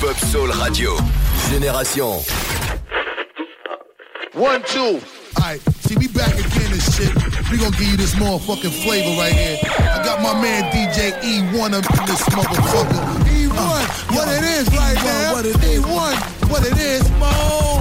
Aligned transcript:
Hip 0.00 0.10
Hop 0.10 0.16
Soul 0.30 0.48
Radio. 0.62 0.96
Génération. 1.50 2.22
One, 4.32 4.62
two. 4.62 5.00
Alright, 5.36 5.60
see, 5.82 5.96
we 5.96 6.06
back 6.08 6.34
again 6.34 6.70
and 6.70 6.82
shit. 6.82 7.12
We 7.50 7.58
gonna 7.58 7.76
give 7.76 7.88
you 7.88 7.96
this 7.96 8.14
motherfucking 8.14 8.70
flavor 8.84 9.20
right 9.20 9.32
here. 9.32 9.58
I 9.64 10.00
got 10.04 10.22
my 10.22 10.40
man 10.40 10.70
DJ 10.70 11.18
Ewone 11.20 11.74
up 11.74 11.98
in 11.98 12.06
this 12.06 12.22
motherfucker. 12.30 13.02
Ewone, 13.26 13.50
uh, 13.50 14.14
what 14.14 14.28
it 14.28 14.44
is 14.44 14.68
right 14.76 14.96
Ewone, 14.96 15.04
now. 15.04 15.32
What 15.32 15.46
it 15.46 15.64
is. 15.64 15.82
Ewone, 15.82 16.50
what 16.50 16.64
it 16.64 16.78
is, 16.78 17.10
mo. 17.18 17.77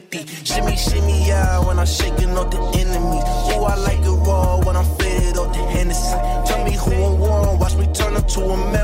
Timothy. 0.00 0.44
Shimmy, 0.44 0.76
shimmy, 0.76 1.26
yeah, 1.26 1.64
when 1.64 1.78
I'm 1.78 1.86
shaking 1.86 2.30
off 2.36 2.50
the 2.50 2.58
enemy. 2.78 3.18
Ooh, 3.54 3.64
I 3.64 3.76
like 3.76 4.00
it 4.00 4.10
raw 4.26 4.58
when 4.64 4.76
I'm 4.76 4.84
fitted 4.96 5.38
off 5.38 5.52
the 5.52 5.60
Hennessy. 5.60 6.16
Tell 6.46 6.64
me 6.64 6.72
who 6.72 6.92
I'm 6.92 7.18
warm, 7.18 7.58
watch 7.58 7.76
me 7.76 7.86
turn 7.92 8.16
up 8.16 8.26
to 8.28 8.40
a 8.40 8.56
man. 8.72 8.83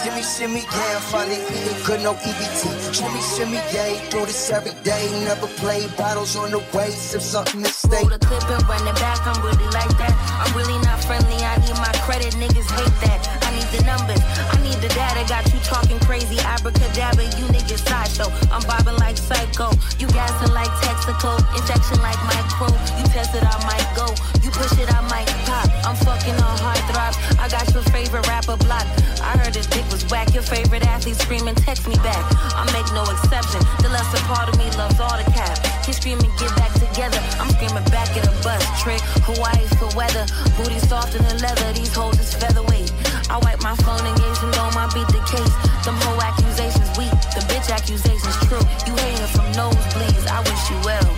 Shimmy, 0.00 0.22
shimmy, 0.22 0.62
yeah, 0.64 0.98
funny, 1.12 1.36
eating 1.52 1.76
good, 1.84 2.00
no 2.00 2.14
EBT. 2.14 2.94
Shimmy, 2.96 3.20
shimmy, 3.20 3.60
yeah, 3.68 4.00
do 4.08 4.24
this 4.24 4.50
every 4.50 4.72
day. 4.82 5.04
Never 5.28 5.46
play 5.60 5.88
bottles 5.98 6.36
on 6.36 6.50
the 6.52 6.58
way, 6.72 6.88
sip 6.88 7.20
something 7.20 7.62
to 7.62 7.68
stay. 7.68 8.00
Roll 8.00 8.08
the 8.08 8.18
clip 8.18 8.48
and 8.48 8.64
run 8.64 8.80
it 8.88 8.96
back, 8.96 9.20
I'm 9.28 9.36
really 9.44 9.68
like 9.76 9.92
that. 10.00 10.16
I'm 10.40 10.56
really 10.56 10.80
not 10.88 11.04
friendly, 11.04 11.36
I 11.44 11.60
need 11.60 11.76
my 11.76 11.92
credit, 12.00 12.32
niggas 12.40 12.70
hate 12.80 12.96
that. 13.04 13.20
I 13.44 13.52
need 13.52 13.68
the 13.76 13.84
numbers, 13.84 14.24
I 14.24 14.56
need 14.64 14.80
the 14.80 14.88
data, 14.88 15.20
got 15.28 15.44
you 15.52 15.60
talking 15.60 16.00
crazy. 16.08 16.40
Abracadabra, 16.40 17.24
you 17.36 17.44
niggas 17.52 17.84
sideshow. 17.84 18.32
I'm 18.48 18.64
bobbing 18.64 18.96
like 18.96 19.18
psycho, 19.18 19.68
you 20.00 20.08
gassing 20.16 20.54
like 20.56 20.72
Texaco, 20.80 21.36
injection 21.52 22.00
like 22.00 22.16
micro. 22.24 22.72
You 22.96 23.04
test 23.12 23.36
it, 23.36 23.44
I 23.44 23.56
might 23.68 23.84
go. 23.92 24.08
You 24.40 24.48
push 24.48 24.72
it, 24.80 24.88
I 24.88 25.00
might 25.12 25.28
pop. 25.44 25.68
I'm 25.84 25.96
fucking 25.96 26.40
on 26.40 26.56
hard 26.64 26.80
throbs. 26.88 27.16
I 27.36 27.48
got 27.52 27.68
your 27.74 27.82
favorite 27.92 28.26
rapper 28.26 28.56
block. 28.56 28.86
I 29.20 29.36
heard 29.36 29.56
it 29.56 29.68
dick 29.70 29.89
whack. 30.10 30.34
Your 30.34 30.42
favorite 30.42 30.84
athlete 30.86 31.16
screaming, 31.16 31.54
text 31.54 31.86
me 31.88 31.94
back. 32.02 32.24
I 32.52 32.66
make 32.74 32.86
no 32.92 33.06
exception. 33.06 33.62
The 33.80 33.88
lesser 33.88 34.18
part 34.26 34.50
of 34.50 34.58
me 34.58 34.66
loves 34.76 34.98
all 34.98 35.16
the 35.16 35.24
cap. 35.30 35.56
He's 35.86 35.96
screaming, 35.96 36.30
get 36.36 36.50
back 36.58 36.74
together. 36.74 37.22
I'm 37.38 37.48
screaming 37.54 37.86
back 37.94 38.10
at 38.18 38.26
a 38.26 38.34
bus 38.42 38.62
trick. 38.82 39.00
Hawaii 39.24 39.64
for 39.78 39.88
weather. 39.96 40.26
Booty 40.58 40.78
softer 40.82 41.18
than 41.22 41.38
leather. 41.38 41.72
These 41.72 41.94
hoes 41.94 42.18
is 42.18 42.34
featherweight. 42.34 42.92
I 43.30 43.38
wipe 43.38 43.62
my 43.62 43.74
phone 43.86 44.02
and 44.02 44.16
gaze 44.18 44.42
and 44.42 44.52
dome. 44.52 44.74
my 44.74 44.90
beat 44.90 45.08
the 45.14 45.22
case. 45.30 45.54
Them 45.86 45.96
whole 46.02 46.20
accusations 46.20 46.90
weak. 46.98 47.14
The 47.32 47.46
bitch 47.46 47.70
accusations 47.70 48.36
true. 48.50 48.64
You 48.86 48.92
hating 48.98 49.30
from 49.30 49.46
nosebleeds. 49.54 50.26
I 50.26 50.42
wish 50.42 50.62
you 50.68 50.78
well. 50.82 51.08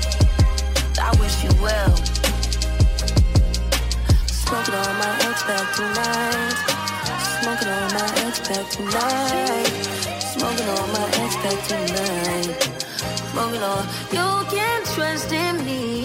I 1.01 1.11
wish 1.19 1.37
you 1.43 1.53
well. 1.65 1.93
Smoking 4.29 4.75
on 4.77 4.93
my 5.01 5.13
ex 5.25 5.43
back 5.49 5.67
tonight. 5.75 6.72
Smoking 7.43 7.69
on 7.71 7.93
my 7.93 8.07
ex 8.19 8.39
pack 8.39 8.71
tonight. 8.71 9.67
Smoking 10.21 10.69
on 10.69 10.93
my 10.93 11.11
ex 11.23 11.35
pack 11.43 11.59
tonight. 11.67 12.63
Smoking 13.33 13.63
on. 13.63 13.85
You 14.13 14.47
can't 14.49 14.87
trust 14.87 15.33
in 15.33 15.57
me. 15.67 16.02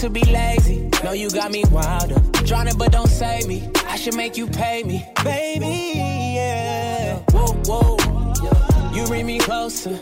To 0.00 0.10
be 0.10 0.24
lazy. 0.24 0.90
No, 1.02 1.12
you 1.12 1.30
got 1.30 1.50
me 1.50 1.64
wilder, 1.70 2.20
drowning 2.44 2.76
but 2.76 2.92
don't 2.92 3.08
save 3.08 3.46
me. 3.46 3.70
I 3.86 3.96
should 3.96 4.14
make 4.14 4.36
you 4.36 4.46
pay 4.46 4.82
me, 4.82 5.06
baby. 5.24 5.92
Yeah, 6.36 7.18
whoa, 7.30 7.54
whoa. 7.64 8.92
You 8.94 9.06
bring 9.06 9.26
me 9.26 9.38
closer. 9.38 9.98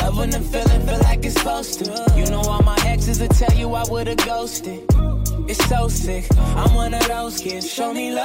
Love 0.00 0.16
when 0.16 0.30
the 0.30 0.40
feeling 0.40 0.86
feel 0.86 0.98
like 1.00 1.24
it's 1.24 1.34
supposed 1.34 1.84
to. 1.84 2.14
You 2.16 2.26
know 2.26 2.40
all 2.40 2.62
my 2.62 2.78
exes 2.84 3.20
will 3.20 3.28
tell 3.28 3.52
you 3.56 3.74
I 3.74 3.84
would've 3.90 4.16
ghosted. 4.18 4.84
It's 5.48 5.64
so 5.66 5.88
sick. 5.88 6.26
I'm 6.56 6.74
one 6.74 6.94
of 6.94 7.06
those 7.08 7.40
kids. 7.40 7.68
Show 7.68 7.92
me 7.92 8.12
love, 8.12 8.24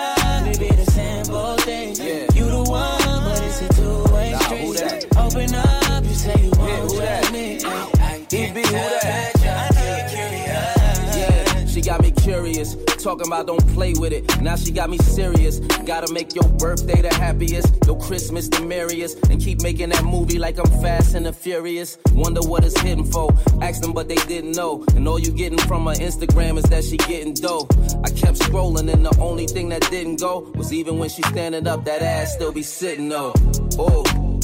Talking 13.05 13.27
about 13.27 13.45
don't 13.45 13.67
play 13.75 13.93
with 13.93 14.11
it. 14.11 14.41
Now 14.41 14.55
she 14.55 14.71
got 14.71 14.89
me 14.89 14.97
serious. 14.97 15.59
Gotta 15.85 16.11
make 16.11 16.33
your 16.33 16.49
birthday 16.57 17.03
the 17.03 17.13
happiest, 17.13 17.85
your 17.85 17.99
Christmas 17.99 18.49
the 18.49 18.61
merriest, 18.61 19.27
and 19.29 19.39
keep 19.39 19.61
making 19.61 19.89
that 19.89 20.03
movie 20.03 20.39
like 20.39 20.57
I'm 20.57 20.65
fast 20.81 21.13
and 21.13 21.23
the 21.23 21.31
furious. 21.31 21.99
Wonder 22.13 22.41
what 22.41 22.65
it's 22.65 22.75
hidden 22.81 23.03
for. 23.03 23.31
Ask 23.61 23.83
them, 23.83 23.93
but 23.93 24.07
they 24.07 24.15
didn't 24.15 24.53
know. 24.53 24.83
And 24.95 25.07
all 25.07 25.19
you 25.19 25.31
getting 25.31 25.59
from 25.59 25.85
her 25.85 25.93
Instagram 25.93 26.57
is 26.57 26.63
that 26.63 26.83
she 26.83 26.97
getting 26.97 27.35
dough. 27.35 27.67
I 28.03 28.09
kept 28.09 28.39
scrolling, 28.39 28.91
and 28.91 29.05
the 29.05 29.15
only 29.19 29.45
thing 29.45 29.69
that 29.69 29.87
didn't 29.91 30.19
go 30.19 30.51
was 30.55 30.73
even 30.73 30.97
when 30.97 31.09
she 31.09 31.21
standing 31.21 31.67
up, 31.67 31.85
that 31.85 32.01
ass 32.01 32.33
still 32.33 32.51
be 32.51 32.63
sitting 32.63 33.09
though. 33.09 33.33
Oh, 33.77 34.01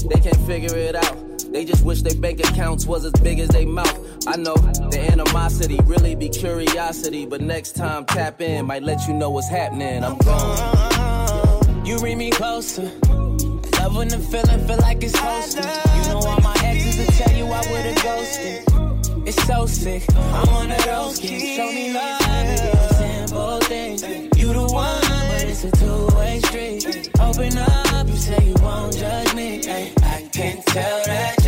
they 0.08 0.20
can't 0.20 0.38
figure 0.46 0.78
it 0.78 0.94
out. 0.94 1.31
They 1.52 1.66
just 1.66 1.84
wish 1.84 2.02
their 2.02 2.16
bank 2.16 2.40
accounts 2.40 2.86
was 2.86 3.04
as 3.04 3.12
big 3.22 3.40
as 3.40 3.50
they 3.50 3.66
mouth. 3.66 4.00
I 4.26 4.38
know 4.38 4.56
the 4.56 5.00
animosity 5.12 5.80
really 5.84 6.16
be 6.16 6.30
curiosity, 6.30 7.26
but 7.26 7.42
next 7.42 7.76
time 7.76 8.06
tap 8.06 8.40
in, 8.40 8.66
might 8.66 8.84
let 8.84 9.06
you 9.08 9.14
know 9.14 9.30
what's 9.30 9.50
happening. 9.50 10.04
I'm 10.04 10.18
gone. 10.20 11.86
You 11.86 11.98
bring 12.00 12.18
me 12.18 12.30
closer. 12.30 12.84
Love 12.84 13.96
when 13.98 14.08
the 14.08 14.20
feeling 14.32 14.66
feel 14.66 14.78
like 14.78 15.04
it's 15.04 15.14
supposed. 15.14 15.58
You 15.58 15.64
know 15.64 16.20
all 16.26 16.40
my 16.42 16.56
exes 16.64 16.98
will 16.98 17.14
tell 17.18 17.36
you 17.36 17.46
I 17.46 17.62
would've 17.72 18.04
ghosted. 18.04 19.28
It's 19.28 19.44
so 19.44 19.66
sick. 19.66 20.04
I'm 20.16 20.48
one 20.54 20.72
of 20.72 20.86
those 20.86 21.20
kids. 21.20 21.44
Show 21.56 21.72
me 21.72 21.94
love, 21.94 22.92
simple 22.92 23.60
things. 23.62 24.04
You 24.38 24.54
the 24.54 24.68
one, 24.72 25.02
but 25.02 25.44
it's 25.44 25.64
a 25.66 25.72
two-way 25.72 26.40
street. 26.46 27.10
Open 27.20 27.58
up, 27.58 28.08
you 28.08 28.16
say 28.16 28.48
you 28.48 28.56
won't 28.62 28.96
judge 28.96 29.34
me. 29.36 29.62
I 29.68 30.30
can 30.32 30.62
tell 30.64 31.04
that 31.06 31.41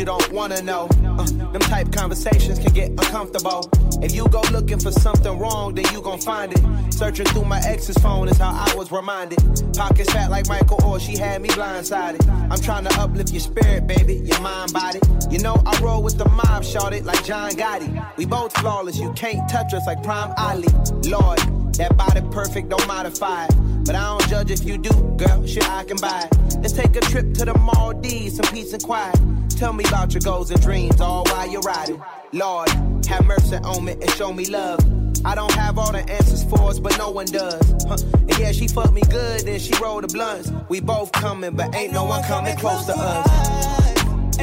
you 0.00 0.06
don't 0.06 0.32
wanna 0.32 0.62
know. 0.62 0.88
Uh, 1.04 1.24
them 1.52 1.60
type 1.60 1.92
conversations 1.92 2.58
can 2.58 2.72
get 2.72 2.88
uncomfortable. 2.88 3.68
If 4.00 4.14
you 4.14 4.26
go 4.28 4.40
looking 4.50 4.78
for 4.78 4.90
something 4.90 5.38
wrong, 5.38 5.74
then 5.74 5.84
you 5.92 6.00
gon' 6.00 6.18
find 6.18 6.54
it. 6.54 6.92
Searching 6.94 7.26
through 7.26 7.44
my 7.44 7.60
ex's 7.66 7.98
phone 7.98 8.26
is 8.30 8.38
how 8.38 8.50
I 8.50 8.74
was 8.76 8.90
reminded. 8.90 9.38
Pockets 9.74 10.10
fat 10.10 10.30
like 10.30 10.48
Michael 10.48 10.82
or 10.86 10.98
she 10.98 11.18
had 11.18 11.42
me 11.42 11.50
blindsided. 11.50 12.26
I'm 12.50 12.58
trying 12.60 12.84
to 12.84 12.98
uplift 12.98 13.30
your 13.30 13.40
spirit, 13.40 13.86
baby, 13.86 14.14
your 14.14 14.40
mind, 14.40 14.72
body. 14.72 15.00
You 15.28 15.38
know 15.40 15.62
I 15.66 15.78
roll 15.82 16.02
with 16.02 16.16
the 16.16 16.26
mob, 16.30 16.64
shorted 16.64 17.04
like 17.04 17.22
John 17.26 17.50
Gotti. 17.50 18.16
We 18.16 18.24
both 18.24 18.56
flawless, 18.56 18.98
you 18.98 19.12
can't 19.12 19.46
touch 19.50 19.74
us 19.74 19.86
like 19.86 20.02
Prime 20.02 20.32
Ali. 20.38 20.68
Lord, 21.10 21.40
that 21.80 21.96
body 21.96 22.20
perfect, 22.30 22.68
don't 22.68 22.86
modify 22.86 23.46
it. 23.46 23.54
But 23.86 23.94
I 23.94 24.04
don't 24.04 24.28
judge 24.28 24.50
if 24.50 24.64
you 24.64 24.76
do, 24.76 24.90
girl. 25.16 25.46
Shit, 25.46 25.68
I 25.68 25.84
can 25.84 25.96
buy 25.96 26.28
it. 26.30 26.56
Let's 26.60 26.74
take 26.74 26.94
a 26.94 27.00
trip 27.00 27.32
to 27.34 27.46
the 27.46 27.54
Maldives, 27.58 28.36
some 28.36 28.46
peace 28.52 28.72
and 28.74 28.82
quiet. 28.82 29.18
Tell 29.56 29.72
me 29.72 29.84
about 29.84 30.12
your 30.12 30.20
goals 30.20 30.50
and 30.50 30.60
dreams, 30.60 31.00
all 31.00 31.24
while 31.24 31.48
you're 31.48 31.62
riding. 31.62 32.02
Lord, 32.32 32.68
have 33.06 33.24
mercy 33.24 33.56
on 33.56 33.84
me 33.84 33.92
and 33.92 34.10
show 34.10 34.32
me 34.32 34.44
love. 34.46 34.80
I 35.24 35.34
don't 35.34 35.52
have 35.52 35.78
all 35.78 35.92
the 35.92 36.00
answers 36.00 36.44
for 36.44 36.70
us, 36.70 36.78
but 36.78 36.96
no 36.98 37.10
one 37.10 37.26
does. 37.26 37.74
Huh. 37.88 37.96
And 38.12 38.38
yeah, 38.38 38.52
she 38.52 38.68
fucked 38.68 38.92
me 38.92 39.02
good, 39.02 39.46
then 39.46 39.58
she 39.58 39.72
rolled 39.82 40.04
the 40.04 40.08
blunts. 40.08 40.52
We 40.68 40.80
both 40.80 41.12
coming, 41.12 41.56
but 41.56 41.74
ain't 41.74 41.92
no 41.92 42.04
one 42.04 42.22
coming 42.24 42.56
close 42.56 42.86
to 42.86 42.94
us. 42.96 44.36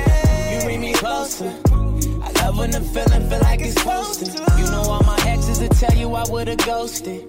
You 0.52 0.62
bring 0.66 0.82
me 0.82 0.94
closer. 0.94 1.54
Love 2.48 2.60
when 2.60 2.72
the 2.72 2.80
feeling 2.80 3.30
feel 3.30 3.40
like 3.42 3.60
it's 3.60 3.76
to. 3.76 4.56
You 4.58 4.72
know 4.72 4.84
all 4.84 5.04
my 5.04 5.20
exes 5.28 5.60
will 5.60 5.68
tell 5.68 5.94
you 5.98 6.14
I 6.14 6.24
would've 6.30 6.58
ghosted. 6.60 7.26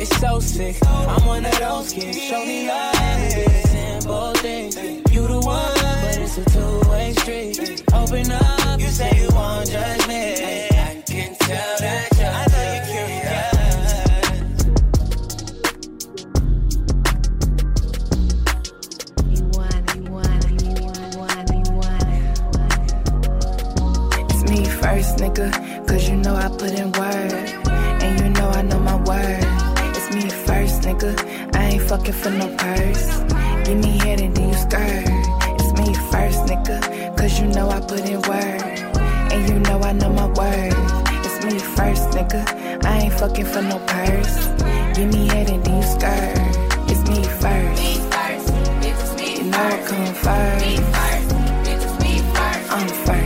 It's 0.00 0.16
so 0.18 0.40
sick. 0.40 0.76
I'm 0.84 1.24
one 1.26 1.46
of 1.46 1.56
those 1.60 1.92
kids. 1.92 2.20
Show 2.20 2.44
me 2.44 2.66
love, 2.66 2.92
the 2.92 3.68
simple 3.68 4.32
things. 4.42 4.76
You 5.14 5.28
the 5.28 5.38
one, 5.38 5.74
but 6.02 6.18
it's 6.18 6.38
a 6.38 6.44
two-way 6.50 7.12
street. 7.12 7.84
Open 7.92 8.32
up, 8.32 8.80
you 8.80 8.88
say 8.88 9.12
you 9.20 9.27
I 26.48 26.50
put 26.56 26.72
in 26.72 26.90
work. 26.92 27.68
And 28.02 28.20
you 28.20 28.28
know 28.30 28.48
I 28.48 28.62
know 28.62 28.80
my 28.80 28.96
word. 28.96 29.44
It's 29.94 30.08
me 30.14 30.30
first, 30.46 30.80
nigga. 30.80 31.12
I 31.54 31.64
ain't 31.72 31.82
fucking 31.82 32.14
for 32.14 32.30
no 32.30 32.48
purse. 32.56 33.06
Give 33.66 33.76
me 33.76 33.98
head 33.98 34.20
and 34.22 34.34
then 34.34 34.48
you 34.48 34.54
skirt. 34.54 35.04
It's 35.60 35.72
me 35.78 35.92
first, 36.10 36.40
nigga, 36.48 37.16
cause 37.18 37.38
you 37.38 37.48
know 37.48 37.68
I 37.68 37.80
put 37.80 38.00
in 38.00 38.22
work. 38.22 38.62
And 39.32 39.48
you 39.48 39.58
know 39.58 39.78
I 39.80 39.92
know 39.92 40.10
my 40.10 40.26
word. 40.26 40.72
It's 41.26 41.44
me 41.44 41.58
first, 41.76 42.08
nigga. 42.16 42.42
I 42.82 42.98
ain't 43.02 43.12
fucking 43.12 43.44
for 43.44 43.60
no 43.60 43.78
purse. 43.80 44.46
Give 44.96 45.12
me 45.12 45.28
head 45.28 45.50
and 45.50 45.62
then 45.62 45.76
you 45.76 45.82
skirt. 45.82 46.38
It's 46.88 47.02
me 47.10 47.22
first. 47.42 47.82
You 49.36 49.44
know 49.50 49.58
I 49.58 49.82
come 49.86 50.14
first. 50.14 50.64
I'm 52.70 52.88
first. 53.04 53.17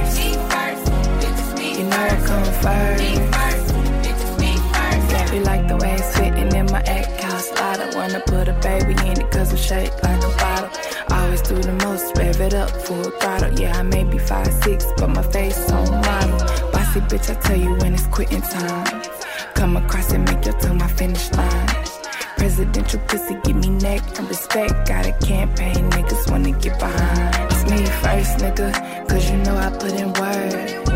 You 2.62 2.68
I 2.68 3.52
come 3.66 3.90
first. 4.70 5.10
Yeah, 5.10 5.32
we 5.32 5.40
like 5.40 5.66
the 5.66 5.76
way 5.76 5.94
it's 5.94 6.16
fitting 6.16 6.54
in 6.54 6.66
my 6.66 6.82
house. 7.20 7.50
I 7.56 7.76
don't 7.76 7.94
wanna 7.96 8.20
put 8.20 8.46
a 8.46 8.52
baby 8.52 8.92
in 8.92 9.20
it 9.20 9.30
cause 9.32 9.50
I'm 9.50 9.56
shaped 9.56 10.02
like 10.04 10.22
a 10.22 10.28
bottle. 10.38 10.70
Always 11.10 11.42
do 11.42 11.56
the 11.56 11.72
most, 11.84 12.16
rev 12.16 12.40
it 12.40 12.54
up 12.54 12.70
full 12.70 13.10
throttle. 13.18 13.52
Yeah, 13.58 13.76
I 13.76 13.82
may 13.82 14.04
be 14.04 14.18
five 14.18 14.52
six, 14.62 14.86
but 14.96 15.08
my 15.08 15.22
face 15.22 15.70
on 15.72 15.90
model. 15.90 16.38
Bossy 16.70 17.00
bitch, 17.00 17.30
I 17.30 17.34
tell 17.40 17.58
you 17.58 17.74
when 17.80 17.94
it's 17.94 18.06
quitting 18.06 18.42
time. 18.42 19.02
Come 19.54 19.76
across 19.76 20.12
and 20.12 20.24
make 20.24 20.44
your 20.44 20.56
tongue 20.60 20.78
my 20.78 20.88
finish 20.88 21.32
line. 21.32 21.68
Presidential 22.36 23.00
pussy, 23.08 23.38
give 23.42 23.56
me 23.56 23.70
neck 23.70 24.02
and 24.18 24.28
respect. 24.28 24.86
Got 24.86 25.06
a 25.06 25.12
campaign, 25.26 25.90
niggas 25.90 26.30
wanna 26.30 26.52
get 26.52 26.78
behind. 26.78 27.52
It's 27.52 27.64
me 27.68 27.84
first, 28.02 28.38
nigga, 28.38 29.08
cause 29.08 29.28
you 29.28 29.38
know 29.38 29.56
I 29.56 29.70
put 29.70 29.92
in 29.92 30.12
work. 30.12 30.91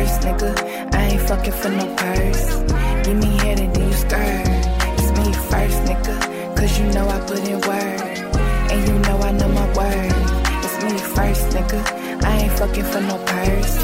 First, 0.00 0.20
nigga. 0.22 0.94
I 0.94 1.02
ain't 1.12 1.22
fucking 1.22 1.52
for 1.52 1.70
no 1.70 1.86
purse. 1.96 2.44
Give 3.04 3.16
me 3.16 3.30
head 3.42 3.60
and 3.60 3.74
then 3.74 3.88
you 3.88 3.94
skirt. 3.94 4.46
It's 4.98 5.10
me 5.18 5.26
first, 5.50 5.78
nigga, 5.88 6.56
cause 6.56 6.78
you 6.78 6.86
know 6.94 7.08
I 7.08 7.18
put 7.20 7.48
in 7.48 7.60
work. 7.68 8.00
And 8.72 8.80
you 8.88 8.98
know 9.06 9.18
I 9.18 9.32
know 9.32 9.48
my 9.48 9.66
word. 9.78 10.12
It's 10.64 10.76
me 10.84 10.92
first, 11.14 11.44
nigga. 11.54 11.80
I 12.24 12.38
ain't 12.42 12.52
fucking 12.58 12.84
for 12.84 13.00
no 13.00 13.16
purse. 13.32 13.74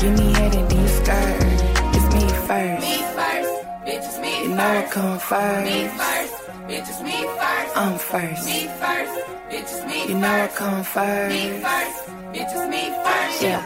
Give 0.00 0.12
me 0.18 0.32
head 0.34 0.54
and 0.54 0.70
then 0.70 0.80
you 0.82 0.88
skirt. 1.00 1.58
It's 1.96 2.08
me 2.14 2.24
first. 2.48 2.82
Me 2.86 2.96
first, 3.16 3.52
bitch, 3.86 4.06
it's 4.08 4.18
me 4.18 4.42
You 4.42 4.48
know 4.58 4.70
I 4.80 4.88
come 4.90 5.18
first. 5.18 5.64
Me 5.70 5.78
first, 6.00 6.34
bitches. 6.68 6.98
Me 7.02 7.16
first. 7.38 7.76
I'm 7.76 7.98
first. 7.98 8.46
Me 8.46 8.60
first, 8.80 9.14
bitch, 9.50 9.70
it's 9.74 9.84
me 9.86 10.08
You 10.08 10.18
know 10.18 10.44
I 10.44 10.48
come 10.48 10.84
first. 10.84 11.76
Yeah, 13.42 13.60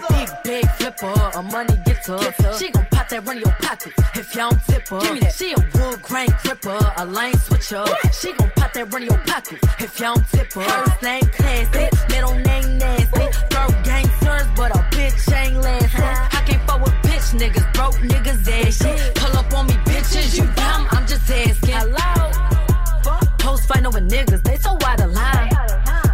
big 0.90 0.98
flipper, 0.98 1.38
a 1.38 1.42
money 1.42 1.76
getter. 1.84 2.18
She 2.58 2.70
gon' 2.70 2.86
pop 2.90 3.08
that 3.08 3.26
run 3.26 3.36
in 3.36 3.42
your 3.42 3.54
pocket 3.54 3.92
if 4.14 4.34
y'all 4.34 4.50
don't 4.50 4.64
tip 4.64 4.88
her. 4.88 5.00
Give 5.00 5.14
me 5.14 5.20
that. 5.20 5.34
She 5.34 5.52
a 5.52 5.56
wood 5.56 6.02
grain 6.02 6.28
gripper, 6.42 6.92
a 6.96 7.06
lane 7.06 7.34
switcher. 7.34 7.84
She 8.12 8.32
gon' 8.32 8.50
pop 8.56 8.72
that 8.72 8.92
run 8.92 9.02
in 9.02 9.08
your 9.08 9.18
pocket 9.18 9.58
if 9.78 9.98
y'all 10.00 10.14
don't 10.14 10.28
tip 10.28 10.52
her. 10.52 10.62
First 10.62 11.02
name 11.02 11.22
classy, 11.36 11.88
middle 12.08 12.34
name 12.34 12.78
nasty. 12.78 13.26
Third 13.50 13.84
gangsters, 13.84 14.46
but 14.56 14.74
a 14.74 14.80
bitch 14.94 15.32
ain't 15.32 15.60
lasting. 15.60 16.02
I 16.02 16.42
can't 16.46 16.62
fuck 16.66 16.80
with 16.84 16.94
bitch 17.02 17.28
niggas, 17.38 17.72
broke 17.74 17.96
niggas 17.96 18.48
ass 18.48 18.78
shit. 18.78 19.14
Pull 19.14 19.38
up 19.38 19.52
on 19.54 19.66
me, 19.66 19.74
bitches, 19.84 20.36
you 20.36 20.44
dumb, 20.54 20.86
I'm 20.90 21.06
just 21.06 21.30
asking. 21.30 21.74
Hello? 21.74 23.26
Post 23.38 23.66
fighting 23.68 23.86
over 23.86 24.00
niggas, 24.00 24.42
they 24.42 24.56
so 24.56 24.76
out 24.84 25.00
of 25.00 25.12
line. 25.12 25.50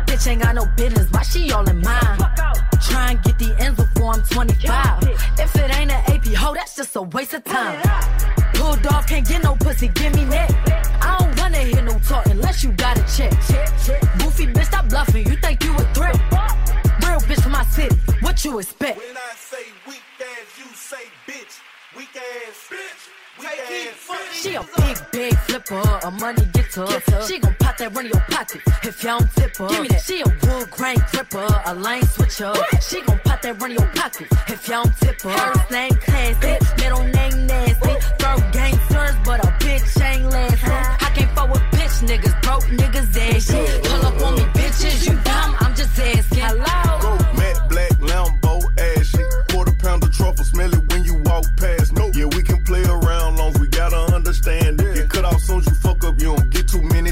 Bitch 0.07 0.27
ain't 0.29 0.43
got 0.43 0.55
no 0.55 0.67
business, 0.77 1.11
why 1.11 1.23
she 1.23 1.51
all 1.53 1.69
in 1.69 1.81
mine? 1.81 2.19
Try 2.81 3.11
and 3.13 3.23
get 3.23 3.39
the 3.39 3.55
ends 3.59 3.86
before 4.07 4.15
I'm 4.15 4.23
25. 4.23 5.03
If 5.39 5.57
it 5.57 5.77
ain't 5.77 5.91
an 5.91 6.03
AP 6.13 6.27
hoe, 6.35 6.55
that's 6.55 6.77
just 6.77 6.95
a 6.97 7.03
waste 7.03 7.35
of 7.35 7.45
time. 7.45 7.81
Bulldog 8.55 9.07
can't 9.07 9.27
get 9.27 9.43
no 9.43 9.55
pussy, 9.57 9.89
give 9.89 10.15
me 10.15 10.25
neck. 10.25 10.51
I 11.01 11.17
don't 11.19 11.39
wanna 11.39 11.59
hear 11.59 11.83
no 11.83 11.99
talk 12.01 12.27
unless 12.27 12.63
you 12.63 12.73
got 12.73 12.99
a 12.99 13.05
check. 13.17 13.33
Goofy 14.19 14.47
bitch, 14.47 14.67
stop 14.67 14.89
bluffing, 14.89 15.27
you 15.27 15.37
think 15.37 15.63
you 15.65 15.75
a 15.75 15.85
threat? 15.95 16.17
Real 17.03 17.21
bitch 17.21 17.43
from 17.43 17.53
my 17.53 17.65
city, 17.65 17.97
what 18.21 18.45
you 18.45 18.59
expect? 18.59 18.99
When 18.99 19.17
I 19.17 19.33
say 19.35 19.65
weak 19.87 20.03
ass, 20.21 20.59
you 20.59 20.67
say 20.75 21.05
bitch. 21.27 21.61
Weak 21.97 22.15
ass, 22.15 22.69
bitch. 22.71 23.09
Weak 23.39 23.49
ass, 23.49 23.66
She 24.33 24.55
a 24.55 24.63
big, 24.77 24.97
big 25.13 25.37
flipper, 25.39 25.83
a 26.05 26.11
money 26.11 26.45
getter. 26.53 26.87
She 27.27 27.39
gon' 27.39 27.55
pop 27.59 27.77
that 27.79 27.95
run 27.95 28.07
in 28.07 28.13
your 28.13 28.21
pocket 28.29 28.61
if 28.83 29.03
y'all 29.03 29.19
don't 29.19 29.33
tip 29.33 29.57
her. 29.57 29.69
Give 29.69 29.83
me 29.83 29.89
that. 29.89 30.03
She 30.03 30.21
a 30.21 30.29
wood 30.29 30.71
grain 30.71 30.99
gripper, 31.11 31.47
a 31.67 31.75
lane 31.75 32.05
switcher. 32.05 32.53
She 32.81 33.01
gon' 33.03 33.19
pop 33.25 33.43
that 33.43 33.61
run 33.61 33.71
in 33.73 33.79
your 33.79 33.89
pocket 33.89 34.29
if 34.49 34.69
y'all 34.69 34.85
don't 34.85 34.97
tip 34.99 35.21
her. 35.23 35.31
First 35.31 35.71
name 35.71 35.95
classy, 35.95 36.59
middle 36.79 37.05
name 37.05 37.47
nasty. 37.47 37.95
Third 38.21 38.53
gangsters, 38.53 39.17
but 39.25 39.45
a 39.45 39.49
bitch 39.59 40.03
ain't 40.05 40.31
lasting. 40.31 40.71
I 40.71 41.11
can't 41.15 41.31
fuck 41.35 41.51
with 41.51 41.63
bitch 41.73 41.97
niggas, 42.07 42.43
broke 42.43 42.65
niggas 42.65 43.17
ass 43.17 43.47
shit. 43.51 43.85
Pull 43.85 44.07
up 44.07 44.23
on 44.23 44.35
me, 44.37 44.45
bitches, 44.55 45.07
you 45.07 45.15
dumb, 45.25 45.57
I'm 45.61 45.75
just 45.75 45.99
asking. 45.99 46.39
Hello? 46.39 47.01
Go 47.01 47.11
matte 47.37 47.69
black 47.69 47.93
Lambo 48.01 48.63
ass 48.79 49.07
shit. 49.07 49.27
Quarter 49.51 49.73
pounder 49.81 50.09
truffle, 50.09 50.45
smell 50.45 50.73
it 50.73 50.93
when 50.93 51.05
you 51.05 51.15
walk 51.25 51.45
past. 51.57 51.86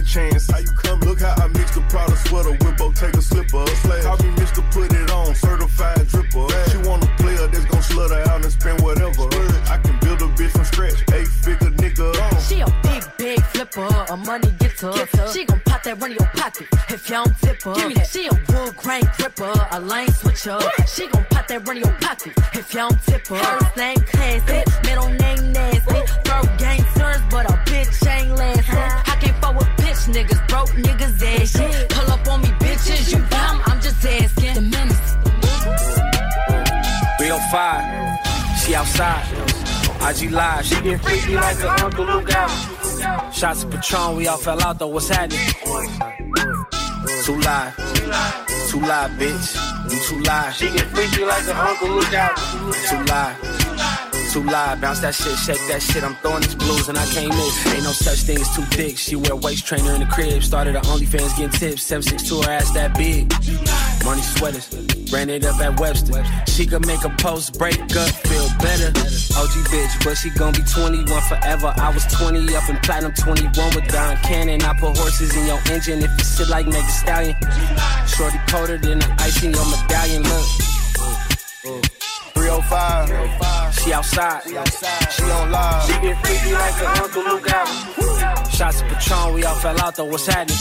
Get 0.04 0.12
too 0.12 0.20
many 0.20 0.30
chances. 0.30 0.50
How 0.50 0.58
you 0.58 0.73
come? 0.73 1.00
Look 1.00 1.20
how 1.20 1.34
I 1.42 1.49
mix 1.49 1.75
the 1.75 1.80
Prada 1.82 2.16
sweater 2.16 2.50
with 2.52 2.76
Bottega 2.76 3.23
slipper. 3.23 3.62
A 3.62 3.76
slash. 3.76 4.02
Call 4.02 4.18
me 4.18 4.30
Mr. 4.37 4.70
Put 4.73 4.92
It 4.92 5.11
On, 5.11 5.34
certified 5.34 5.99
dripper. 6.08 6.70
She 6.70 6.88
want 6.88 7.04
a 7.04 7.08
player 7.23 7.46
that's 7.49 7.64
gon' 7.66 7.82
slut 7.82 8.11
her 8.11 8.30
out 8.30 8.42
and 8.42 8.52
spend 8.52 8.80
whatever. 8.80 9.28
I 9.70 9.78
can 9.78 9.99
build 10.00 10.23
a 10.23 10.28
bitch 10.34 10.50
from 10.50 10.64
scratch, 10.64 11.02
eight 11.12 11.28
figure 11.28 11.70
nigga. 11.70 12.49
She 12.49 12.61
a 12.61 12.66
big, 12.82 13.04
big 13.18 13.42
flipper, 13.42 13.88
a 14.11 14.16
money 14.16 14.50
getter. 14.58 14.92
She 15.32 15.44
gon' 15.44 15.61
pop 15.64 15.82
that 15.82 16.00
run 16.00 16.12
in 16.12 16.18
your 16.18 16.28
pocket 16.28 16.66
if 16.88 17.08
y'all 17.08 17.25
don't 17.25 17.38
tip 17.38 17.62
her. 17.62 17.75
Give 17.75 17.88
me 17.88 17.94
that. 17.94 18.06
She 18.06 18.26
a 18.26 18.32
wood 18.32 18.76
grain 18.76 19.04
gripper, 19.16 19.52
a 19.70 19.80
lane 19.80 20.11
switcher. 20.12 20.58
She 20.87 21.08
gon' 21.08 21.25
pop 21.30 21.46
that 21.49 21.66
run 21.66 21.76
in 21.76 21.84
your 21.84 21.92
pocket 22.00 22.32
if 22.52 22.75
y'all 22.75 22.90
don't 22.90 23.02
tip 23.02 23.26
her. 23.28 23.37
First 23.37 23.76
name 23.76 23.93
niggas, 30.76 30.82
broke 30.82 30.98
niggas 30.98 31.22
ass 31.40 31.50
shit. 31.56 31.88
Pull 31.88 32.10
up 32.12 32.28
on 32.28 32.40
me, 32.42 32.48
bitches, 32.60 33.12
you 33.12 33.18
dumb, 33.28 33.62
I'm 33.66 33.80
just 33.80 34.04
asking. 34.04 34.54
The 34.54 34.60
menace. 34.60 35.16
305, 37.18 38.60
she 38.60 38.74
outside. 38.74 39.24
IG 40.06 40.30
live, 40.32 40.64
she 40.66 40.80
get 40.82 41.00
freaky 41.00 41.34
like 41.34 41.56
her 41.56 41.68
uncle 41.84 42.04
Luke 42.04 42.30
out. 42.34 42.50
Shots 43.32 43.64
of 43.64 43.70
Patron, 43.70 44.16
we 44.16 44.26
all 44.28 44.37
fell 44.37 44.62
out 44.62 44.78
though, 44.78 44.88
what's 44.88 45.08
happening? 45.08 45.40
Too 47.24 47.38
live, 47.40 47.76
too 48.68 48.80
live, 48.80 49.10
bitch. 49.12 49.56
You 49.90 49.98
too 50.00 50.20
live. 50.22 50.54
She 50.54 50.70
get 50.70 50.87
freaky 50.87 51.24
like 51.24 51.44
her 51.44 51.52
uncle 51.52 51.88
Luke 51.88 52.14
out. 52.14 52.37
Too 52.37 53.02
live, 53.04 53.37
too 54.35 54.42
live. 54.42 54.81
Bounce 54.81 54.99
that 54.99 55.14
shit, 55.14 55.38
shake 55.38 55.62
that 55.68 55.81
shit. 55.81 56.03
I'm 56.03 56.16
throwing 56.16 56.42
these 56.42 56.57
blues 56.57 56.88
and 56.88 56.99
I 56.99 57.07
can't 57.07 57.29
miss. 57.29 57.66
Ain't 57.73 57.85
no 57.85 57.92
such 57.92 58.27
thing 58.27 58.40
as 58.40 58.51
too 58.55 58.66
thick. 58.75 58.99
She 58.99 59.14
wear 59.14 59.37
waist 59.37 59.64
trainer 59.64 59.92
in 59.94 60.01
the 60.01 60.07
crib. 60.07 60.42
Started 60.42 60.75
her 60.75 60.81
OnlyFans 60.90 61.38
getting 61.38 61.55
tips. 61.55 61.85
762 61.85 62.42
her 62.42 62.51
ass 62.51 62.73
that 62.73 62.99
big. 62.99 63.31
Money 64.05 64.23
sweaters, 64.23 64.66
ran 65.12 65.31
it 65.31 65.47
up 65.47 65.61
at 65.61 65.79
Webster. 65.79 66.25
She 66.49 66.66
could 66.66 66.85
make 66.85 67.05
a 67.05 67.11
post 67.23 67.59
break 67.59 67.79
up, 67.79 68.11
feel 68.27 68.49
better. 68.59 68.90
OG 69.38 69.55
bitch, 69.70 70.05
but 70.05 70.18
she 70.18 70.31
gon' 70.31 70.53
be 70.53 70.62
21 70.66 71.07
forever. 71.31 71.73
I 71.77 71.94
was 71.94 72.05
20 72.18 72.57
up 72.57 72.68
in 72.68 72.77
platinum, 72.83 73.14
21 73.14 73.55
with 73.75 73.87
Don 73.87 74.16
Cannon. 74.27 74.62
I 74.62 74.75
put 74.75 74.99
horses 74.99 75.37
in 75.37 75.47
your 75.47 75.61
engine 75.70 76.03
if 76.03 76.11
you 76.18 76.25
sit 76.25 76.49
like 76.49 76.66
Meg 76.66 76.85
Stallion. 76.90 77.37
Shorty 78.07 78.38
colder 78.49 78.79
than 78.79 78.99
the 78.99 79.14
ice 79.20 79.42
in 79.44 79.53
your 79.53 79.64
medallion. 79.70 80.23
Look. 80.27 82.03
305, 82.35 83.75
She 83.75 83.92
outside. 83.92 84.42
she 85.12 85.25
on 85.25 85.51
live. 85.51 85.83
She 85.87 85.92
get 86.01 86.16
freaky 86.27 86.53
like 86.53 86.75
her 86.75 87.03
Uncle 87.03 87.23
Luke 87.25 87.51
out. 87.53 87.68
Shots 88.53 88.81
of 88.83 88.88
Patron, 88.88 89.35
we 89.35 89.44
all 89.44 89.55
fell 89.57 89.81
out 89.81 89.97
though. 89.97 90.05
What's 90.05 90.27
happening? 90.27 90.57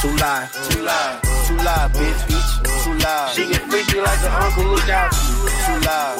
Too 0.00 0.16
live. 0.16 0.50
Too 0.70 0.82
live, 0.82 1.22
too 1.46 1.56
live, 1.56 1.92
bitch, 1.92 2.20
bitch, 2.28 2.84
too 2.84 2.94
live. 2.98 3.30
She 3.34 3.46
get 3.48 3.62
freaky 3.70 4.00
like 4.00 4.18
her 4.18 4.28
Uncle 4.44 4.64
Luke 4.64 4.88
out. 4.88 5.12
Too 5.12 5.78
live, 5.86 6.18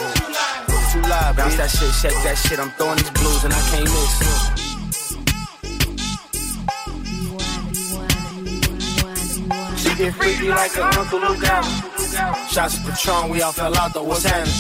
too 0.93 1.01
live, 1.03 1.37
Bounce 1.37 1.57
that 1.57 1.71
shit, 1.71 1.93
shake 1.95 2.23
that 2.23 2.37
shit. 2.39 2.59
I'm 2.61 2.71
throwing 2.73 2.97
these 2.99 3.11
blues 3.11 3.45
and 3.45 3.53
I 3.53 3.61
can't 3.71 3.85
miss. 3.85 4.13
She 9.77 9.95
get 9.97 10.15
freaky 10.15 10.49
like 10.49 10.73
her 10.73 10.83
Uncle 10.99 11.21
Luke 11.21 11.45
out. 11.45 12.02
Shots 12.51 12.77
of 12.77 12.85
Patron, 12.85 13.31
we 13.31 13.41
all 13.41 13.53
fell 13.53 13.75
out 13.77 13.95
though. 13.95 14.03
What's 14.03 14.25
happening? 14.25 14.53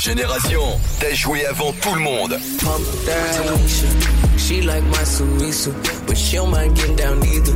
Génération, 0.00 0.80
t'as 0.98 1.12
joué 1.14 1.44
avant 1.46 1.72
tout 1.80 1.94
le 1.94 2.00
monde. 2.00 2.38
Pump 2.62 2.84
that 3.04 3.44
Aisha. 3.44 4.38
She 4.38 4.62
like 4.62 4.82
my 4.84 5.04
Surisu, 5.04 5.72
but 6.06 6.16
she 6.16 6.36
don't 6.36 6.50
mind 6.50 6.74
getting 6.74 6.96
down 6.96 7.22
either. 7.24 7.54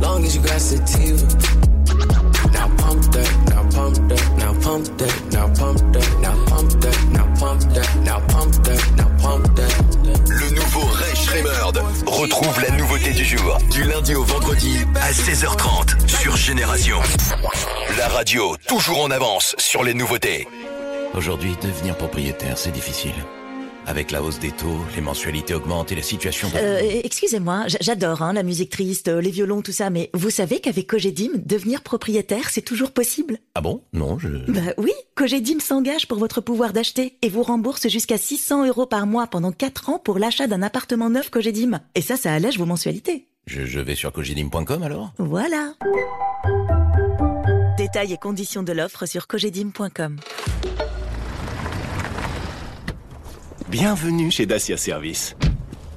Long 0.00 0.24
as 0.24 0.36
you 0.36 0.42
got 0.42 0.60
sativa. 0.60 1.26
Now 2.52 2.68
pump 2.76 3.10
that, 3.12 3.30
now 3.48 3.62
pump 3.70 4.08
that, 4.08 4.36
now 4.36 4.52
pump 4.60 4.98
that, 4.98 5.32
now 5.32 5.48
pump 5.54 5.92
that, 5.92 6.20
now 6.20 6.44
pump 6.46 6.70
that, 6.80 6.98
now 7.12 7.34
pump 7.36 7.60
that, 7.72 7.96
now 8.04 8.20
pump 8.28 8.52
that, 8.64 8.96
now 8.96 9.08
pump 9.18 9.56
that. 9.56 9.72
Le 10.28 10.50
nouveau 10.54 10.86
Ray 10.94 11.14
Schremer 11.14 11.50
retrouve 12.06 12.60
la 12.60 12.76
nouveauté 12.76 13.12
du 13.12 13.24
jour 13.24 13.58
du 13.70 13.84
lundi 13.84 14.14
au 14.14 14.24
vendredi 14.24 14.78
à 14.96 15.10
16h30 15.10 16.11
sur 16.22 16.36
Génération. 16.36 16.98
La 17.98 18.06
radio 18.08 18.54
toujours 18.68 19.02
en 19.02 19.10
avance 19.10 19.56
sur 19.58 19.82
les 19.82 19.92
nouveautés. 19.94 20.46
Aujourd'hui, 21.14 21.54
devenir 21.60 21.96
propriétaire, 21.96 22.56
c'est 22.58 22.70
difficile. 22.70 23.10
Avec 23.86 24.12
la 24.12 24.22
hausse 24.22 24.38
des 24.38 24.52
taux, 24.52 24.78
les 24.94 25.00
mensualités 25.00 25.54
augmentent 25.54 25.90
et 25.90 25.96
la 25.96 26.02
situation... 26.02 26.48
de- 26.48 26.54
Euh, 26.56 27.00
excusez-moi, 27.02 27.64
j'adore 27.80 28.22
hein, 28.22 28.32
la 28.32 28.44
musique 28.44 28.70
triste, 28.70 29.08
euh, 29.08 29.20
les 29.20 29.30
violons, 29.32 29.62
tout 29.62 29.72
ça, 29.72 29.90
mais 29.90 30.10
vous 30.14 30.30
savez 30.30 30.60
qu'avec 30.60 30.86
Cogedim, 30.86 31.30
devenir 31.44 31.82
propriétaire, 31.82 32.50
c'est 32.50 32.62
toujours 32.62 32.92
possible? 32.92 33.38
Ah 33.56 33.60
bon? 33.60 33.82
Non, 33.92 34.18
je... 34.20 34.28
Bah 34.28 34.60
oui, 34.78 34.92
Cogedim 35.16 35.58
s'engage 35.58 36.06
pour 36.06 36.18
votre 36.18 36.40
pouvoir 36.40 36.72
d'acheter 36.72 37.18
et 37.22 37.28
vous 37.28 37.42
rembourse 37.42 37.88
jusqu'à 37.88 38.18
600 38.18 38.66
euros 38.68 38.86
par 38.86 39.06
mois 39.08 39.26
pendant 39.26 39.50
4 39.50 39.88
ans 39.90 39.98
pour 39.98 40.20
l'achat 40.20 40.46
d'un 40.46 40.62
appartement 40.62 41.10
neuf 41.10 41.30
Cogedim. 41.30 41.80
Et 41.96 42.02
ça, 42.02 42.16
ça 42.16 42.32
allège 42.32 42.58
vos 42.58 42.66
mensualités. 42.66 43.26
Je... 43.46 43.64
je 43.66 43.80
vais 43.80 43.94
sur 43.94 44.12
cogedim.com 44.12 44.82
alors 44.82 45.12
Voilà. 45.18 45.74
Détails 47.76 48.12
et 48.12 48.18
conditions 48.18 48.62
de 48.62 48.72
l'offre 48.72 49.06
sur 49.06 49.26
cogedim.com. 49.26 50.16
Bienvenue 53.68 54.30
chez 54.30 54.46
Dacia 54.46 54.76
Service. 54.76 55.34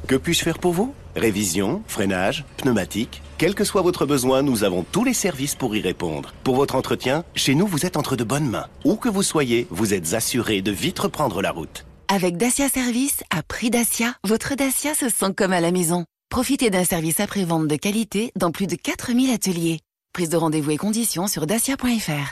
Que 0.07 0.15
puis-je 0.15 0.43
faire 0.43 0.59
pour 0.59 0.71
vous? 0.73 0.93
Révision, 1.15 1.81
freinage, 1.87 2.45
pneumatique, 2.57 3.21
quel 3.37 3.55
que 3.55 3.63
soit 3.63 3.81
votre 3.81 4.05
besoin, 4.05 4.41
nous 4.43 4.63
avons 4.63 4.83
tous 4.83 5.03
les 5.03 5.13
services 5.13 5.55
pour 5.55 5.75
y 5.75 5.81
répondre. 5.81 6.33
Pour 6.43 6.55
votre 6.55 6.75
entretien, 6.75 7.23
chez 7.35 7.55
nous, 7.55 7.67
vous 7.67 7.85
êtes 7.85 7.97
entre 7.97 8.15
de 8.15 8.23
bonnes 8.23 8.49
mains. 8.49 8.67
Où 8.85 8.95
que 8.95 9.09
vous 9.09 9.23
soyez, 9.23 9.67
vous 9.71 9.93
êtes 9.93 10.13
assuré 10.13 10.61
de 10.61 10.71
vite 10.71 10.99
reprendre 10.99 11.41
la 11.41 11.51
route. 11.51 11.85
Avec 12.07 12.37
Dacia 12.37 12.69
Service, 12.69 13.23
à 13.29 13.43
prix 13.43 13.69
Dacia, 13.69 14.13
votre 14.23 14.55
Dacia 14.55 14.93
se 14.93 15.09
sent 15.09 15.33
comme 15.35 15.53
à 15.53 15.59
la 15.61 15.71
maison. 15.71 16.05
Profitez 16.29 16.69
d'un 16.69 16.83
service 16.83 17.19
après-vente 17.19 17.67
de 17.67 17.75
qualité 17.75 18.31
dans 18.35 18.51
plus 18.51 18.67
de 18.67 18.75
4000 18.75 19.31
ateliers. 19.31 19.79
Prise 20.13 20.29
de 20.29 20.37
rendez-vous 20.37 20.71
et 20.71 20.77
conditions 20.77 21.27
sur 21.27 21.45
dacia.fr. 21.45 22.31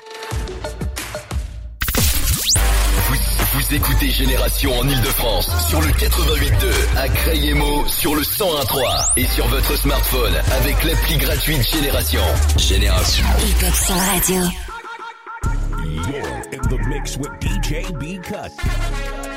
Vous, 3.07 3.15
vous 3.53 3.75
écoutez 3.75 4.09
Génération 4.09 4.77
en 4.77 4.87
Ile-de-France 4.87 5.49
sur 5.69 5.81
le 5.81 5.87
88.2, 5.87 6.97
à 6.97 7.07
Crayemo 7.07 7.87
sur 7.87 8.15
le 8.15 8.21
101.3 8.21 9.11
et 9.17 9.25
sur 9.25 9.47
votre 9.47 9.77
smartphone 9.77 10.35
avec 10.51 10.83
l'appli 10.83 11.17
gratuite 11.17 11.61
Génération. 11.71 12.21
Génération. 12.57 13.25
Hip 13.39 13.65
Hop 13.65 13.73
Soul 13.73 13.97
Radio. 13.97 14.41
You're 15.85 16.41
in 16.51 16.61
the 16.69 16.87
mix 16.87 17.17
with 17.17 17.31
DJ 17.39 17.91
B 17.99 18.21
Cut. 18.21 19.32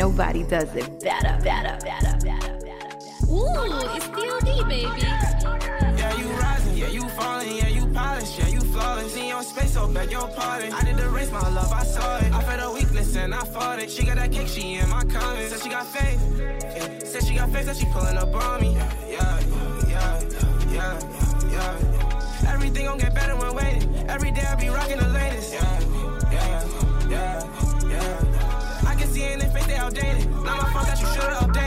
Nobody 0.00 0.44
does 0.44 0.74
it 0.74 0.98
better, 1.00 1.38
better, 1.44 1.76
better, 1.84 2.16
better, 2.24 2.58
better. 2.64 3.30
Ooh, 3.30 3.94
it's 3.94 4.06
still 4.06 4.40
D, 4.40 4.64
baby. 4.64 5.02
Yeah, 6.00 6.16
you 6.16 6.26
rising, 6.40 6.78
yeah, 6.78 6.88
you 6.88 7.06
falling, 7.10 7.54
yeah, 7.54 7.68
you 7.68 7.86
polished, 7.92 8.38
yeah, 8.38 8.48
you 8.48 8.60
flawless. 8.60 9.14
In 9.14 9.26
your 9.26 9.42
space, 9.42 9.74
so 9.74 9.86
beg 9.88 10.10
your 10.10 10.26
pardon. 10.28 10.72
I 10.72 10.84
did 10.84 10.96
the 10.96 11.06
race, 11.10 11.30
my 11.30 11.46
love, 11.50 11.70
I 11.70 11.84
saw 11.84 12.16
it. 12.16 12.32
I 12.32 12.42
felt 12.42 12.62
a 12.62 12.72
weakness 12.74 13.14
and 13.14 13.34
I 13.34 13.44
fought 13.44 13.78
it. 13.78 13.90
She 13.90 14.06
got 14.06 14.16
that 14.16 14.32
kick, 14.32 14.48
she 14.48 14.76
in 14.76 14.88
my 14.88 15.04
comments. 15.04 15.50
Said 15.50 15.62
she 15.64 15.68
got 15.68 15.86
faith. 15.86 16.18
Yeah. 16.38 17.04
Said 17.04 17.24
she 17.24 17.34
got 17.34 17.50
faith, 17.50 17.66
that 17.66 17.76
she 17.76 17.84
pulling 17.92 18.16
up 18.16 18.34
on 18.34 18.62
me. 18.62 18.72
Yeah, 18.72 18.90
yeah, 19.06 19.40
yeah, 19.86 20.22
yeah, 20.72 21.00
yeah, 21.52 21.52
yeah. 21.52 22.52
Everything 22.54 22.86
gon' 22.86 22.96
get 22.96 23.14
better 23.14 23.36
when 23.36 23.54
waiting. 23.54 24.08
Every 24.08 24.30
day 24.30 24.46
I 24.48 24.54
be 24.54 24.70
rocking 24.70 24.96
the 24.96 25.08
outdated. 29.90 30.30
Not 30.30 30.44
my 30.44 30.72
fault 30.72 30.86
that 30.86 31.00
you 31.00 31.06
should've 31.06 31.38
updated. 31.38 31.59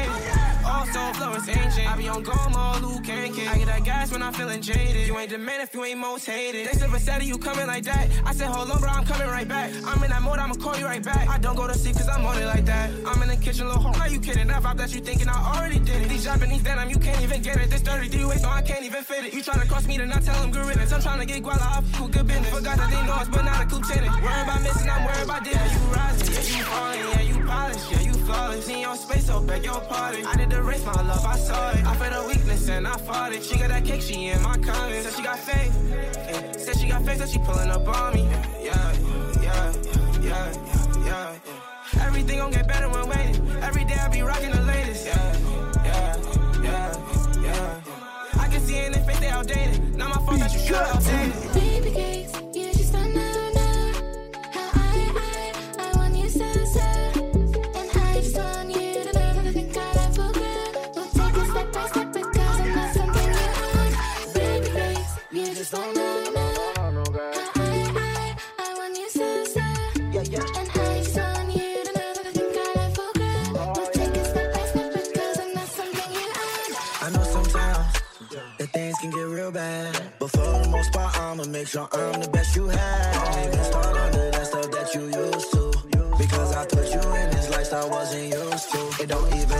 So 0.94 1.14
flow 1.14 1.34
is 1.34 1.50
ancient. 1.50 1.92
I 1.92 1.98
be 1.98 2.08
on 2.08 2.22
go 2.22 2.34
mode, 2.50 2.84
Luke 2.84 3.04
can't 3.04 3.34
I 3.34 3.58
get 3.58 3.66
that 3.66 3.84
gas 3.84 4.12
when 4.12 4.22
I'm 4.22 4.32
feeling 4.32 4.62
jaded. 4.62 5.08
You 5.08 5.18
ain't 5.18 5.32
the 5.32 5.38
man 5.38 5.62
if 5.62 5.74
you 5.74 5.84
ain't 5.84 5.98
most 6.00 6.26
hated. 6.26 6.68
They 6.68 6.78
said 6.78 6.90
Vasetti, 6.90 7.26
you 7.26 7.38
coming 7.38 7.66
like 7.66 7.84
that. 7.86 8.10
I 8.26 8.34
said, 8.34 8.48
hold 8.48 8.70
on, 8.70 8.80
bro, 8.80 8.90
I'm 8.90 9.04
coming 9.04 9.28
right 9.28 9.48
back. 9.48 9.72
I'm 9.86 10.04
in 10.04 10.12
that 10.12 10.22
mode, 10.22 10.38
I'ma 10.38 10.54
call 10.56 10.78
you 10.78 10.86
right 10.86 11.04
back. 11.04 11.28
I 11.28 11.40
don't 11.40 11.56
go 11.56 11.68
to 11.68 11.74
sleep 11.74 11.96
cause 11.96 12.08
I'm 12.08 12.24
on 12.26 12.38
it 12.38 12.46
like 12.46 12.66
that. 12.66 12.92
I'm 13.08 13.22
in 13.24 13.30
the 13.30 13.38
kitchen, 13.38 13.66
little 13.68 13.82
home. 13.82 14.00
Are 14.00 14.08
you 14.08 14.20
kidding? 14.20 14.48
That 14.48 14.62
vibe 14.62 14.78
that 14.78 14.94
you 14.94 15.02
thinking 15.02 15.28
I 15.28 15.56
already 15.56 15.80
did 15.80 16.02
it. 16.04 16.10
These 16.10 16.26
Japanese 16.26 16.62
denim, 16.62 16.90
you 16.90 17.00
can't 17.00 17.22
even 17.24 17.42
get 17.42 17.58
it. 17.58 17.70
This 17.72 17.82
33 17.82 18.26
waist, 18.26 18.44
no, 18.44 18.50
I 18.50 18.62
can't 18.62 18.86
even 18.86 19.04
fit 19.04 19.26
it. 19.26 19.34
You 19.34 19.42
try 19.42 19.60
to 19.60 19.68
cross 19.68 19.88
me, 19.88 19.98
then 19.98 20.12
I 20.14 20.20
tell 20.20 20.40
them 20.42 20.52
good. 20.52 20.64
I'm 20.94 21.02
tryna 21.02 21.28
get 21.28 21.42
guala 21.42 21.78
off, 21.78 21.92
cool, 21.94 22.08
good 22.08 22.28
business. 22.28 22.50
Forgot 22.50 22.78
that 22.78 22.90
they 22.92 23.04
know 23.08 23.14
us, 23.14 23.28
but 23.30 23.44
not 23.44 23.66
a 23.66 23.76
lieutenant. 23.76 24.14
Worry 24.22 24.42
about 24.44 24.62
missing, 24.62 24.90
I'm 24.90 25.06
worried 25.06 25.24
about 25.24 25.44
this. 25.44 25.56
Yeah, 25.56 25.74
you 25.74 25.94
rising, 25.96 26.34
yeah, 26.34 26.58
you 26.58 26.64
falling, 26.64 27.00
yeah, 27.00 27.22
you 27.22 27.46
polished, 27.46 27.92
yeah, 27.92 28.02
you 28.02 28.14
flawless. 28.14 28.70
In 28.70 28.80
your 28.80 28.96
space, 28.96 29.26
so 29.26 29.42
beg 29.42 29.64
your 29.66 29.82
pardon. 29.82 30.26
I 30.26 30.36
did 30.36 30.52
the 30.52 30.62
race, 30.62 30.83
my 30.86 31.02
love, 31.02 31.26
I 31.26 31.38
saw 31.38 31.72
it. 31.72 31.86
I 31.86 31.96
felt 31.96 32.26
a 32.26 32.28
weakness 32.28 32.68
and 32.70 32.88
I 32.88 32.98
fought 32.98 33.34
it. 33.34 33.44
She 33.44 33.58
got 33.58 33.70
that 33.70 33.86
kick, 33.86 34.02
she 34.02 34.28
in 34.28 34.42
my 34.42 34.58
comments. 34.58 35.08
Said 35.08 35.16
she 35.16 35.24
got 35.24 35.40
faith. 35.40 35.74
Yeah. 35.90 36.52
Said 36.58 36.78
she 36.78 36.88
got 36.88 37.06
faith, 37.06 37.20
so 37.20 37.26
she 37.28 37.40
pulling 37.40 37.70
up 37.70 37.88
on 37.88 38.14
me. 38.14 38.24
Yeah, 38.24 38.94
yeah, 39.42 39.42
yeah, 39.42 39.74
yeah, 40.22 40.54
yeah, 41.06 41.36
yeah. 41.96 42.06
Everything 42.06 42.38
gon' 42.40 42.52
get 42.52 42.68
better 42.68 42.90
when 42.90 43.08
waiting. 43.08 43.48
Every 43.62 43.86
day 43.86 43.96
I 43.96 44.10
be 44.10 44.22
rocking 44.22 44.52
the 44.52 44.62
latest. 44.62 45.06
Yeah, 45.06 45.38
yeah, 45.86 46.18
yeah, 46.64 47.42
yeah. 47.42 47.82
I 48.40 48.48
can 48.48 48.62
see 48.62 48.78
in 48.78 48.92
their 48.92 49.04
face 49.04 49.20
they 49.20 49.30
outdated. 49.30 49.96
Not 49.96 50.10
my 50.10 50.26
fault 50.26 50.40
that 50.40 50.54
you 50.54 50.60
should 50.60 50.76
updated. 50.76 51.53
Baby 51.53 51.53
real 79.44 79.52
bad. 79.52 80.14
But 80.20 80.30
for 80.32 80.38
the 80.38 80.70
most 80.70 80.94
part, 80.94 81.20
I'ma 81.20 81.44
make 81.46 81.68
sure 81.68 81.88
I'm 81.92 82.22
the 82.22 82.30
best 82.30 82.56
you 82.56 82.68
have. 82.68 83.14
Don't 83.14 83.46
even 83.46 83.64
start 83.64 83.98
under 83.98 84.32
that 84.32 84.48
stuff 84.48 84.72
that 84.72 84.96
you 84.96 85.04
used 85.26 85.52
to. 85.52 85.64
Because 86.18 86.56
I 86.56 86.66
put 86.66 86.88
you 86.94 87.02
in 87.22 87.30
this 87.32 87.50
lifestyle 87.50 87.88
I 87.88 87.90
wasn't 87.90 88.28
used 88.30 88.72
to. 88.72 89.04
It 89.04 89.08
don't 89.10 89.34
even 89.34 89.53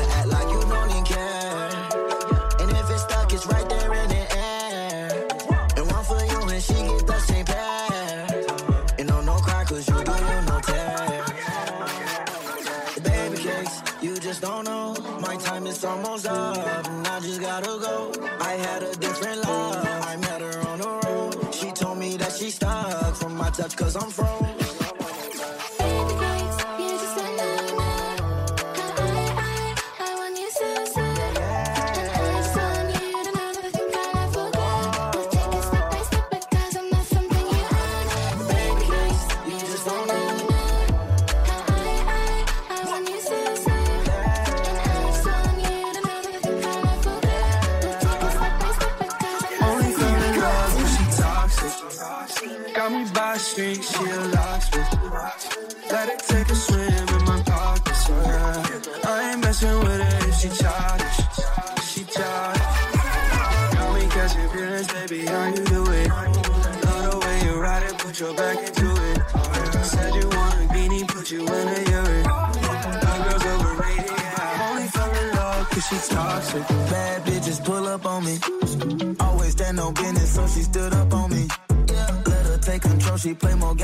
just 14.34 14.42
don't 14.42 14.66
know. 14.66 14.96
My 15.22 15.36
time 15.38 15.68
is 15.68 15.86
almost 15.86 16.26
up, 16.26 16.88
and 16.88 17.08
I 17.08 17.20
just 17.20 17.40
gotta 17.40 17.68
go. 17.68 18.12
I 18.40 18.54
had 18.54 18.82
a 18.82 18.96
different 18.96 19.44
love, 19.44 19.86
I 19.86 20.16
met 20.16 20.42
her 20.42 20.60
on 20.70 20.80
the 20.80 20.90
road. 21.06 21.54
She 21.54 21.72
told 21.72 22.00
me 22.00 22.18
that 22.18 22.32
she 22.32 22.50
stuck 22.50 23.14
from 23.16 23.36
my 23.36 23.52
touch, 23.52 23.76
cause 23.78 23.96
I'm 23.96 24.10
froze. 24.10 24.53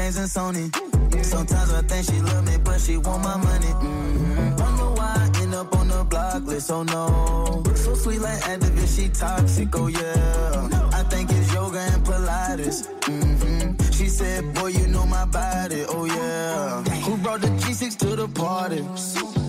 Games 0.10 0.34
than 0.34 0.43
Sony. 0.43 1.24
Sometimes 1.24 1.74
I 1.74 1.82
think 1.82 2.06
she 2.06 2.19
love 2.22 2.45
me, 2.45 2.58
but 2.63 2.80
she 2.80 2.98
want 2.98 3.24
my 3.24 3.38
money. 3.38 3.67
Mm-hmm. 3.67 4.56
Wonder 4.56 4.89
why 5.00 5.13
I 5.17 5.41
end 5.41 5.54
up 5.54 5.76
on 5.76 5.88
the 5.88 6.04
block 6.04 6.43
list, 6.43 6.72
oh 6.72 6.84
no. 6.84 7.63
So 7.76 7.93
sweet 7.95 8.19
like 8.19 8.39
activist, 8.41 8.95
she 8.95 9.10
toxic, 9.10 9.76
oh 9.76 9.88
yeah. 9.88 10.89
I 10.93 11.04
think 11.04 11.30
it's 11.32 11.54
yoga 11.54 11.80
and 11.80 12.04
Pilates. 12.06 12.88
Mm-hmm. 13.02 13.91
She 13.91 14.08
said, 14.08 14.54
boy, 14.54 14.67
you 14.67 14.88
know 14.88 15.06
my 15.06 15.26
body, 15.26 15.86
oh 15.88 16.06
yeah. 16.06 16.84
Who 17.06 17.17
brought 17.17 17.41
the 17.41 17.48
G6 17.48 17.98
to 18.00 18.15
the 18.15 18.28
party? 18.28 18.82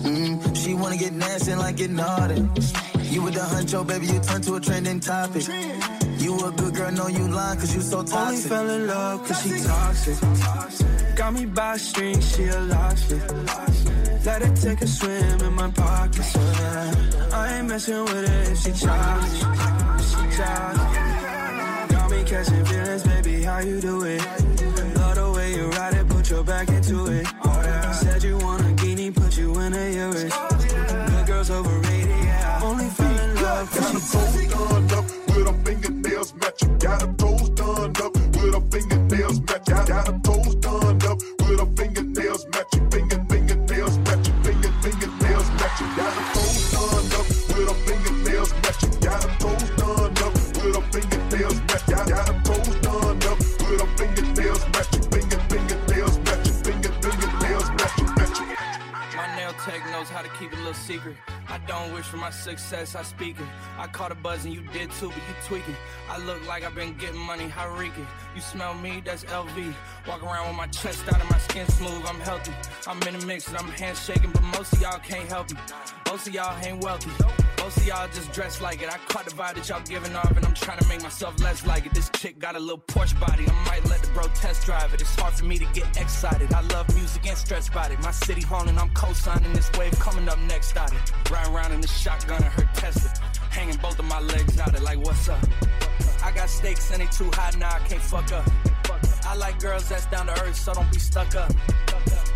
Mm, 0.03 0.55
she 0.55 0.73
wanna 0.73 0.97
get 0.97 1.13
nasty 1.13 1.55
like 1.55 1.77
get 1.77 1.91
naughty. 1.91 2.35
You 3.11 3.23
with 3.23 3.33
the 3.33 3.41
huncho, 3.41 3.85
baby, 3.85 4.07
you 4.07 4.19
turn 4.19 4.41
to 4.41 4.55
a 4.55 4.59
trending 4.59 4.99
topic. 4.99 5.43
You 6.21 6.37
a 6.37 6.51
good 6.51 6.75
girl, 6.75 6.91
know 6.91 7.07
you 7.07 7.27
lying 7.27 7.59
cause 7.59 7.73
you 7.75 7.81
so 7.81 7.97
Only 7.99 8.11
toxic. 8.11 8.51
fell 8.51 8.69
in 8.69 8.87
love 8.87 9.27
cause 9.27 9.41
she 9.41 9.49
toxic. 9.63 11.15
Got 11.15 11.33
me 11.33 11.45
by 11.45 11.77
strings, 11.77 12.35
she 12.35 12.43
a 12.45 12.59
locksmith. 12.59 14.25
Let 14.25 14.41
her 14.43 14.55
take 14.55 14.81
a 14.81 14.87
swim 14.87 15.41
in 15.41 15.53
my 15.53 15.71
pocket. 15.71 16.23
so. 16.23 16.39
I 17.33 17.57
ain't 17.57 17.67
messing 17.67 18.03
with 18.03 18.27
her 18.29 18.51
if 18.51 18.57
she. 18.59 18.69
If 18.69 18.77
she 18.77 18.85
childish. 18.85 19.41
Got 21.91 22.11
me 22.11 22.23
catching 22.23 22.65
feelings, 22.65 23.03
baby, 23.03 23.41
how 23.43 23.59
you 23.59 23.81
do 23.81 24.03
it? 24.03 24.21
Love 24.97 25.15
the 25.15 25.33
way 25.35 25.55
you 25.55 25.69
ride 25.69 25.93
it, 25.95 26.07
put 26.07 26.29
your 26.29 26.43
back 26.43 26.69
into 26.69 27.07
it. 27.07 27.27
Got 36.79 37.17
toes 37.17 37.49
done 37.49 37.93
up 37.97 38.13
with 38.15 38.53
her 38.53 38.61
fingernails 38.71 39.39
matching. 39.41 39.85
Got, 39.85 40.23
toes 40.23 40.55
done 40.55 41.01
up 41.03 41.19
with 41.39 41.59
her 41.59 41.65
fingernails 41.75 42.45
matching. 42.53 42.89
Finger 42.91 43.25
fingernails 43.29 43.97
matching. 43.99 44.43
Finger 44.43 44.71
fingernails 44.81 45.49
matching. 45.59 45.91
Got 45.95 46.13
toes 46.33 46.71
done 46.71 47.11
up 47.17 47.27
with 47.49 47.67
her 47.69 47.77
fingernails 47.85 48.53
matching. 48.63 48.99
Got 48.99 49.39
toes 49.39 49.69
done 49.77 50.17
up 50.25 50.33
with 50.33 50.75
her 50.75 50.85
fingernails 50.91 51.59
matching. 51.69 52.05
Got, 52.09 52.45
toes 52.45 52.75
done 52.81 53.23
up 53.29 53.39
with 53.39 53.79
her 53.81 53.89
fingernails 53.97 54.63
matching. 54.73 55.03
Finger 55.11 55.39
fingernails 55.49 56.17
matching. 56.19 56.53
Finger 56.63 56.93
fingernails. 57.01 57.69
Matching. 57.71 58.07
My 59.15 59.35
nail 59.35 59.53
tech 59.65 59.85
knows 59.91 60.09
how 60.09 60.21
to 60.21 60.29
keep 60.39 60.51
a 60.53 60.55
little 60.55 60.73
secret. 60.73 61.15
I 61.63 61.67
don't 61.67 61.93
wish 61.93 62.05
for 62.05 62.17
my 62.17 62.29
success, 62.29 62.95
I 62.95 63.03
speak 63.03 63.39
it. 63.39 63.45
I 63.77 63.87
caught 63.87 64.11
a 64.11 64.15
buzz 64.15 64.45
and 64.45 64.53
you 64.53 64.61
did 64.73 64.91
too, 64.91 65.09
but 65.09 65.17
you 65.17 65.35
tweaking. 65.45 65.75
I 66.09 66.17
look 66.19 66.45
like 66.47 66.63
I've 66.63 66.75
been 66.75 66.95
getting 66.95 67.19
money, 67.19 67.47
how 67.47 67.73
reeking. 67.75 68.07
You 68.35 68.41
smell 68.41 68.73
me, 68.73 69.01
that's 69.03 69.23
LV. 69.25 69.73
Walk 70.07 70.23
around 70.23 70.47
with 70.47 70.57
my 70.57 70.67
chest 70.67 71.07
out 71.07 71.19
and 71.19 71.29
my 71.29 71.37
skin 71.37 71.67
smooth, 71.67 72.03
I'm 72.07 72.19
healthy. 72.19 72.53
I'm 72.87 73.01
in 73.03 73.15
a 73.15 73.25
mix 73.25 73.47
and 73.47 73.57
I'm 73.57 73.67
handshaking, 73.67 74.31
but 74.31 74.43
most 74.43 74.73
of 74.73 74.81
y'all 74.81 74.99
can't 74.99 75.27
help 75.27 75.51
me. 75.51 75.57
Most 76.11 76.27
of 76.27 76.33
y'all 76.33 76.65
ain't 76.65 76.83
wealthy. 76.83 77.09
Most 77.63 77.77
of 77.77 77.87
y'all 77.87 78.05
just 78.09 78.33
dress 78.33 78.59
like 78.59 78.81
it. 78.81 78.89
I 78.89 78.97
caught 79.07 79.23
the 79.23 79.31
vibe 79.31 79.55
that 79.55 79.69
y'all 79.69 79.81
giving 79.85 80.13
off, 80.13 80.35
and 80.35 80.45
I'm 80.45 80.53
trying 80.53 80.77
to 80.79 80.87
make 80.89 81.01
myself 81.01 81.39
less 81.39 81.65
like 81.65 81.85
it. 81.85 81.93
This 81.93 82.09
chick 82.09 82.37
got 82.37 82.57
a 82.57 82.59
little 82.59 82.79
Porsche 82.79 83.17
body. 83.17 83.45
I 83.47 83.53
might 83.65 83.85
let 83.85 84.01
the 84.01 84.11
bro 84.11 84.23
test 84.35 84.65
drive 84.65 84.93
it. 84.93 84.99
It's 84.99 85.15
hard 85.15 85.33
for 85.33 85.45
me 85.45 85.57
to 85.57 85.63
get 85.71 85.85
excited. 85.95 86.53
I 86.53 86.59
love 86.73 86.93
music 86.95 87.25
and 87.27 87.37
stress 87.37 87.69
about 87.69 87.91
it. 87.91 87.99
My 88.01 88.11
city 88.11 88.41
haunting, 88.41 88.77
I'm 88.77 88.89
co-signing 88.89 89.53
this 89.53 89.71
wave 89.79 89.97
coming 89.99 90.27
up 90.27 90.37
next 90.49 90.75
out 90.75 90.91
it. 90.91 91.31
Riding 91.31 91.55
around 91.55 91.71
in 91.71 91.79
the 91.79 91.87
shotgun 91.87 92.43
and 92.43 92.51
her 92.55 92.69
Tesla. 92.73 93.09
Hanging 93.49 93.77
both 93.77 93.97
of 93.97 94.03
my 94.03 94.19
legs 94.19 94.59
out 94.59 94.75
it 94.75 94.81
like 94.81 94.97
what's 94.97 95.29
up? 95.29 95.39
I 96.25 96.31
got 96.31 96.49
stakes 96.49 96.91
and 96.91 97.01
they 97.01 97.07
too 97.07 97.31
high 97.31 97.57
now, 97.57 97.73
I 97.73 97.79
can't 97.87 98.01
fuck 98.01 98.33
up. 98.33 98.43
I 99.25 99.35
like 99.35 99.61
girls 99.61 99.87
that's 99.87 100.07
down 100.07 100.25
to 100.25 100.33
earth, 100.43 100.57
so 100.57 100.73
don't 100.73 100.91
be 100.91 100.99
stuck 100.99 101.35
up. 101.35 101.53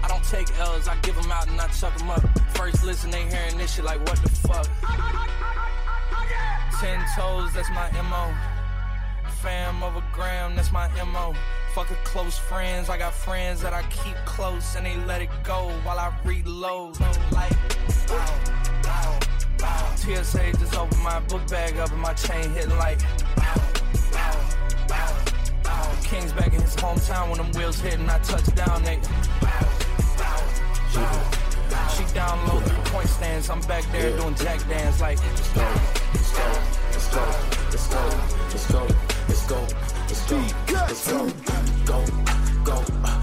I 0.06 0.08
don't 0.08 0.24
take 0.24 0.56
L's, 0.60 0.88
I 0.88 0.96
give 0.98 1.15
them 1.15 1.32
out 1.32 1.48
and 1.48 1.60
I 1.60 1.68
chuck 1.70 1.98
them 1.98 2.12
up. 2.12 2.22
First 2.56 2.84
listen, 2.86 3.10
they 3.10 3.24
hearing 3.24 3.58
this 3.58 3.74
shit 3.74 3.86
like 3.86 4.00
what 4.08 4.22
the 4.22 4.30
fuck. 4.30 4.68
Ten 6.80 7.04
toes, 7.15 7.52
that's 7.54 7.72
my 7.72 7.89
MO. 8.04 8.32
Fam 9.41 9.82
over 9.82 10.04
gram, 10.13 10.56
that's 10.56 10.72
my 10.72 10.88
MO. 11.06 11.34
Fucking 11.74 11.98
close 12.04 12.38
friends, 12.38 12.88
I 12.88 13.00
got 13.00 13.15
friends 13.15 13.63
that 13.63 13.74
I 13.74 13.82
keep 13.89 14.15
close 14.26 14.76
and 14.76 14.86
they 14.86 14.96
let 15.08 15.24
it 15.24 15.30
go 15.44 15.72
while 15.84 15.98
I 15.98 16.13
reload. 16.24 17.00
Like. 17.32 17.54
TSA 19.96 20.52
just 20.60 20.78
opened 20.78 21.02
my 21.02 21.20
book 21.22 21.48
bag 21.48 21.78
up 21.78 21.91
and 21.91 22.00
my 22.00 22.13
chain 22.13 22.52
hitting 22.52 22.78
like, 22.78 23.00
bow, 23.36 23.56
bow, 24.12 24.88
bow, 24.88 25.18
bow. 25.65 25.95
King's 26.04 26.32
back 26.34 26.54
in 26.54 26.62
his 26.62 26.75
hometown 26.75 27.30
when 27.30 27.38
them 27.38 27.51
wheels 27.51 27.80
hit 27.80 27.99
and 27.99 28.10
I 28.10 28.19
touch 28.19 28.45
down, 28.56 28.84
nigga. 28.84 29.08
Bow. 29.41 29.86
She 31.95 32.04
down 32.13 32.47
low, 32.47 32.60
three 32.62 32.91
point 32.91 33.08
stance. 33.10 33.49
I'm 33.49 33.62
back 33.62 33.84
there 33.91 34.15
doing 34.17 34.36
jack 34.36 34.60
dance 34.69 35.01
like, 35.01 35.19
let's 35.23 35.54
go, 35.54 35.62
let's 36.13 36.32
go, 36.32 36.45
let's 36.91 37.10
go, 37.13 37.23
let's 37.71 37.88
go, 37.88 38.01
let's 38.49 38.67
go, 38.67 38.88
let's 39.28 39.45
go, 39.47 39.60
let's 40.08 40.25
go, 40.25 40.38
let's 40.88 41.08
go, 41.08 41.23
let's 41.25 41.86
go, 41.86 42.06
go, 42.63 42.84
go, 43.04 43.14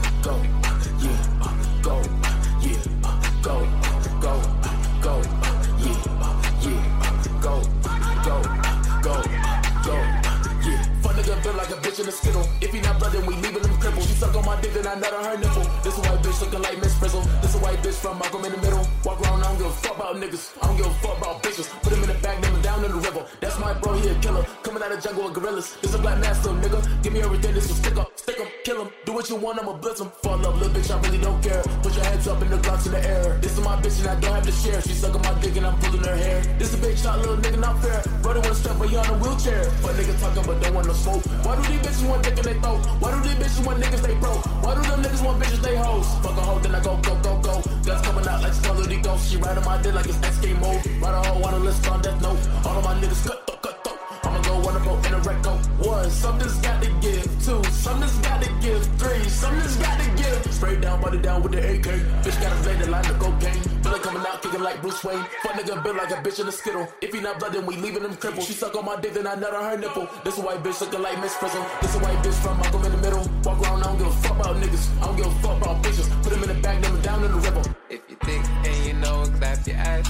bitch 11.92 12.00
in 12.02 12.08
a 12.08 12.12
skittle. 12.12 12.48
If 12.60 12.72
he 12.72 12.80
not 12.80 12.98
blood, 12.98 13.12
then 13.12 13.26
we 13.26 13.34
leaving 13.36 13.62
him 13.62 13.76
crippled. 13.78 14.04
She 14.04 14.14
suck 14.14 14.34
on 14.34 14.44
my 14.44 14.60
dick, 14.60 14.72
then 14.72 14.86
I 14.86 14.94
nut 14.94 15.12
on 15.12 15.24
her 15.24 15.36
nipple. 15.36 15.64
This 15.84 15.98
a 15.98 16.00
white 16.00 16.22
bitch 16.22 16.40
looking 16.40 16.62
like 16.62 16.78
Miss 16.80 16.98
Frizzle. 16.98 17.22
This 17.42 17.54
a 17.54 17.58
white 17.58 17.78
bitch 17.78 17.94
from 17.94 18.18
Malcolm 18.18 18.44
in 18.44 18.52
the 18.52 18.58
middle. 18.58 18.86
Walk 19.04 19.20
around, 19.20 19.42
I 19.42 19.48
don't 19.48 19.58
give 19.58 19.66
a 19.66 19.72
fuck 19.72 19.96
about 19.96 20.16
niggas. 20.16 20.52
I 20.62 20.66
don't 20.66 20.76
give 20.76 20.86
a 20.86 20.94
fuck 20.94 21.18
about 21.18 21.42
bitches. 21.42 21.68
Put 21.82 21.92
him 21.92 22.02
in 22.02 22.08
the 22.08 22.18
bag, 22.22 22.44
him 22.44 22.62
down 22.62 22.84
in 22.84 22.90
the 22.90 22.98
river. 22.98 23.26
That's 23.40 23.58
my 23.58 23.74
bro, 23.74 23.92
he 23.94 24.08
a 24.08 24.14
killer. 24.20 24.44
Coming 24.62 24.82
out 24.82 24.92
of 24.92 25.02
jungle 25.02 25.24
with 25.24 25.34
gorillas. 25.34 25.76
This 25.82 25.94
a 25.94 25.98
black 25.98 26.18
master, 26.20 26.50
nigga. 26.50 26.80
Give 27.02 27.12
me 27.12 27.20
everything, 27.20 27.54
this 27.54 27.68
will 27.68 27.76
stick 27.76 27.96
up, 27.96 28.18
stick 28.18 28.38
him, 28.38 28.48
kill 28.64 28.84
him. 28.84 28.91
What 29.22 29.30
you 29.30 29.36
want, 29.36 29.60
I'ma 29.62 29.74
blitz 29.74 30.00
him. 30.00 30.10
Fall 30.18 30.44
up, 30.44 30.58
little 30.58 30.74
bitch, 30.74 30.90
I 30.90 30.98
really 30.98 31.22
don't 31.22 31.40
care. 31.40 31.62
Put 31.80 31.94
your 31.94 32.04
hands 32.04 32.26
up 32.26 32.42
in 32.42 32.50
the 32.50 32.56
glocks 32.56 32.86
in 32.86 32.90
the 32.90 33.06
air. 33.06 33.38
This 33.38 33.52
is 33.56 33.62
my 33.62 33.78
bitch 33.80 34.00
and 34.00 34.08
I 34.10 34.18
don't 34.18 34.34
have 34.34 34.42
to 34.42 34.50
share. 34.50 34.82
She 34.82 34.94
sucking 34.98 35.22
my 35.22 35.32
dick 35.38 35.54
and 35.54 35.64
I'm 35.64 35.78
pulling 35.78 36.02
her 36.02 36.16
hair. 36.16 36.42
This 36.58 36.74
a 36.74 36.78
big 36.78 36.98
shot, 36.98 37.20
little 37.20 37.36
nigga, 37.36 37.60
not 37.60 37.78
fair. 37.78 38.02
Brother 38.18 38.40
wanna 38.42 38.74
but 38.74 38.88
he 38.90 38.96
on 38.96 39.06
a 39.06 39.14
wheelchair. 39.22 39.62
But 39.78 39.94
nigga 39.94 40.18
talking, 40.18 40.42
but 40.42 40.60
don't 40.60 40.74
want 40.74 40.88
no 40.88 40.92
smoke. 40.94 41.22
Why 41.46 41.54
do 41.54 41.62
these 41.70 41.82
bitches 41.86 42.08
want 42.10 42.24
dick 42.24 42.36
in 42.36 42.42
they 42.42 42.58
throat? 42.58 42.82
Why 42.98 43.14
do 43.14 43.22
these 43.22 43.38
bitches 43.38 43.64
want 43.64 43.78
niggas 43.78 44.02
they 44.02 44.14
broke? 44.18 44.42
Why 44.58 44.74
do 44.74 44.82
them 44.90 45.02
niggas 45.06 45.22
want 45.22 45.38
bitches 45.38 45.62
they 45.62 45.76
hoes? 45.76 46.08
Fuck 46.18 46.38
a 46.38 46.42
hoe, 46.42 46.58
then 46.58 46.74
I 46.74 46.80
go, 46.82 46.96
go, 47.06 47.14
go, 47.22 47.32
go. 47.46 47.54
Guns 47.86 48.02
coming 48.02 48.26
out 48.26 48.42
like 48.42 48.54
Scarlet 48.54 49.02
Ghost. 49.06 49.30
She 49.30 49.36
riding 49.36 49.62
my 49.62 49.80
dick 49.82 49.94
like 49.94 50.06
it's 50.10 50.18
SK 50.18 50.58
mode. 50.58 50.82
Ride 50.98 51.14
a 51.14 51.22
hoe, 51.30 51.38
wanna 51.38 51.62
list 51.62 51.86
on 51.86 52.02
death 52.02 52.20
note. 52.20 52.42
All 52.66 52.74
of 52.74 52.82
my 52.82 52.98
niggas 52.98 53.22
cut, 53.22 53.38
cut, 53.46 53.62
cut, 53.62 53.84
cut. 53.86 54.26
I'ma 54.26 54.42
go 54.42 54.58
one 54.66 54.74
up 54.74 55.06
in 55.06 55.14
a 55.14 55.18
record. 55.18 55.62
One, 55.78 56.10
something's 56.10 56.58
got 56.58 56.82
to 56.82 56.90
give. 57.00 57.24
Two, 57.44 57.62
something's 57.70 58.16
got 58.18 58.40
to 58.42 58.48
give. 58.60 59.01
Something's 59.42 59.76
got 59.76 59.98
to 59.98 60.08
give. 60.14 60.54
Straight 60.54 60.80
down, 60.80 61.00
body 61.00 61.18
down 61.18 61.42
with 61.42 61.50
the 61.50 61.58
AK. 61.58 61.88
Bitch 62.22 62.40
got 62.40 62.56
a 62.56 62.62
blade 62.62 62.78
that 62.78 62.90
line 62.90 63.06
of 63.10 63.18
cocaine. 63.18 63.60
Bullet 63.82 64.00
coming 64.00 64.22
out, 64.24 64.40
kicking 64.40 64.62
like 64.62 64.80
Bruce 64.80 65.02
Wayne. 65.02 65.26
Fuck 65.42 65.54
nigga 65.58 65.82
built 65.82 65.96
like 65.96 66.12
a 66.12 66.18
bitch 66.22 66.38
in 66.38 66.46
a 66.46 66.52
skittle. 66.52 66.86
If 67.00 67.12
he 67.12 67.20
not 67.20 67.40
blood, 67.40 67.52
then 67.52 67.66
we 67.66 67.74
leaving 67.74 68.04
him 68.04 68.14
crippled. 68.14 68.46
She 68.46 68.52
suck 68.52 68.76
on 68.76 68.84
my 68.84 68.94
dick, 69.00 69.14
then 69.14 69.26
I 69.26 69.34
nut 69.34 69.52
on 69.52 69.64
her 69.64 69.76
nipple. 69.76 70.08
This 70.22 70.38
a 70.38 70.42
white 70.42 70.62
bitch 70.62 70.80
looking 70.80 71.02
like 71.02 71.20
Miss 71.20 71.34
Frizzle. 71.34 71.66
This 71.80 71.92
a 71.96 71.98
white 71.98 72.18
bitch 72.22 72.38
from 72.40 72.56
Malcolm 72.58 72.84
in 72.84 72.92
the 72.92 72.98
middle. 72.98 73.28
Walk 73.42 73.60
around, 73.62 73.82
I 73.82 73.86
don't 73.86 73.98
give 73.98 74.06
a 74.06 74.12
fuck 74.22 74.38
about 74.38 74.56
niggas. 74.62 75.02
I 75.02 75.06
don't 75.06 75.16
give 75.16 75.26
a 75.26 75.34
fuck 75.42 75.60
about 75.60 75.82
bitches. 75.82 76.22
Put 76.22 76.32
him 76.34 76.42
in 76.44 76.48
the 76.54 76.62
bag, 76.62 76.84
him 76.84 77.00
down 77.02 77.24
in 77.24 77.32
the 77.32 77.38
river. 77.38 77.62
If 77.90 78.00
you 78.08 78.16
thick 78.22 78.42
and 78.62 78.86
you 78.86 78.94
know 79.02 79.22
it, 79.22 79.32
clap 79.34 79.66
your 79.66 79.76
ass. 79.76 80.06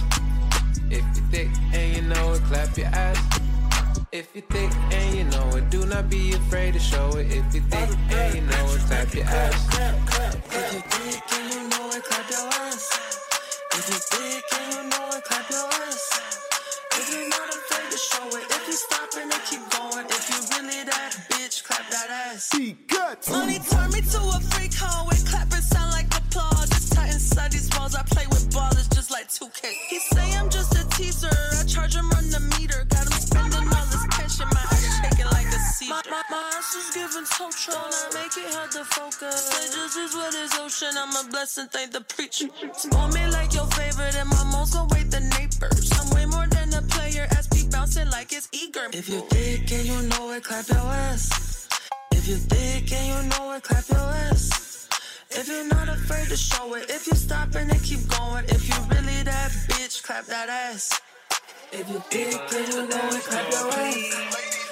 If 0.90 1.04
you 1.16 1.22
thick 1.32 1.48
and 1.72 1.96
you 1.96 2.02
know 2.02 2.34
it, 2.34 2.42
clap 2.42 2.76
your 2.76 2.88
ass. 2.88 3.40
If 4.12 4.36
you 4.36 4.42
thick 4.42 4.70
and 4.92 5.16
you 5.16 5.24
know 5.24 5.51
do 5.72 5.86
not 5.86 6.10
be 6.10 6.34
afraid 6.34 6.74
to 6.74 6.78
show 6.78 7.08
it. 7.16 7.32
If 7.32 7.54
you 7.54 7.62
thick 7.62 7.88
and 8.10 8.34
you 8.34 8.42
know 8.42 8.64
it, 8.76 8.80
clap 8.88 9.14
your 9.14 9.24
ass. 9.24 9.56
If 10.52 10.74
you 10.74 10.80
thick 10.92 11.22
and 11.32 11.54
you 11.54 11.60
know 11.70 11.88
it, 11.96 12.04
clap 12.04 12.28
your 12.28 12.46
ass. 12.60 12.84
If 13.72 13.88
you 13.88 13.98
thick 14.12 14.44
and 14.52 14.74
you 14.74 14.82
know 14.90 15.16
it, 15.16 15.24
clap 15.24 15.48
your 15.48 15.64
ass. 15.64 16.04
If 16.92 17.08
you're 17.08 17.28
not 17.30 17.48
afraid 17.48 17.90
to 17.90 17.96
show 17.96 18.26
it, 18.36 18.44
if 18.52 18.66
you 18.68 18.74
stop 18.74 19.08
and 19.16 19.32
keep 19.48 19.64
going, 19.72 20.04
if 20.12 20.24
you 20.28 20.38
really 20.52 20.84
that 20.84 21.16
bitch, 21.30 21.64
clap 21.64 21.88
that 21.88 22.10
ass. 22.10 22.44
See 22.52 22.76
gut. 22.86 23.26
Money 23.30 23.58
turned 23.70 23.94
me 23.94 24.02
to 24.02 24.20
a 24.20 24.40
freak 24.52 24.74
hoe. 24.74 25.08
It 25.08 25.24
clapping 25.24 25.64
sound 25.72 25.92
like 25.92 26.08
applause. 26.14 26.68
Just 26.68 26.92
tight 26.92 27.14
inside 27.14 27.50
these 27.50 27.70
walls. 27.78 27.94
I 27.94 28.02
play 28.02 28.26
with 28.26 28.44
ballers 28.52 28.92
just 28.94 29.10
like 29.10 29.28
2K. 29.28 29.72
He 29.88 29.98
say 30.00 30.36
I'm 30.36 30.50
just 30.50 30.76
a 30.76 30.86
teaser. 30.98 31.32
I 31.32 31.64
charge 31.64 31.96
him 31.96 32.10
run 32.10 32.28
the 32.28 32.40
meter. 32.58 32.84
My, 35.92 36.00
my, 36.08 36.22
my 36.30 36.52
ass 36.56 36.74
is 36.74 36.88
giving 36.94 37.26
Totron. 37.36 37.92
I 37.92 38.08
make 38.16 38.32
it 38.40 38.54
hard 38.54 38.70
to 38.72 38.82
focus. 38.82 39.52
Just 39.76 39.98
is 39.98 40.14
what 40.14 40.34
is 40.34 40.54
ocean. 40.56 40.96
I'm 40.96 41.12
a 41.20 41.28
blessing. 41.28 41.66
Thank 41.68 41.92
the 41.92 42.00
preacher. 42.00 42.48
Spoil 42.72 43.08
me 43.08 43.26
like 43.28 43.52
your 43.52 43.66
favorite. 43.76 44.16
And 44.16 44.30
my 44.30 44.42
mom's 44.44 44.72
gonna 44.72 44.88
wait 44.94 45.10
the 45.10 45.20
neighbors. 45.36 45.92
I'm 46.00 46.08
way 46.16 46.24
more 46.24 46.46
than 46.46 46.72
a 46.72 46.80
player. 46.88 47.28
Be 47.52 47.68
bouncing 47.68 48.08
like 48.08 48.32
it's 48.32 48.48
eager. 48.52 48.88
If 48.94 49.10
you 49.10 49.20
thick 49.28 49.70
and 49.70 49.84
you 49.84 50.00
know 50.08 50.32
it, 50.32 50.44
clap 50.44 50.66
your 50.68 50.78
ass. 50.78 51.68
If 52.12 52.26
you 52.26 52.36
thick 52.36 52.90
and 52.90 53.06
you 53.12 53.20
know 53.36 53.52
it, 53.52 53.62
clap 53.62 53.86
your 53.90 54.08
ass. 54.32 54.88
If 55.28 55.46
you're 55.46 55.68
not 55.68 55.90
afraid 55.90 56.28
to 56.28 56.38
show 56.38 56.72
it, 56.72 56.88
if 56.88 57.06
you 57.06 57.14
stop 57.14 57.54
and 57.54 57.70
keep 57.82 58.00
going, 58.16 58.46
if 58.48 58.66
you 58.66 58.76
really 58.88 59.24
that 59.24 59.52
bitch, 59.68 60.02
clap 60.02 60.24
that 60.24 60.48
ass. 60.48 60.98
If 61.70 61.86
you 61.90 61.98
thick 62.08 62.40
and 62.56 62.68
you 62.72 62.88
know 62.88 63.08
it, 63.12 63.24
clap 63.28 63.52
your 63.52 63.68
ass. 63.74 64.71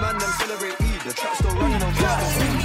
Man 0.00 0.16
them 0.16 0.30
celebrate 0.30 0.80
Eid, 0.80 1.00
the 1.02 1.12
trap 1.12 1.36
still 1.36 1.54
running 1.56 1.82
on 1.82 1.92
Christmas 1.92 2.59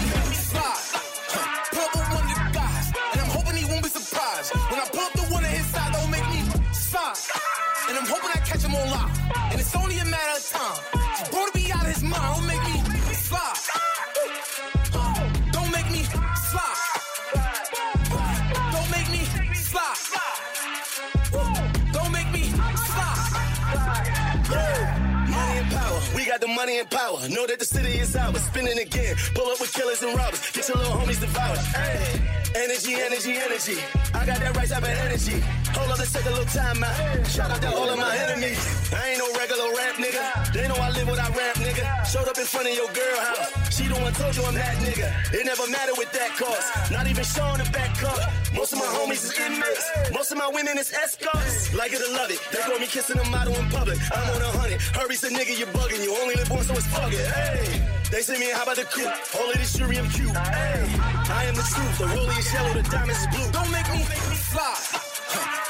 money 26.65 26.80
and 26.80 26.89
power. 26.89 27.19
Know 27.30 27.45
that 27.45 27.60
the 27.60 27.65
city 27.65 27.99
is 27.99 28.15
ours, 28.15 28.41
spinning 28.41 28.80
again. 28.80 29.15
Pull 29.36 29.51
up 29.51 29.60
killers 29.86 30.04
and 30.04 30.17
robbers, 30.17 30.52
get 30.52 30.67
your 30.67 30.78
little 30.78 30.98
homies 30.98 31.19
devoured. 31.19 31.60
Hey. 31.60 32.21
Energy, 32.56 32.95
energy, 32.95 33.36
energy. 33.36 33.78
I 34.13 34.26
got 34.26 34.39
that 34.39 34.56
right 34.56 34.67
type 34.67 34.82
of 34.82 34.89
energy. 34.89 35.43
Hold 35.76 35.91
up, 35.91 36.00
let's 36.00 36.13
take 36.13 36.26
a 36.26 36.30
little 36.30 36.45
time 36.45 36.84
out. 36.84 37.28
Shout 37.28 37.52
out 37.52 37.62
to 37.62 37.69
all 37.76 37.89
of 37.89 38.00
my 38.00 38.15
enemies. 38.17 38.58
I 38.93 39.10
ain't 39.10 39.19
no 39.19 39.28
regular 39.38 39.69
rap 39.76 39.95
nigga. 39.95 40.54
They 40.54 40.67
know 40.67 40.76
I 40.76 40.89
live 40.91 41.08
what 41.08 41.19
I 41.19 41.28
rap 41.36 41.56
nigga. 41.60 41.84
Showed 42.08 42.28
up 42.28 42.38
in 42.38 42.45
front 42.45 42.67
of 42.67 42.74
your 42.74 42.88
girl 42.95 43.19
house. 43.19 43.76
She 43.76 43.88
the 43.88 43.95
one 43.95 44.13
told 44.13 44.36
you 44.36 44.43
I'm 44.43 44.56
that 44.56 44.78
nigga. 44.88 45.08
It 45.34 45.45
never 45.45 45.67
mattered 45.67 45.98
with 45.98 46.12
that 46.13 46.32
cost. 46.39 46.91
Not 46.91 47.08
even 47.08 47.26
showing 47.26 47.60
the 47.60 47.69
back 47.76 47.91
cut. 47.98 48.19
Most 48.56 48.71
of 48.71 48.80
my 48.80 48.88
homies 48.88 49.24
is 49.28 49.38
inmates. 49.38 49.86
Most 50.13 50.32
of 50.32 50.38
my 50.38 50.48
women 50.48 50.78
is 50.78 50.93
escorts. 50.93 51.76
Like 51.76 51.91
it 51.91 52.02
or 52.02 52.12
love 52.13 52.32
it. 52.32 52.39
They 52.52 52.60
got 52.60 52.80
me 52.80 52.88
kissing 52.88 53.19
a 53.19 53.28
model 53.30 53.54
in 53.54 53.67
public. 53.69 54.00
I'm 54.15 54.30
on 54.34 54.41
a 54.41 54.52
hundred. 54.58 54.82
Hurry, 54.95 55.15
said 55.15 55.34
nigga, 55.34 55.60
you're 55.60 55.67
bugging. 55.76 56.02
You 56.02 56.15
only 56.15 56.36
live 56.36 56.50
once, 56.50 56.67
so 56.67 56.74
it's 56.74 56.88
fuck 56.88 57.12
it. 57.12 57.28
Hey. 57.28 57.94
They 58.12 58.22
say 58.22 58.38
me, 58.39 58.50
how 58.52 58.63
about 58.63 58.78
the 58.78 58.86
coupe? 58.86 59.12
All 59.36 59.50
of 59.50 59.58
this 59.58 59.74
jewelry, 59.74 59.98
I'm 59.98 60.10
cute. 60.10 60.30
Hey. 60.30 60.86
I 61.28 61.46
am 61.50 61.56
the 61.56 61.65
truth. 61.65 61.98
The 61.98 62.06
rollie 62.06 62.39
is 62.39 62.54
yellow, 62.54 62.74
the 62.74 62.84
diamonds 62.84 63.28
blue. 63.28 63.52
Don't 63.52 63.72
make 63.72 63.89
me 63.91 64.06
slide. 64.52 64.78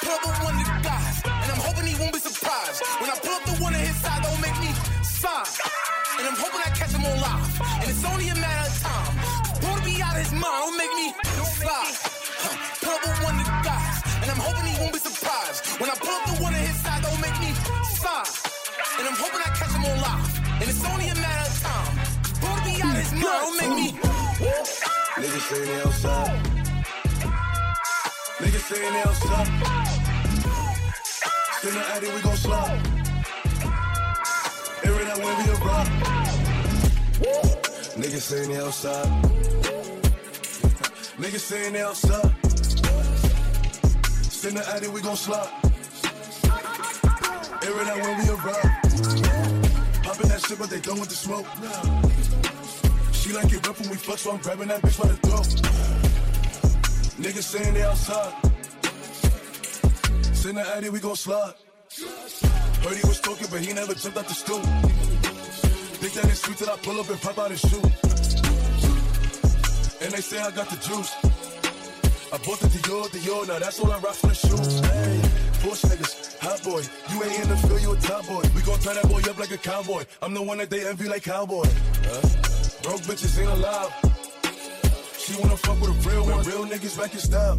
Purple 0.05 0.31
one 0.45 0.57
the 0.61 0.67
guys, 0.85 1.25
and 1.25 1.49
I'm 1.49 1.61
hoping 1.65 1.87
he 1.87 1.95
won't 1.97 2.13
be 2.13 2.19
surprised. 2.19 2.83
When 3.01 3.09
I 3.09 3.17
pull 3.17 3.33
up 3.33 3.43
the 3.49 3.55
one 3.63 3.73
on 3.73 3.81
his 3.81 3.97
side, 3.97 4.21
don't 4.21 4.41
make 4.43 4.53
me 4.61 4.69
sign. 5.01 5.47
And 6.19 6.27
I'm 6.29 6.37
hoping 6.37 6.61
I 6.61 6.69
catch 6.77 6.93
him 6.93 7.01
on 7.01 7.17
live. 7.17 7.49
And 7.81 7.87
it's 7.89 8.05
only 8.05 8.29
a 8.29 8.37
matter 8.37 8.69
of 8.69 8.75
time. 8.83 9.13
Born 9.65 9.79
to 9.79 9.85
be 9.87 9.97
out 10.05 10.13
of 10.13 10.21
his 10.21 10.35
mind, 10.37 10.59
don't 10.61 10.77
make 10.77 10.93
me 10.93 11.07
slide. 11.57 11.97
Purple 12.85 13.15
one 13.25 13.41
the 13.41 13.47
guys, 13.65 13.97
and 14.21 14.29
I'm 14.29 14.41
hoping 14.43 14.69
he 14.69 14.75
won't 14.77 14.93
be 14.93 15.01
surprised. 15.01 15.65
When 15.81 15.89
I 15.89 15.95
pull 15.97 16.13
up 16.13 16.29
the 16.29 16.37
one 16.43 16.53
on 16.53 16.61
his 16.61 16.77
side, 16.83 17.01
don't 17.01 17.17
make 17.17 17.37
me 17.41 17.49
sign. 17.97 18.29
And 18.99 19.07
I'm 19.09 19.17
hoping 19.17 19.41
I 19.41 19.44
don't 23.25 23.57
make 23.57 23.69
me. 23.69 23.91
Niggas 25.15 25.45
say 25.49 25.65
they 25.65 25.81
outside. 25.81 26.45
Niggas 28.39 28.65
say 28.69 28.79
they 28.79 29.01
outside. 29.01 29.49
Send 31.61 31.75
the 31.75 31.83
addy, 31.93 32.07
we 32.13 32.21
gon' 32.21 32.37
slide. 32.37 32.81
It 34.83 35.07
out 35.07 35.17
when 35.17 35.35
we 35.37 35.45
arrive. 35.53 35.89
Niggas 37.97 38.21
say 38.21 38.45
they 38.45 38.57
outside. 38.57 39.09
Niggas 41.17 41.39
say 41.39 41.71
they 41.71 41.81
outside. 41.81 42.31
Send 44.31 44.57
the 44.57 44.69
addy, 44.75 44.87
we 44.89 45.01
gon' 45.01 45.15
slide. 45.15 45.49
It 47.61 47.87
out 47.87 47.97
when 48.03 48.17
we 48.19 48.29
arrive. 48.29 48.71
Poppin' 50.03 50.29
that 50.29 50.43
shit, 50.47 50.59
but 50.59 50.69
they 50.69 50.79
done 50.79 50.99
with 50.99 51.09
the 51.09 51.15
smoke. 51.15 51.47
She 53.25 53.33
like 53.33 53.51
it 53.51 53.65
rough 53.65 53.81
when 53.81 53.89
we 53.89 53.95
fuck, 53.95 54.19
so 54.19 54.33
I'm 54.33 54.37
grabbing 54.37 54.67
that 54.67 54.83
bitch 54.83 55.01
by 55.01 55.07
the 55.07 55.15
throat. 55.25 55.47
Niggas 57.17 57.41
saying 57.41 57.73
they 57.73 57.81
outside. 57.81 58.31
Send 60.35 60.57
the 60.57 60.67
addy, 60.77 60.89
we 60.89 60.99
gon' 60.99 61.15
slide. 61.15 61.55
Heard 62.83 62.97
he 62.97 63.07
was 63.07 63.19
talking, 63.19 63.47
but 63.49 63.61
he 63.61 63.73
never 63.73 63.95
jumped 63.95 64.19
out 64.19 64.27
the 64.27 64.33
stool. 64.35 64.61
Think 64.61 66.13
that 66.13 66.25
it's 66.25 66.41
sweet 66.43 66.57
till 66.59 66.69
I 66.69 66.77
pull 66.77 66.99
up 66.99 67.09
and 67.09 67.19
pop 67.19 67.39
out 67.39 67.49
his 67.49 67.61
shoe. 67.61 67.81
And 70.05 70.13
they 70.13 70.21
say 70.21 70.37
I 70.37 70.51
got 70.51 70.69
the 70.69 70.77
juice. 70.85 71.09
I 72.29 72.37
bought 72.45 72.59
the 72.59 72.67
Dior, 72.77 73.09
Dior, 73.09 73.47
now 73.47 73.57
that's 73.57 73.79
all 73.79 73.91
I 73.91 73.97
rock 74.01 74.13
for 74.13 74.27
the 74.27 74.35
shoes. 74.35 74.79
Hey, 74.81 75.19
push 75.65 75.81
niggas, 75.81 76.37
hot 76.37 76.61
boy. 76.61 76.83
You 77.09 77.23
ain't 77.23 77.41
in 77.41 77.49
the 77.49 77.57
field, 77.57 77.81
you 77.81 77.91
a 77.91 77.97
top 77.97 78.27
boy. 78.27 78.43
We 78.53 78.61
gon' 78.61 78.77
turn 78.81 78.93
that 78.93 79.09
boy 79.09 79.21
up 79.27 79.39
like 79.39 79.49
a 79.49 79.57
cowboy. 79.57 80.03
I'm 80.21 80.35
the 80.35 80.43
one 80.43 80.59
that 80.59 80.69
they 80.69 80.87
envy 80.87 81.09
like 81.09 81.23
cowboy. 81.23 81.65
Huh? 82.03 82.44
Broke 82.85 83.01
bitches 83.01 83.39
ain't 83.39 83.49
allowed. 83.49 83.91
She 85.17 85.33
wanna 85.41 85.57
fuck 85.57 85.81
with 85.81 85.89
a 85.89 86.07
real 86.07 86.23
one. 86.23 86.45
Real 86.45 86.65
niggas 86.65 86.95
back 86.99 87.13
in 87.13 87.19
style. 87.19 87.57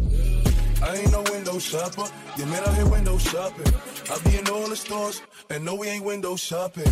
I 0.81 0.95
ain't 0.95 1.11
no 1.11 1.21
window 1.33 1.59
shopper. 1.59 2.07
Your 2.37 2.47
man 2.47 2.63
out 2.63 2.73
here 2.75 2.87
window 2.87 3.17
shopping. 3.17 3.67
I 4.09 4.17
be 4.23 4.37
in 4.37 4.47
all 4.47 4.69
the 4.69 4.77
stores 4.77 5.21
and 5.49 5.65
no, 5.65 5.75
we 5.75 5.87
ain't 5.87 6.05
window 6.05 6.37
shopping. 6.37 6.89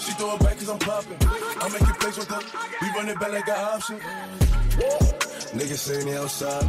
She 0.00 0.10
throw 0.18 0.34
it 0.34 0.40
back 0.40 0.58
cause 0.58 0.68
I'm 0.68 0.80
popping. 0.80 1.16
I 1.22 1.68
make 1.68 1.82
it 1.82 2.00
plays 2.00 2.18
with 2.18 2.28
her. 2.28 2.42
We 2.80 2.88
run 2.88 3.08
it 3.08 3.20
back 3.20 3.30
like 3.30 3.46
an 3.46 3.64
option. 3.74 4.00
Niggas 5.54 5.78
saying 5.78 6.06
they 6.06 6.16
outside. 6.16 6.64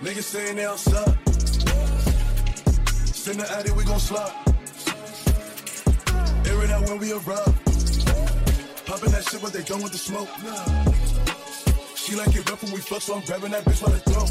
Niggas 0.00 0.22
saying 0.22 0.56
they 0.56 0.64
outside. 0.64 1.18
Send 3.14 3.40
the 3.40 3.52
addy, 3.52 3.72
we 3.72 3.84
gon' 3.84 4.00
slide. 4.00 4.47
Air 6.58 6.64
it 6.64 6.70
out 6.70 6.88
when 6.88 6.98
we 6.98 7.12
arrive. 7.12 7.54
Popping 8.86 9.12
that 9.12 9.24
shit, 9.30 9.40
but 9.40 9.52
they 9.52 9.62
done 9.62 9.82
with 9.82 9.92
the 9.92 9.98
smoke. 9.98 10.28
She 11.94 12.16
like 12.16 12.34
it 12.34 12.50
rough 12.50 12.62
when 12.62 12.72
we 12.72 12.80
fuck, 12.80 13.00
so 13.00 13.14
I'm 13.14 13.24
grabbing 13.24 13.52
that 13.52 13.64
bitch 13.64 13.82
by 13.84 13.90
the 13.92 14.00
throat. 14.00 14.30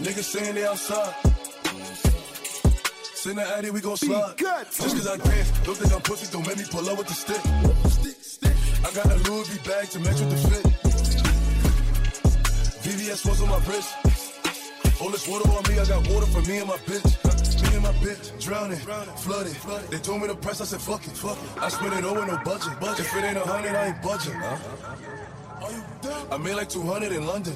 Niggas 0.00 0.24
saying 0.24 0.54
they 0.54 0.66
outside. 0.66 1.14
Send 3.02 3.38
the 3.38 3.42
addy, 3.42 3.70
we 3.70 3.80
gon' 3.80 3.96
slide. 3.96 4.38
Just 4.38 4.96
cause 4.96 5.06
I 5.06 5.16
dance, 5.18 5.50
don't 5.64 5.76
think 5.76 5.92
I'm 5.92 6.00
pussy, 6.00 6.32
don't 6.32 6.46
make 6.46 6.58
me 6.58 6.64
pull 6.70 6.88
up 6.88 6.96
with 6.98 7.08
the 7.08 7.14
stick. 7.14 7.44
I 8.84 8.90
got 8.94 9.06
a 9.12 9.16
Louis 9.28 9.48
V 9.48 9.68
bag 9.68 9.88
to 9.90 9.98
match 9.98 10.20
with 10.20 10.30
the 10.30 10.36
fit. 10.48 10.64
VVS 12.80 13.28
was 13.28 13.42
on 13.42 13.48
my 13.50 13.58
wrist. 13.66 13.92
All 15.02 15.10
this 15.10 15.28
water 15.28 15.50
on 15.50 15.62
me, 15.68 15.78
I 15.78 15.84
got 15.84 16.08
water 16.08 16.26
for 16.26 16.40
me 16.48 16.58
and 16.58 16.68
my 16.68 16.76
bitch. 16.88 17.25
My 17.86 17.92
bitch, 18.02 18.42
drowning, 18.42 18.78
flooded. 18.78 19.54
They 19.90 19.98
told 19.98 20.20
me 20.20 20.26
the 20.26 20.34
price, 20.34 20.60
I 20.60 20.64
said 20.64 20.80
fuck 20.80 21.06
it. 21.06 21.12
Fuck 21.12 21.38
it. 21.38 21.62
I 21.62 21.68
spent 21.68 21.94
it 21.94 22.04
all 22.04 22.16
with 22.16 22.26
no 22.26 22.36
budget. 22.38 22.72
If 22.98 23.14
it 23.14 23.22
ain't 23.22 23.36
a 23.36 23.46
hundred, 23.46 23.76
I 23.76 23.86
ain't 23.86 24.02
budging. 24.02 24.34
I 26.32 26.36
made 26.36 26.54
like 26.54 26.68
200 26.68 27.12
in 27.12 27.24
London. 27.24 27.54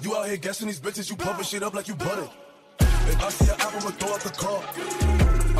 You 0.00 0.14
out 0.14 0.28
here 0.28 0.36
guessing 0.36 0.68
these 0.68 0.78
bitches, 0.78 1.10
you 1.10 1.16
pumping 1.16 1.44
shit 1.44 1.64
up 1.64 1.74
like 1.74 1.88
you 1.88 1.96
butter. 1.96 2.28
If 2.78 3.24
I 3.24 3.28
see 3.30 3.50
an 3.52 3.60
apple, 3.60 3.80
I'ma 3.80 3.90
throw 3.90 4.14
out 4.14 4.20
the 4.20 4.30
car. 4.30 4.62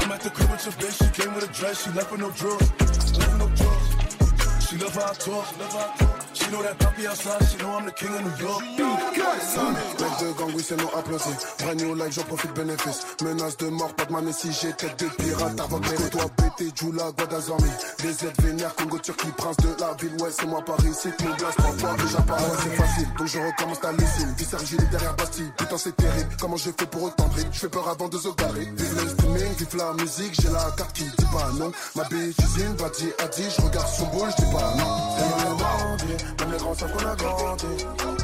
I'm 0.00 0.12
at 0.12 0.20
the 0.20 0.30
crib 0.30 0.50
with 0.52 0.66
your 0.66 0.74
bitch, 0.74 1.02
she 1.02 1.20
came 1.20 1.34
with 1.34 1.50
a 1.50 1.52
dress, 1.52 1.82
she 1.82 1.90
left 1.90 2.12
with 2.12 2.20
no 2.20 2.30
drawers. 2.30 2.70
Left 2.70 3.18
with 3.18 3.38
no 3.38 3.48
drawers. 3.56 4.68
She 4.68 4.76
love 4.78 4.94
how 4.94 5.10
I 5.10 5.14
talk, 5.14 5.46
she 5.46 5.56
love 5.58 5.72
how 5.72 5.92
I 5.92 5.96
talk. 5.96 6.11
Know 6.52 6.60
that 6.60 6.78
papi 6.78 7.06
outside, 7.06 7.42
she 7.48 7.56
know 7.56 7.78
I'm 7.78 7.86
the 7.86 7.92
king 7.92 8.12
of 8.12 8.20
New 8.20 8.44
York. 8.44 8.60
Mec 8.60 10.18
de 10.20 10.38
gang, 10.38 10.52
oui, 10.54 10.62
c'est 10.62 10.76
non 10.76 10.88
applaudi. 10.94 11.32
Brand 11.60 11.80
new 11.80 11.94
life, 11.94 12.12
j'en 12.12 12.24
profite 12.24 12.52
bénéfice. 12.52 13.06
Menace 13.22 13.56
de 13.56 13.68
mort, 13.68 13.94
pas 13.94 14.04
de 14.04 14.12
manne 14.12 14.30
si 14.34 14.52
j'ai 14.52 14.70
tête 14.74 14.98
de 14.98 15.08
pirate. 15.08 15.58
Avant 15.58 15.80
que 15.80 15.88
les 15.88 16.10
toi 16.10 16.26
pété, 16.36 16.70
Djoula, 16.74 17.10
Guadazami. 17.16 17.70
Les 18.04 18.10
aides 18.10 18.42
vénères, 18.42 18.74
Congo, 18.74 18.98
Turquie, 18.98 19.32
prince 19.34 19.56
de 19.58 19.68
la 19.80 19.94
ville. 19.94 20.12
Ouais, 20.20 20.28
c'est 20.30 20.44
moi 20.44 20.62
Paris, 20.62 20.92
c'est 20.92 21.18
mon 21.22 21.34
blast. 21.36 21.56
Pour 21.56 21.76
toi, 21.76 21.94
que 21.94 22.06
j'apparais, 22.06 22.42
c'est 22.62 22.76
facile. 22.76 23.08
Donc 23.16 23.26
je 23.28 23.38
recommence 23.38 23.80
ta 23.80 23.92
lysine. 23.92 24.34
Visser, 24.36 24.66
gilet 24.66 24.84
derrière 24.90 25.16
Bastille. 25.16 25.50
Putain, 25.56 25.78
c'est 25.78 25.96
terrible. 25.96 26.36
Comment 26.38 26.56
je 26.56 26.70
fais 26.70 26.86
pour 26.86 27.02
autant 27.04 27.28
de 27.28 27.40
Je 27.50 27.58
fais 27.60 27.68
peur 27.70 27.88
avant 27.88 28.08
de 28.08 28.18
se 28.18 28.28
garer. 28.28 28.68
Vive 28.76 29.00
le 29.02 29.08
streaming, 29.08 29.54
vive 29.56 29.76
la 29.78 29.92
musique. 29.94 30.38
J'ai 30.38 30.50
la 30.50 30.70
carte 30.76 30.92
qui 30.92 31.04
dit 31.04 31.26
pas 31.32 31.50
non. 31.58 31.72
Ma 31.96 32.04
bitch 32.04 32.36
usine, 32.44 32.74
Badi 32.74 33.08
a 33.24 33.28
dit. 33.28 33.48
Je 33.56 33.62
regarde 33.62 33.88
son 33.88 34.06
boule, 34.08 34.28
je 34.36 34.44
dis 34.44 34.52
pas 34.52 34.74
non. 34.76 36.41
Même 36.42 36.50
les 36.50 36.58
grands 36.58 36.74
savent 36.74 36.90
qu'on 36.90 37.06
a 37.08 37.14
grandi. 37.14 37.66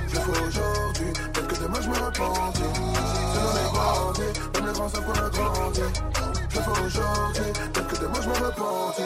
Je 0.08 0.18
fais 0.18 0.46
aujourd'hui, 0.48 1.12
peut-être 1.32 1.46
que 1.46 1.54
demain 1.54 1.80
je 1.80 1.88
me 1.88 1.94
repentis. 1.94 2.62
C'est 3.32 3.42
dans 3.44 3.54
les 3.54 3.68
bandits, 3.78 4.40
même 4.54 4.66
les 4.66 4.72
grands 4.72 4.88
savent 4.88 5.04
qu'on 5.04 5.12
a 5.12 5.30
grandi. 5.30 5.80
Je 6.48 6.58
fais 6.58 6.84
aujourd'hui, 6.84 7.52
peut-être 7.72 7.86
que 7.86 7.96
demain 8.00 8.20
je 8.20 8.28
me 8.28 8.34
repentis. 8.34 9.02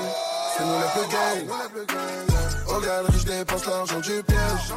c'est 0.57 0.65
nous 0.65 0.79
les 0.81 0.91
plus 0.95 1.09
gangs. 1.13 2.75
Au 2.75 2.81
galerie, 2.81 3.19
je 3.19 3.27
dépense 3.27 3.67
l'argent 3.67 4.01
du 4.01 4.23
piège. 4.23 4.73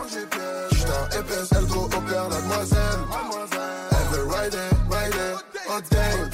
J'suis 0.71 0.83
un 0.83 1.19
épaisse, 1.19 1.49
elle 1.55 1.65
go 1.67 1.85
au 1.85 1.87
père, 1.87 2.27
mademoiselle. 2.27 3.01
Elle 3.91 4.17
veut 4.17 4.27
rider, 4.27 4.69
rider, 4.91 5.33
hot 5.69 5.81
game. 5.91 6.29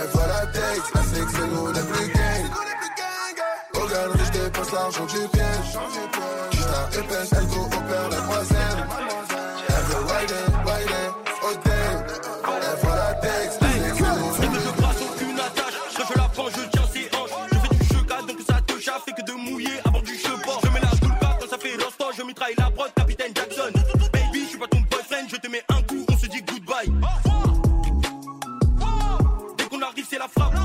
Elle 0.00 0.08
voit 0.08 0.26
la 0.26 0.46
date, 0.46 0.82
elle 0.92 1.02
sait 1.04 1.24
que 1.24 1.30
c'est 1.30 1.46
nous 1.46 1.66
les 1.68 1.82
plus 1.82 2.08
gangs. 2.08 2.17
Je 4.68 4.72
dépense 4.72 4.72
l'argent 4.72 5.06
du 5.06 5.28
piège. 5.28 5.78
Un 5.78 7.00
épaisse, 7.00 7.32
elle 7.32 7.46
go 7.46 7.60
au 7.64 7.68
père, 7.68 8.08
mademoiselle. 8.10 8.86
Elle 9.68 9.84
veut 9.84 10.04
rider, 10.04 10.44
rider, 10.66 11.08
hot 11.42 11.58
game. 11.64 12.04
Elle 12.60 12.80
voit 12.82 12.96
la 12.96 13.14
date, 13.14 13.58
elle 13.62 13.96
Je 13.96 14.46
ne 14.46 14.58
te 14.58 14.80
brasse 14.80 14.96
aucune 15.00 15.38
attache, 15.38 15.74
je 15.90 16.02
fais 16.02 16.18
la 16.18 16.28
panche, 16.28 16.52
je 16.56 16.68
tiens 16.70 16.88
ses 16.92 17.16
hanches. 17.16 17.30
Je 17.52 17.58
fais 17.58 17.74
du 17.74 17.84
cheka, 17.84 18.22
donc 18.22 18.38
ça 18.46 18.60
te 18.66 18.72
chauffe, 18.80 19.04
fait 19.04 19.12
que 19.12 19.22
de 19.22 19.32
mouiller 19.32 19.80
avant 19.86 20.02
du 20.02 20.14
chevaux. 20.18 20.60
Je 20.62 20.68
mélange 20.68 21.00
tout 21.00 21.08
le 21.08 21.18
cas 21.20 21.36
quand 21.40 21.48
ça 21.48 21.58
fait 21.58 21.82
rosto, 21.82 22.04
je 22.16 22.22
mitraille 22.22 22.54
la 22.58 22.70
prod, 22.70 22.90
capitaine 22.94 23.32
Jackson. 23.34 23.72
Baby, 24.12 24.42
je 24.44 24.48
suis 24.48 24.58
pas 24.58 24.68
ton 24.68 24.80
boyfriend, 24.90 25.28
je 25.30 25.36
te 25.36 25.48
mets 25.48 25.64
un 25.68 25.82
coup, 25.82 26.04
on 26.10 26.18
se 26.18 26.26
dit 26.26 26.42
goodbye. 26.42 26.92
Dès 29.56 29.64
qu'on 29.64 29.82
arrive, 29.82 30.06
c'est 30.08 30.18
la 30.18 30.28
frappe. 30.28 30.57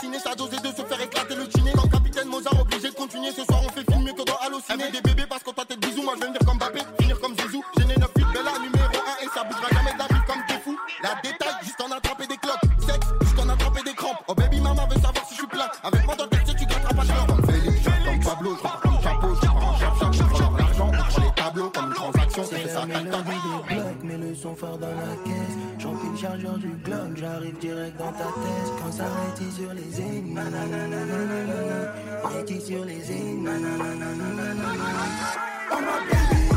Vacciné, 0.00 0.18
sa 0.18 0.34
dose 0.34 0.52
est 0.54 0.62
de 0.62 0.74
se 0.74 0.82
faire 0.82 1.00
éclater 1.00 1.34
le 1.34 1.46
dîner. 1.46 1.72
Dans 1.72 1.82
le 1.82 1.88
capitaine 1.88 2.28
Mozart, 2.28 2.60
obligé 2.60 2.88
de 2.88 2.94
continuer. 2.94 3.30
Ce 3.32 3.44
soir, 3.44 3.60
on 3.64 3.68
fait 3.70 3.84
film 3.84 4.02
mieux 4.04 4.12
que 4.12 4.24
dans 4.24 4.36
Allociné. 4.36 4.78
Elle 4.78 4.86
veut 4.86 4.92
des 4.92 5.00
bébés 5.00 5.26
parce 5.28 5.42
qu'on 5.42 5.52
tente 5.52 5.70
de 5.70 5.76
bisous. 5.76 6.02
Moi, 6.02 6.14
je 6.16 6.20
vais 6.20 6.26
venir 6.28 6.39
direct 27.60 27.98
dans 27.98 28.12
ta 28.12 28.24
tête. 28.24 28.72
Quand 28.82 28.92
ça 28.92 29.04
rétit 29.04 29.52
sur 29.52 29.72
les 29.72 30.00
ennemis, 30.00 30.34
rétit 32.24 32.60
sur 32.60 32.84
les 32.84 33.00
baby, 36.00 36.49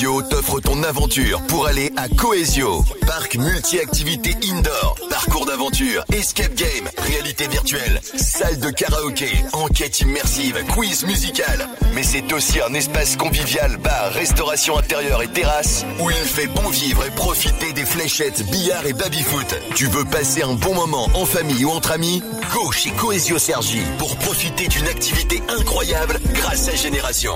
T'offre 0.00 0.60
ton 0.60 0.82
aventure 0.82 1.42
pour 1.42 1.66
aller 1.66 1.92
à 1.94 2.08
Coesio. 2.08 2.82
Parc 3.06 3.36
multi-activités 3.36 4.34
indoor, 4.50 4.96
parcours 5.10 5.44
d'aventure, 5.44 6.06
escape 6.10 6.54
game, 6.54 6.88
réalité 6.96 7.46
virtuelle, 7.48 8.00
salle 8.16 8.58
de 8.60 8.70
karaoké, 8.70 9.28
enquête 9.52 10.00
immersive, 10.00 10.64
quiz 10.72 11.04
musical. 11.04 11.68
Mais 11.94 12.02
c'est 12.02 12.32
aussi 12.32 12.62
un 12.62 12.72
espace 12.72 13.16
convivial, 13.16 13.76
bar, 13.76 14.10
restauration 14.12 14.78
intérieure 14.78 15.20
et 15.20 15.28
terrasse 15.28 15.84
où 16.00 16.08
il 16.08 16.16
fait 16.16 16.46
bon 16.46 16.70
vivre 16.70 17.04
et 17.04 17.10
profiter 17.10 17.74
des 17.74 17.84
fléchettes, 17.84 18.42
billard 18.50 18.86
et 18.86 18.94
baby-foot. 18.94 19.54
Tu 19.74 19.84
veux 19.84 20.06
passer 20.06 20.42
un 20.42 20.54
bon 20.54 20.74
moment 20.74 21.10
en 21.12 21.26
famille 21.26 21.66
ou 21.66 21.70
entre 21.72 21.92
amis? 21.92 22.22
Go 22.54 22.72
chez 22.72 22.90
Coesio 22.92 23.38
Sergi 23.38 23.82
pour 23.98 24.16
profiter 24.16 24.66
d'une 24.66 24.88
activité 24.88 25.42
incroyable 25.50 26.18
grâce 26.32 26.68
à 26.68 26.74
Génération. 26.74 27.34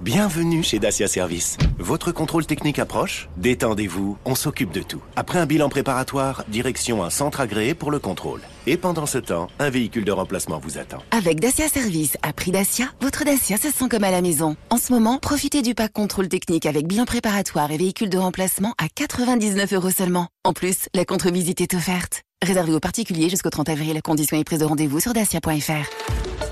Bienvenue 0.00 0.62
chez 0.62 0.78
Dacia 0.78 1.08
Service. 1.08 1.58
Votre 1.78 2.10
contrôle 2.10 2.46
technique 2.46 2.78
approche 2.78 3.28
Détendez-vous, 3.36 4.16
on 4.24 4.34
s'occupe 4.34 4.72
de 4.72 4.80
tout. 4.80 5.02
Après 5.14 5.38
un 5.38 5.44
bilan 5.44 5.68
préparatoire, 5.68 6.42
direction 6.48 7.04
un 7.04 7.10
centre 7.10 7.40
agréé 7.40 7.74
pour 7.74 7.90
le 7.90 7.98
contrôle. 7.98 8.40
Et 8.66 8.78
pendant 8.78 9.04
ce 9.04 9.18
temps, 9.18 9.48
un 9.58 9.68
véhicule 9.68 10.06
de 10.06 10.12
remplacement 10.12 10.58
vous 10.58 10.78
attend. 10.78 11.02
Avec 11.10 11.38
Dacia 11.38 11.68
Service 11.68 12.16
à 12.22 12.32
prix 12.32 12.50
Dacia, 12.50 12.86
votre 13.02 13.26
Dacia 13.26 13.58
se 13.58 13.70
sent 13.70 13.90
comme 13.90 14.04
à 14.04 14.10
la 14.10 14.22
maison. 14.22 14.56
En 14.70 14.78
ce 14.78 14.90
moment, 14.90 15.18
profitez 15.18 15.60
du 15.60 15.74
pack 15.74 15.92
contrôle 15.92 16.28
technique 16.28 16.64
avec 16.64 16.86
bilan 16.86 17.04
préparatoire 17.04 17.70
et 17.70 17.76
véhicule 17.76 18.08
de 18.08 18.16
remplacement 18.16 18.72
à 18.78 18.88
99 18.88 19.74
euros 19.74 19.90
seulement. 19.90 20.28
En 20.44 20.54
plus, 20.54 20.88
la 20.94 21.04
contre-visite 21.04 21.60
est 21.60 21.74
offerte. 21.74 22.22
Réservé 22.42 22.72
aux 22.72 22.80
particuliers 22.80 23.28
jusqu'au 23.28 23.50
30 23.50 23.68
avril. 23.68 23.92
La 23.92 24.00
condition 24.00 24.38
est 24.38 24.44
prise 24.44 24.60
de 24.60 24.64
rendez-vous 24.64 24.98
sur 24.98 25.12
dacia.fr. 25.12 26.49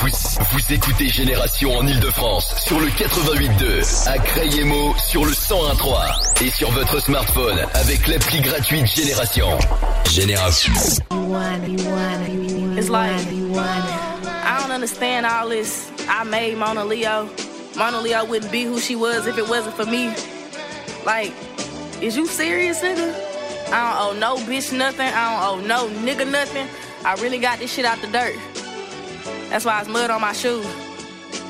Vous, 0.00 0.74
écoutez 0.74 1.08
Génération 1.08 1.76
en 1.76 1.86
Ile-de-France 1.86 2.54
sur 2.64 2.80
le 2.80 2.86
88.2, 2.86 4.08
à 4.08 4.18
Crayemo 4.18 4.94
sur 4.96 5.24
le 5.24 5.32
101.3 5.32 6.42
et 6.44 6.50
sur 6.50 6.70
votre 6.70 6.98
smartphone 7.00 7.58
avec 7.74 8.06
l'appli 8.08 8.40
gratuite 8.40 8.86
Génération. 8.86 9.58
Génération. 10.10 10.72
It's 12.74 12.88
like 12.88 13.26
I 14.44 14.58
don't 14.60 14.72
understand 14.72 15.26
all 15.26 15.50
this. 15.50 15.90
I 16.08 16.24
made 16.24 16.56
Mona 16.56 16.84
Leo. 16.84 17.28
Mona 17.76 18.00
Leo 18.00 18.24
wouldn't 18.24 18.50
be 18.50 18.64
who 18.64 18.80
she 18.80 18.96
was 18.96 19.26
if 19.26 19.36
it 19.36 19.48
wasn't 19.48 19.74
for 19.74 19.84
me. 19.84 20.14
Like, 21.04 21.32
is 22.00 22.16
you 22.16 22.26
serious, 22.26 22.80
nigga? 22.80 23.14
I 23.70 24.10
don't 24.10 24.16
owe 24.16 24.18
no 24.18 24.36
bitch 24.46 24.72
nothing. 24.76 25.06
I 25.06 25.30
don't 25.30 25.42
owe 25.42 25.66
no 25.66 25.88
nigga 26.02 26.30
nothing. 26.30 26.66
I 27.04 27.14
really 27.22 27.38
got 27.38 27.58
this 27.58 27.72
shit 27.72 27.84
out 27.84 28.00
the 28.00 28.08
dirt. 28.08 28.34
That's 29.52 29.66
why 29.66 29.80
it's 29.80 29.88
mud 29.90 30.08
on 30.10 30.22
my 30.22 30.32
shoes. 30.32 30.64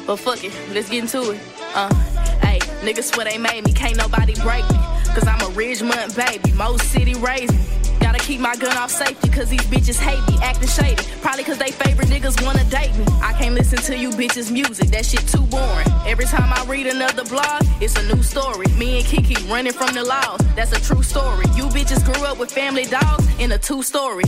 But 0.09 0.17
fuck 0.17 0.43
it, 0.43 0.53
let's 0.73 0.91
get 0.91 1.05
into 1.05 1.31
it. 1.31 1.41
Uh, 1.73 1.95
hey, 2.43 2.59
niggas 2.83 3.15
swear 3.15 3.27
they 3.27 3.39
made 3.39 3.65
me, 3.65 3.73
can't 3.73 3.97
nobody 3.97 4.35
break 4.43 4.69
me. 4.71 4.79
Cause 5.15 5.25
I'm 5.25 5.41
a 5.41 5.55
Ridgemont 5.55 6.17
baby, 6.17 6.51
Mo 6.51 6.77
City 6.79 7.15
raised 7.15 7.55
me. 7.55 7.92
Gotta 8.03 8.19
keep 8.19 8.41
my 8.41 8.57
gun 8.57 8.77
off 8.77 8.91
safety, 8.91 9.29
cause 9.29 9.49
these 9.49 9.65
bitches 9.67 9.99
hate 9.99 10.21
me, 10.29 10.37
acting 10.43 10.69
shady. 10.69 11.03
Probably 11.21 11.45
cause 11.45 11.59
they 11.59 11.71
favorite 11.71 12.09
niggas 12.09 12.45
wanna 12.45 12.65
date 12.65 12.95
me. 12.97 13.05
I 13.23 13.33
can't 13.33 13.55
listen 13.55 13.79
to 13.79 13.97
you 13.97 14.11
bitches' 14.11 14.51
music, 14.51 14.89
that 14.91 15.07
shit 15.07 15.27
too 15.29 15.47
boring. 15.47 15.87
Every 16.05 16.25
time 16.25 16.53
I 16.53 16.65
read 16.67 16.89
another 16.89 17.25
blog, 17.25 17.63
it's 17.81 17.97
a 17.97 18.03
new 18.13 18.23
story. 18.23 18.67
Me 18.77 18.99
and 18.99 19.07
Kiki 19.07 19.37
running 19.49 19.73
from 19.73 19.95
the 19.95 20.05
laws, 20.05 20.41
that's 20.57 20.73
a 20.73 20.81
true 20.81 21.03
story. 21.03 21.47
You 21.55 21.65
bitches 21.67 22.05
grew 22.05 22.27
up 22.27 22.39
with 22.39 22.51
family 22.51 22.85
dogs 22.85 23.25
in 23.39 23.53
a 23.53 23.59
two 23.59 23.83
story. 23.83 24.25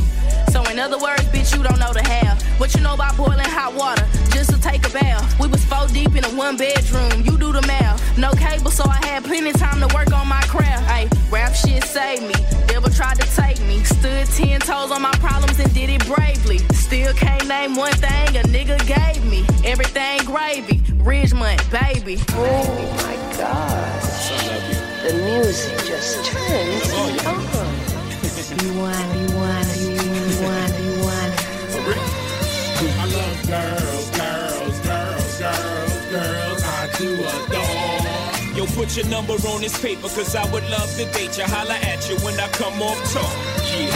So, 0.53 0.63
in 0.71 0.79
other 0.79 0.99
words, 0.99 1.25
bitch, 1.35 1.57
you 1.57 1.63
don't 1.65 1.81
know 1.81 1.93
the 1.93 2.03
half. 2.03 2.43
What 2.61 2.75
you 2.75 2.81
know 2.81 2.95
about 2.95 3.17
boiling 3.17 3.41
hot 3.41 3.75
water 3.75 4.07
just 4.31 4.51
to 4.51 4.61
take 4.61 4.87
a 4.87 4.91
bath? 4.91 5.39
We 5.41 5.49
was 5.49 5.65
four 5.65 5.89
deep 5.89 6.15
in 6.15 6.25
a 6.25 6.31
one 6.31 6.57
bedroom, 6.57 7.23
you 7.25 7.37
do 7.37 7.53
the 7.53 7.63
math. 7.67 8.01
No 8.17 8.31
cable, 8.33 8.71
so 8.71 8.85
I 8.89 9.05
had 9.07 9.25
plenty 9.25 9.53
time 9.53 9.81
to 9.81 9.93
work 9.95 10.13
on 10.13 10.29
my 10.29 10.43
craft. 10.43 10.89
Ay, 10.89 11.09
rap 11.31 11.53
shit 11.55 11.83
saved 11.83 12.23
me. 12.23 12.35
Devil 12.69 12.91
tried 12.91 13.21
to 13.21 13.27
take 13.35 13.59
me. 13.61 13.64
Stood 13.85 14.27
ten 14.27 14.61
toes 14.61 14.91
on 14.91 15.03
my 15.03 15.13
problems 15.13 15.59
and 15.59 15.73
did 15.75 15.91
it 15.91 16.05
bravely. 16.07 16.59
Still 16.73 17.13
can't 17.15 17.47
name 17.49 17.75
one 17.75 17.93
thing 17.95 18.37
a 18.37 18.43
nigga 18.43 18.79
gave 18.87 19.25
me. 19.27 19.45
Everything 19.65 20.25
gravy. 20.25 20.79
Ridgemont, 21.05 21.61
baby. 21.71 22.19
Oh 22.31 22.65
my 22.97 23.17
gosh. 23.37 24.29
The 25.03 25.13
music 25.15 25.79
just 25.85 26.25
turns 26.25 26.91
me 26.93 27.19
on. 27.27 27.45
You 28.63 28.71
want, 28.81 29.09
you 29.17 29.29
want, 29.37 29.69
you 29.77 29.91
want, 30.45 30.73
you 30.81 30.93
want. 31.03 31.33
I 32.87 33.07
love 33.07 33.39
girls, 33.47 33.85
girls, 33.87 33.94
put 38.85 38.97
your 38.97 39.07
number 39.09 39.33
on 39.49 39.63
this 39.63 39.81
paper, 39.81 40.09
cause 40.09 40.37
I 40.37 40.45
would 40.53 40.69
love 40.69 40.91
to 40.97 41.05
date 41.17 41.39
you. 41.39 41.45
Holla 41.45 41.75
at 41.75 42.05
you 42.09 42.17
when 42.21 42.39
I 42.39 42.49
come 42.49 42.83
off 42.83 43.01
talk. 43.13 43.33
Yeah. 43.73 43.89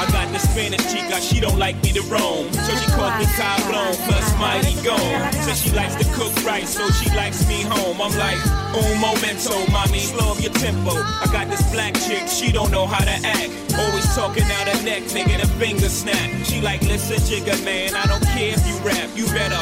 I 0.00 0.08
got 0.10 0.32
the 0.32 0.38
Spanish 0.38 0.80
chica, 0.90 1.20
she 1.20 1.38
don't 1.38 1.58
like 1.58 1.76
me 1.82 1.92
to 1.92 2.02
roam. 2.08 2.50
So 2.50 2.72
she 2.80 2.88
calls 2.96 3.12
me 3.20 3.26
Cablon, 3.36 3.92
plus 4.08 4.26
mighty 4.40 4.74
gone. 4.80 5.32
Says 5.44 5.60
she 5.60 5.70
likes 5.72 5.96
to 5.96 6.06
cook 6.16 6.32
right, 6.44 6.66
so 6.66 6.88
she 6.90 7.14
likes 7.14 7.46
me 7.46 7.60
home. 7.62 8.00
I'm 8.00 8.16
like, 8.16 8.40
un 8.72 9.00
momento, 9.04 9.52
mommy, 9.70 10.00
slow 10.00 10.32
up 10.32 10.40
your 10.40 10.52
tempo. 10.52 10.96
I 10.96 11.28
got 11.30 11.50
this 11.50 11.62
black 11.70 11.92
chick, 11.94 12.26
she 12.26 12.50
don't 12.52 12.70
know 12.70 12.86
how 12.86 13.04
to 13.04 13.16
act. 13.36 13.52
Always 13.76 14.08
talking 14.16 14.44
out 14.44 14.66
her 14.68 14.82
neck, 14.82 15.02
nigga, 15.12 15.42
the 15.42 15.48
finger 15.60 15.90
snap. 15.90 16.30
She 16.46 16.62
like, 16.62 16.80
listen, 16.82 17.20
Jigga 17.28 17.62
man, 17.64 17.94
I 17.94 18.06
don't 18.06 18.24
care 18.32 18.54
if 18.56 18.66
you 18.66 18.76
rap. 18.80 19.10
You 19.14 19.26
better 19.26 19.60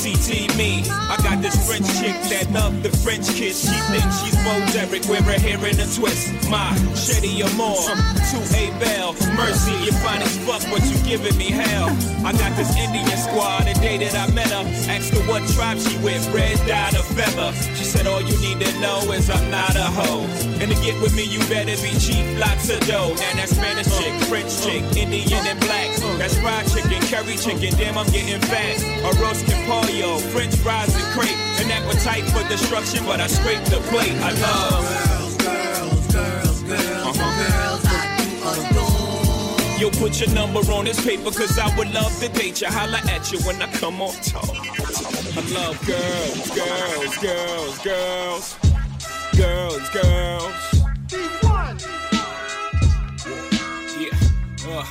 R-E-S-P-E-C-T 0.00 0.56
me. 0.56 0.82
I 0.88 1.16
got 1.22 1.42
this 1.42 1.56
French 1.66 1.86
chick 2.00 2.16
that 2.32 2.50
love 2.52 2.82
the 2.82 2.88
French 2.88 3.28
kiss. 3.34 3.68
She 3.68 3.76
thinks 3.92 4.22
she's 4.22 4.36
Bo 4.44 4.56
Derek, 4.72 5.04
wear 5.08 5.22
her 5.22 5.38
hair 5.38 5.58
in 5.68 5.78
a 5.78 5.86
twist. 5.92 6.32
My 6.48 6.72
Shetty 6.96 7.44
Amore, 7.44 7.84
to 7.84 8.38
A 8.56 8.72
Bell, 8.80 9.12
Mercy, 9.36 9.72
you 9.84 9.92
fine 10.00 10.22
as 10.22 10.36
fuck, 10.46 10.62
but 10.72 10.80
you 10.88 10.96
giving 11.04 11.36
me 11.36 11.50
hell. 11.50 11.88
I 12.24 12.32
got 12.32 12.56
this 12.56 12.72
Indian 12.76 13.16
squad, 13.18 13.64
the 13.64 13.74
day 13.80 13.98
that 13.98 14.14
I 14.16 14.32
met 14.32 14.48
her. 14.48 14.64
Asked 14.88 15.12
her 15.14 15.22
what 15.28 15.46
tribe 15.52 15.78
she 15.78 15.96
with, 15.98 16.24
red 16.32 16.56
dye 16.66 16.88
or 16.96 17.04
feather. 17.04 17.52
She 17.76 17.84
said, 17.84 18.06
all 18.06 18.22
you 18.22 18.36
need 18.40 18.60
to 18.64 18.72
know 18.80 19.00
is 19.12 19.28
I'm 19.28 19.50
not 19.50 19.76
a 19.76 19.84
hoe. 19.84 20.24
And 20.60 20.70
to 20.70 20.76
get 20.80 21.00
with 21.02 21.14
me, 21.14 21.24
you 21.24 21.40
better 21.52 21.76
be 21.82 21.92
cheap, 22.00 22.24
lots 22.38 22.70
of 22.70 22.80
dough. 22.86 23.12
Now 23.20 23.32
that's 23.36 23.52
Spanish 23.52 23.88
chick, 23.98 24.14
French 24.28 24.52
chick, 24.64 24.82
Indian 24.96 25.44
and 25.44 25.60
black. 25.60 25.88
That's 26.16 26.38
fried 26.38 26.66
chicken, 26.68 27.00
curry 27.08 27.36
chicken, 27.36 27.76
damn 27.76 27.98
I'm 27.98 28.06
getting 28.08 28.40
fat. 28.40 28.76
Arroz 29.04 29.44
con 29.48 29.89
pollo, 29.90 30.18
French 30.18 30.54
fries 30.56 30.94
and 30.94 31.04
crepe. 31.12 31.36
An 31.60 31.70
appetite 31.70 32.24
for 32.30 32.46
destruction, 32.48 33.04
but 33.04 33.20
I 33.20 33.26
scrape 33.26 33.64
the 33.64 33.78
plate. 33.88 34.12
I 34.16 34.32
love 34.40 35.38
girls, 35.38 36.06
girls, 36.06 36.62
girls, 36.62 36.62
girls, 36.62 37.18
girls. 37.18 37.84
I 37.86 38.00
do 38.18 38.28
adore. 38.76 39.80
Yo, 39.80 39.90
put 39.90 40.20
your 40.20 40.34
number 40.34 40.60
on 40.72 40.84
this 40.84 41.04
paper, 41.04 41.30
cause 41.30 41.58
I 41.58 41.74
would 41.76 41.92
love 41.92 42.16
to 42.20 42.28
date 42.28 42.60
you. 42.60 42.68
Holla 42.68 43.00
at 43.10 43.32
you 43.32 43.38
when 43.40 43.60
I 43.62 43.70
come 43.72 44.00
on 44.00 44.14
top. 44.22 44.48
I 44.48 45.40
love 45.52 45.78
girls, 45.86 46.50
girls, 46.50 47.18
girls, 47.18 47.78
girls, 47.78 48.58
girls, 49.36 49.88
girls. 49.90 50.54
Yeah, 53.98 54.16
uh, 54.68 54.86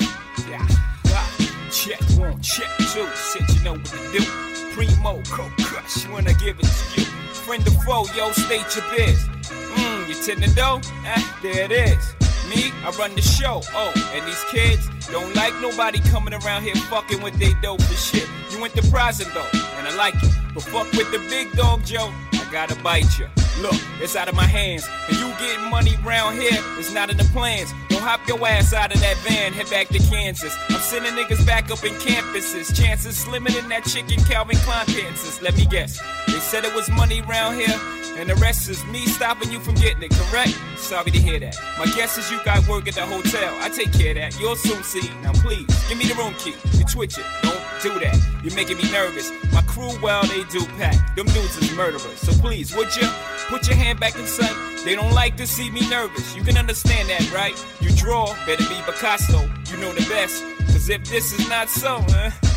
yeah, 0.49 0.67
ah. 1.07 1.69
check 1.71 2.01
one, 2.17 2.41
check 2.41 2.69
two. 2.77 3.07
Said 3.15 3.49
you 3.49 3.63
know 3.63 3.73
what 3.73 3.85
to 3.85 4.19
do. 4.19 4.48
Primo, 4.79 5.21
cold 5.29 5.51
crush 5.57 6.07
I 6.07 6.31
give 6.39 6.57
it 6.57 6.63
to 6.63 7.01
you. 7.01 7.05
Friend 7.43 7.67
or 7.67 7.71
foe, 7.83 8.05
yo, 8.15 8.31
state 8.31 8.63
your 8.77 8.85
biz. 8.95 9.27
Mmm, 9.75 10.07
you 10.07 10.15
tend 10.23 10.41
to 10.41 10.55
dough? 10.55 10.79
Eh, 11.05 11.21
there 11.43 11.65
it 11.65 11.71
is. 11.73 12.15
Me, 12.47 12.71
I 12.85 12.95
run 12.97 13.13
the 13.13 13.21
show. 13.21 13.59
Oh, 13.73 13.91
and 14.13 14.25
these 14.25 14.41
kids 14.45 14.87
don't 15.11 15.35
like 15.35 15.53
nobody 15.59 15.99
coming 16.11 16.33
around 16.33 16.63
here 16.63 16.75
fucking 16.87 17.21
with 17.21 17.37
they 17.37 17.51
dope 17.61 17.81
and 17.81 17.97
shit. 17.97 18.25
You 18.51 18.63
enterprising 18.63 19.27
though, 19.33 19.59
and 19.75 19.85
I 19.85 19.93
like 19.97 20.15
it. 20.15 20.31
But 20.53 20.63
fuck 20.63 20.89
with 20.93 21.11
the 21.11 21.19
big 21.27 21.51
dog, 21.57 21.83
Joe. 21.83 22.13
I 22.31 22.47
gotta 22.49 22.81
bite 22.81 23.19
you. 23.19 23.27
Look, 23.61 23.75
it's 23.99 24.15
out 24.15 24.29
of 24.29 24.35
my 24.35 24.47
hands. 24.47 24.87
And 25.09 25.17
you 25.17 25.27
getting 25.39 25.69
money 25.69 25.97
round 26.05 26.39
here, 26.39 26.63
it's 26.77 26.93
not 26.93 27.09
in 27.09 27.17
the 27.17 27.25
plans. 27.35 27.73
Hop 27.99 28.25
your 28.27 28.39
ass 28.47 28.73
out 28.73 28.93
of 28.93 28.99
that 29.01 29.17
van, 29.17 29.53
head 29.53 29.69
back 29.69 29.89
to 29.89 29.99
Kansas. 29.99 30.55
I'm 30.69 30.79
sending 30.79 31.13
niggas 31.13 31.45
back 31.45 31.69
up 31.69 31.83
in 31.83 31.93
campuses. 31.95 32.73
Chances 32.75 33.23
slimming 33.23 33.61
in 33.61 33.69
that 33.69 33.85
chicken 33.85 34.19
Calvin 34.23 34.57
Klein 34.57 34.85
pants. 34.87 35.41
Let 35.41 35.55
me 35.57 35.65
guess. 35.65 35.99
They 36.27 36.39
said 36.39 36.65
it 36.65 36.73
was 36.73 36.89
money 36.89 37.21
round 37.21 37.59
here. 37.59 37.77
And 38.17 38.29
the 38.29 38.35
rest 38.35 38.67
is 38.67 38.83
me 38.87 39.05
stopping 39.05 39.51
you 39.51 39.59
from 39.59 39.75
getting 39.75 40.03
it, 40.03 40.11
correct? 40.11 40.57
Sorry 40.75 41.11
to 41.11 41.17
hear 41.17 41.39
that. 41.39 41.55
My 41.77 41.85
guess 41.95 42.17
is 42.17 42.29
you 42.31 42.43
got 42.43 42.67
work 42.67 42.87
at 42.87 42.95
the 42.95 43.05
hotel. 43.05 43.55
I 43.61 43.69
take 43.69 43.93
care 43.93 44.11
of 44.11 44.17
that. 44.17 44.39
You'll 44.39 44.55
soon 44.55 44.83
see. 44.83 45.09
Now 45.21 45.31
please, 45.33 45.67
give 45.87 45.97
me 45.97 46.05
the 46.05 46.15
room 46.15 46.33
key. 46.33 46.55
You 46.77 46.83
twitch 46.85 47.17
it. 47.17 47.25
Don't 47.43 47.61
do 47.81 47.99
that. 47.99 48.19
You're 48.43 48.55
making 48.55 48.77
me 48.77 48.91
nervous. 48.91 49.31
My 49.53 49.61
crew, 49.61 49.91
well, 50.01 50.23
they 50.23 50.43
do 50.45 50.65
pack. 50.77 51.15
Them 51.15 51.27
dudes 51.27 51.57
is 51.57 51.71
murderers. 51.75 52.19
So 52.19 52.33
please, 52.41 52.75
would 52.75 52.93
you 52.95 53.07
put 53.47 53.67
your 53.67 53.77
hand 53.77 53.99
back 53.99 54.15
in 54.17 54.25
sight? 54.25 54.55
They 54.83 54.95
don't 54.95 55.13
like 55.13 55.37
to 55.37 55.47
see 55.47 55.69
me 55.71 55.87
nervous. 55.89 56.35
You 56.35 56.43
can 56.43 56.57
understand 56.57 57.09
that, 57.09 57.31
right? 57.33 57.55
You 57.79 57.88
draw, 57.95 58.33
better 58.45 58.67
be 58.69 58.81
Picasso. 58.85 59.41
You 59.71 59.77
know 59.77 59.93
the 59.93 60.05
best. 60.09 60.43
Cause 60.67 60.89
if 60.89 61.03
this 61.05 61.33
is 61.37 61.49
not 61.49 61.69
so, 61.69 62.03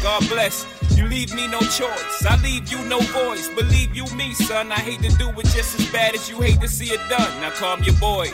God 0.02 0.28
bless. 0.28 0.66
You 0.96 1.06
leave 1.06 1.34
me 1.34 1.46
no 1.48 1.60
choice. 1.60 2.26
I 2.26 2.38
leave 2.42 2.70
you 2.70 2.78
no 2.84 3.00
voice. 3.00 3.48
Believe 3.48 3.94
you 3.94 4.04
me, 4.14 4.34
son. 4.34 4.70
I 4.70 4.80
hate 4.80 5.02
to 5.02 5.16
do 5.16 5.30
it 5.30 5.46
just 5.46 5.78
as 5.78 5.90
bad 5.90 6.14
as 6.14 6.28
you 6.28 6.40
hate 6.40 6.60
to 6.60 6.68
see 6.68 6.92
it 6.92 7.00
done. 7.08 7.40
Now 7.40 7.50
calm 7.50 7.82
your 7.82 7.94
boys. 7.96 8.32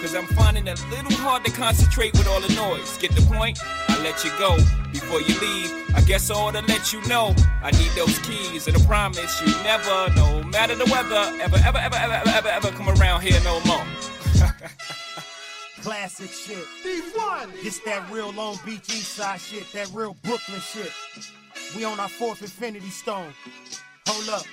Cause 0.00 0.14
I'm 0.14 0.26
finding 0.26 0.66
it 0.66 0.78
a 0.78 0.86
little 0.90 1.12
hard 1.18 1.44
to 1.46 1.50
concentrate 1.52 2.12
with 2.12 2.28
all 2.28 2.40
the 2.40 2.54
noise. 2.54 2.98
Get 2.98 3.12
the 3.12 3.22
point? 3.22 3.58
I 3.88 4.02
let 4.02 4.22
you 4.22 4.30
go 4.38 4.56
before 4.92 5.20
you 5.22 5.38
leave. 5.40 5.72
I 5.94 6.02
guess 6.02 6.30
I 6.30 6.34
ought 6.34 6.52
to 6.52 6.62
let 6.62 6.92
you 6.92 7.00
know 7.08 7.34
I 7.62 7.70
need 7.70 7.90
those 7.96 8.18
keys, 8.18 8.68
and 8.68 8.76
I 8.76 8.84
promise 8.84 9.40
you 9.40 9.46
never, 9.62 10.12
no 10.14 10.42
matter 10.44 10.74
the 10.74 10.84
weather, 10.84 11.42
ever, 11.42 11.56
ever, 11.56 11.78
ever, 11.78 11.96
ever, 11.96 12.14
ever, 12.14 12.28
ever, 12.28 12.48
ever 12.48 12.68
come 12.72 12.90
around 12.90 13.22
here 13.22 13.40
no 13.44 13.60
more. 13.64 13.84
Classic 15.84 16.30
shit. 16.30 16.64
D1. 16.82 17.62
This 17.62 17.78
that 17.80 18.10
real 18.10 18.32
Long 18.32 18.58
Beach 18.64 18.88
East 18.88 19.16
Side 19.16 19.38
shit, 19.38 19.70
that 19.74 19.90
real 19.92 20.16
Brooklyn 20.22 20.58
shit. 20.60 20.90
We 21.76 21.84
on 21.84 22.00
our 22.00 22.08
fourth 22.08 22.40
Infinity 22.40 22.88
Stone. 22.88 23.34
Hold 24.08 24.30
up. 24.30 24.46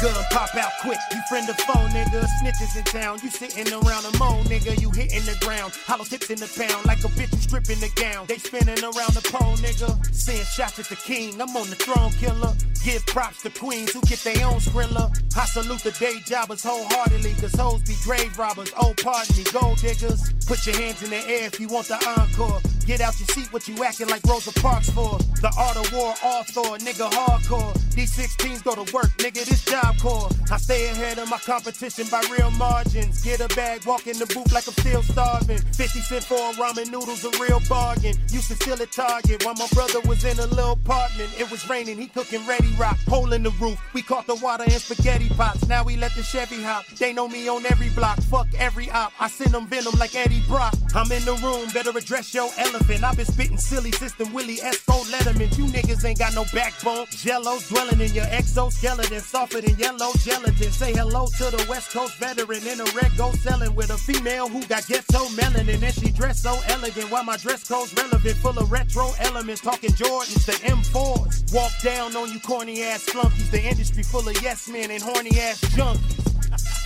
Gun 0.00 0.24
pop 0.30 0.54
out 0.56 0.72
quick, 0.80 0.98
you 1.12 1.20
friend 1.28 1.48
of 1.48 1.56
phone, 1.60 1.90
nigga. 1.90 2.24
Snitches 2.40 2.76
in 2.76 2.84
town, 2.84 3.18
you 3.22 3.30
sitting 3.30 3.72
around 3.72 4.04
a 4.04 4.18
moan, 4.18 4.44
nigga. 4.44 4.80
You 4.80 4.90
hitting 4.90 5.24
the 5.24 5.36
ground, 5.44 5.72
hollow 5.86 6.04
tips 6.04 6.30
in 6.30 6.38
the 6.38 6.50
pound, 6.56 6.84
like 6.86 7.04
a 7.04 7.08
bitch 7.08 7.30
who 7.30 7.40
stripping 7.40 7.80
the 7.80 7.90
gown. 7.94 8.26
They 8.26 8.38
spinning 8.38 8.82
around 8.82 9.14
the 9.14 9.22
pole, 9.30 9.56
nigga. 9.56 9.90
Send 10.14 10.46
shots 10.46 10.78
at 10.78 10.86
the 10.86 10.96
king, 10.96 11.40
I'm 11.40 11.54
on 11.56 11.70
the 11.70 11.76
throne 11.76 12.12
killer. 12.12 12.54
Give 12.84 13.04
props 13.06 13.42
to 13.42 13.50
queens 13.50 13.92
who 13.92 14.00
get 14.02 14.18
their 14.20 14.46
own 14.46 14.58
skrilla. 14.58 15.14
I 15.36 15.44
salute 15.46 15.82
the 15.82 15.92
day 15.92 16.18
jobbers 16.26 16.64
wholeheartedly, 16.64 17.34
cause 17.40 17.54
hoes 17.54 17.82
be 17.82 17.94
grave 18.02 18.36
robbers. 18.38 18.72
Oh, 18.76 18.94
pardon 19.02 19.36
me, 19.36 19.44
gold 19.52 19.78
diggers. 19.78 20.32
Put 20.46 20.66
your 20.66 20.76
hands 20.76 21.02
in 21.02 21.10
the 21.10 21.22
air 21.28 21.46
if 21.46 21.60
you 21.60 21.68
want 21.68 21.86
the 21.86 21.98
encore. 22.18 22.60
Get 22.86 23.00
out 23.00 23.18
your 23.20 23.28
seat, 23.28 23.52
what 23.52 23.68
you 23.68 23.84
acting 23.84 24.08
like 24.08 24.24
Rosa 24.24 24.52
Parks 24.60 24.90
for? 24.90 25.16
The 25.40 25.52
art 25.56 25.76
of 25.76 25.92
war, 25.92 26.14
author, 26.24 26.76
nigga 26.82 27.08
hardcore. 27.10 27.72
These 27.94 28.16
16s 28.16 28.64
go 28.64 28.74
to 28.74 28.92
work, 28.92 29.10
nigga, 29.18 29.44
this 29.44 29.64
job 29.72 29.96
core. 29.98 30.28
I 30.50 30.58
stay 30.58 30.90
ahead 30.90 31.18
of 31.18 31.30
my 31.30 31.38
competition 31.38 32.06
by 32.10 32.22
real 32.30 32.50
margins. 32.50 33.22
Get 33.22 33.40
a 33.40 33.48
bag, 33.56 33.86
walk 33.86 34.06
in 34.06 34.18
the 34.18 34.26
booth 34.26 34.52
like 34.52 34.68
I'm 34.68 34.74
still 34.74 35.02
starving. 35.02 35.58
50 35.72 36.00
cent 36.00 36.24
for 36.24 36.36
a 36.36 36.52
ramen 36.60 36.90
noodles, 36.92 37.24
a 37.24 37.30
real 37.40 37.60
bargain. 37.70 38.14
Used 38.28 38.48
to 38.48 38.56
steal 38.56 38.80
at 38.82 38.92
Target 38.92 39.46
while 39.46 39.54
my 39.54 39.66
brother 39.72 40.00
was 40.00 40.24
in 40.24 40.38
a 40.38 40.46
little 40.46 40.72
apartment. 40.72 41.30
It 41.40 41.50
was 41.50 41.66
raining, 41.70 41.96
he 41.96 42.06
cooking 42.08 42.46
ready 42.46 42.70
rock. 42.78 42.98
Hole 43.08 43.32
in 43.32 43.42
the 43.42 43.50
roof, 43.52 43.78
we 43.94 44.02
caught 44.02 44.26
the 44.26 44.34
water 44.36 44.64
in 44.64 44.78
spaghetti 44.78 45.30
pots. 45.30 45.66
Now 45.66 45.84
we 45.84 45.96
let 45.96 46.14
the 46.14 46.22
Chevy 46.22 46.62
hop. 46.62 46.84
They 46.98 47.14
know 47.14 47.26
me 47.26 47.48
on 47.48 47.64
every 47.64 47.88
block, 47.90 48.20
fuck 48.24 48.48
every 48.58 48.90
op. 48.90 49.12
I 49.18 49.28
send 49.28 49.52
them 49.52 49.66
venom 49.68 49.94
like 49.98 50.14
Eddie 50.14 50.42
Brock. 50.48 50.74
I'm 50.94 51.10
in 51.10 51.24
the 51.24 51.34
room, 51.36 51.70
better 51.72 51.96
address 51.96 52.34
your 52.34 52.50
elephant. 52.58 53.02
I've 53.02 53.16
been 53.16 53.24
spitting 53.24 53.56
silly 53.56 53.92
system, 53.92 54.34
Willie 54.34 54.58
Espo 54.58 55.02
Letterman. 55.10 55.56
You 55.56 55.64
niggas 55.64 56.04
ain't 56.04 56.18
got 56.18 56.34
no 56.34 56.44
backbone. 56.52 57.06
Jello's 57.08 57.68
dwelling 57.70 58.00
in 58.00 58.12
your 58.12 58.26
exoskeleton, 58.26 59.20
than 59.62 59.78
yellow 59.78 60.12
gelatin. 60.18 60.72
Say 60.72 60.92
hello 60.92 61.26
to 61.38 61.44
the 61.56 61.64
West 61.68 61.92
Coast 61.92 62.16
veteran 62.16 62.66
in 62.66 62.80
a 62.80 62.84
red 62.94 63.12
go 63.16 63.32
selling 63.32 63.74
with 63.74 63.90
a 63.90 63.96
female 63.96 64.48
who 64.48 64.60
got 64.66 64.86
ghetto 64.86 65.26
melanin. 65.36 65.82
And 65.82 65.94
she 65.94 66.10
dressed 66.10 66.42
so 66.42 66.58
elegant 66.68 67.10
while 67.10 67.24
my 67.24 67.36
dress 67.36 67.66
code's 67.66 67.94
relevant, 67.94 68.36
full 68.36 68.58
of 68.58 68.70
retro 68.70 69.12
elements. 69.20 69.60
Talking 69.60 69.90
Jordans, 69.90 70.44
the 70.46 70.52
M4s. 70.66 71.54
Walk 71.54 71.72
down 71.82 72.16
on 72.16 72.32
you 72.32 72.40
corny 72.40 72.82
ass 72.82 73.04
flunkies. 73.04 73.50
The 73.50 73.62
industry 73.62 74.02
full 74.02 74.28
of 74.28 74.42
yes 74.42 74.68
men 74.68 74.90
and 74.90 75.02
horny 75.02 75.38
ass 75.38 75.60
junkies. 75.60 76.31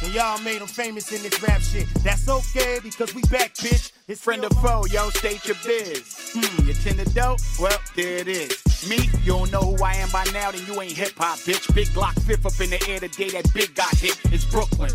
And 0.03 0.12
y'all 0.12 0.38
made 0.42 0.61
them 0.61 0.68
famous 0.68 1.11
in 1.11 1.22
this 1.22 1.42
rap 1.42 1.61
shit. 1.62 1.86
That's 2.05 2.28
okay 2.28 2.78
because 2.82 3.14
we 3.14 3.22
back, 3.22 3.55
bitch. 3.55 3.92
It's 4.09 4.20
Friend 4.20 4.44
of 4.44 4.53
foe, 4.59 4.84
yo, 4.90 5.09
state 5.11 5.44
your 5.47 5.57
biz. 5.64 6.32
Hmm, 6.34 6.66
you 6.66 6.74
tend 6.74 6.99
to 6.99 7.14
dope? 7.14 7.40
Well, 7.59 7.78
there 7.97 8.18
it 8.18 8.28
is. 8.28 8.62
Me, 8.88 9.09
you 9.24 9.32
don't 9.32 9.51
know 9.51 9.61
who 9.61 9.82
I 9.82 9.94
am 9.94 10.11
by 10.11 10.24
now, 10.32 10.51
then 10.51 10.64
you 10.66 10.80
ain't 10.80 10.92
hip 10.92 11.12
hop, 11.16 11.38
bitch. 11.40 11.74
Big 11.74 11.88
Glock 11.88 12.20
fifth 12.22 12.44
up 12.47 12.61
in 12.61 12.70
the 12.70 12.88
air 12.88 13.01
the 13.01 13.09
day 13.09 13.30
that 13.30 13.53
big 13.55 13.74
got 13.74 13.94
hit. 13.97 14.18
It's 14.32 14.44
Brooklyn. 14.44 14.92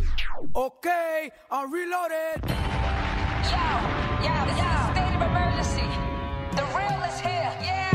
Okay, 0.55 1.31
I'm 1.49 1.71
reloaded. 1.73 2.39
Yo, 3.51 3.65
yo, 4.21 4.33
this 4.47 4.55
is 4.55 4.69
a 4.69 4.85
state 4.93 5.15
of 5.17 5.21
emergency. 5.27 5.89
The 6.55 6.63
real 6.77 7.01
is 7.09 7.19
here. 7.19 7.51
Yeah, 7.59 7.89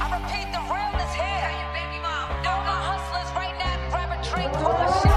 I 0.00 0.06
repeat, 0.14 0.48
the 0.54 0.62
real 0.70 0.94
is 1.02 1.14
here. 1.14 1.50
Yo, 2.42 2.50
my 2.50 2.78
hustlers 2.90 3.30
right 3.36 3.56
now, 3.58 3.90
grab 3.90 4.10
a 4.14 4.18
drink, 4.30 4.52
pour 4.54 4.72
a 4.72 4.88
shot, 5.02 5.11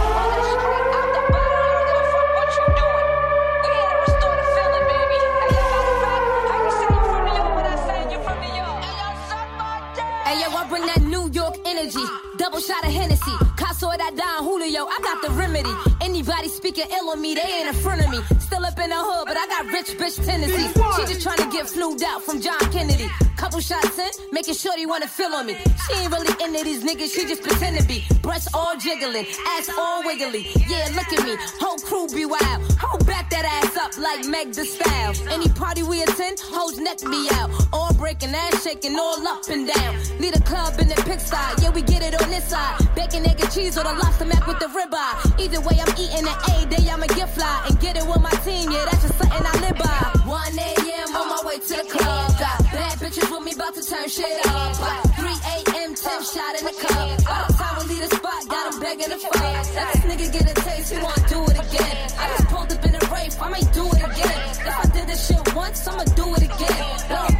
New 11.25 11.31
York 11.31 11.57
energy. 11.65 12.05
Double 12.37 12.59
shot 12.59 12.85
of 12.85 12.93
Hennessy. 12.93 13.31
Caso 13.57 13.89
that 13.97 14.13
Don 14.15 14.43
Julio. 14.43 14.85
I 14.85 14.99
got 15.01 15.23
the 15.23 15.31
remedy. 15.31 15.71
Anybody 16.01 16.49
speaking 16.49 16.85
ill 16.91 17.09
on 17.09 17.19
me, 17.19 17.33
they 17.33 17.41
ain't 17.41 17.69
in 17.69 17.73
front 17.81 18.05
of 18.05 18.11
me. 18.11 18.19
Still 18.39 18.63
up 18.63 18.77
in 18.77 18.91
the 18.91 18.95
hood, 18.95 19.25
but 19.25 19.35
I 19.35 19.47
got 19.47 19.65
rich 19.73 19.97
bitch 19.97 20.23
tendencies. 20.23 20.71
She 20.95 21.13
just 21.13 21.23
trying 21.23 21.37
to 21.37 21.49
get 21.49 21.67
flued 21.67 22.03
out 22.03 22.21
from 22.21 22.41
John 22.41 22.59
Kennedy. 22.71 23.09
Couple 23.37 23.59
shots 23.59 23.97
in, 23.97 24.11
making 24.31 24.53
sure 24.53 24.73
they 24.77 24.85
wanna 24.85 25.07
feel 25.07 25.33
on 25.33 25.47
me. 25.47 25.55
She 25.87 25.93
ain't 25.97 26.11
really 26.11 26.31
into 26.43 26.63
these 26.63 26.83
niggas, 26.83 27.11
she 27.13 27.27
just 27.27 27.41
pretend 27.41 27.77
to 27.79 27.87
be. 27.87 28.05
Breasts 28.21 28.47
all 28.53 28.77
jiggling, 28.77 29.25
ass 29.57 29.69
all 29.77 30.03
wiggly. 30.05 30.47
Yeah, 30.69 30.87
look 30.95 31.11
at 31.11 31.25
me, 31.25 31.35
whole 31.59 31.77
crew 31.79 32.07
be 32.07 32.25
wild. 32.25 32.61
Hold 32.79 32.94
like 34.15 34.27
Meg 34.27 34.53
the 34.53 34.65
Style. 34.65 35.13
Any 35.29 35.49
party 35.49 35.83
we 35.83 36.03
attend, 36.03 36.39
hoes 36.39 36.77
neck 36.79 37.03
me 37.03 37.27
out. 37.33 37.49
All 37.73 37.93
breaking, 37.93 38.33
ass 38.33 38.63
shaking, 38.63 38.95
all 38.95 39.27
up 39.27 39.43
and 39.49 39.67
down. 39.67 39.95
Need 40.19 40.35
a 40.35 40.41
club 40.41 40.79
in 40.79 40.87
the 40.87 40.95
pig 41.07 41.19
side, 41.19 41.55
yeah, 41.61 41.71
we 41.71 41.81
get 41.81 42.01
it 42.01 42.21
on 42.21 42.29
this 42.29 42.47
side. 42.47 42.77
Bacon, 42.95 43.25
egg, 43.25 43.39
and 43.41 43.51
cheese, 43.51 43.77
or 43.77 43.83
the 43.83 43.93
lobster 43.93 44.25
mac 44.25 44.47
with 44.47 44.59
the 44.59 44.67
ribeye. 44.67 45.39
Either 45.39 45.61
way, 45.61 45.79
I'm 45.81 45.93
eating 45.99 46.27
an 46.27 46.37
A 46.53 46.65
day, 46.65 46.89
I'ma 46.89 47.07
get 47.07 47.29
fly. 47.29 47.65
And 47.67 47.79
get 47.79 47.97
it 47.97 48.05
with 48.07 48.21
my 48.21 48.35
team, 48.45 48.71
yeah, 48.71 48.85
that's 48.85 49.01
just 49.01 49.17
something 49.17 49.45
I 49.45 49.53
live 49.59 49.77
by. 49.77 50.15
1 50.25 50.59
a.m. 50.59 51.15
on 51.15 51.27
my 51.29 51.41
way 51.45 51.59
to 51.59 51.73
the 51.75 51.87
club. 51.89 52.31
Got 52.39 52.57
bad 52.71 52.95
bitches 52.99 53.29
with 53.29 53.43
me, 53.43 53.53
about 53.53 53.75
to 53.75 53.83
turn 53.83 54.07
shit 54.07 54.45
up. 54.47 54.79
By 54.79 54.95
3 55.19 55.27
a.m., 55.27 55.95
10 55.95 56.23
shot 56.23 56.53
in 56.59 56.63
the 56.65 56.75
cup. 56.79 57.07
By 57.27 57.45
the 57.47 57.53
time 57.53 57.75
we 57.79 57.83
leave 57.95 58.09
the 58.09 58.15
spot, 58.15 58.47
got 58.47 58.73
him 58.73 58.79
begging 58.79 59.11
to 59.11 59.19
fuck. 59.19 59.43
Let 59.75 59.93
this 59.93 60.03
nigga 60.07 60.27
get 60.31 60.51
a 60.51 60.55
taste, 60.61 60.93
he 60.93 60.99
wanna 61.03 61.27
do 61.27 61.43
it 61.51 61.57
again. 61.59 61.95
I 62.17 62.23
just 62.37 62.47
pulled 62.47 62.71
up 62.71 62.85
in 62.85 62.95
a 62.95 63.03
race, 63.11 63.35
I 63.39 63.51
it 63.51 63.74
If 64.25 64.79
I 64.79 64.85
did 64.93 65.07
this 65.07 65.27
shit 65.27 65.55
once, 65.55 65.87
I'ma 65.87 66.03
do 66.15 66.33
it 66.35 66.43
again. 66.43 67.07
Blow 67.07 67.34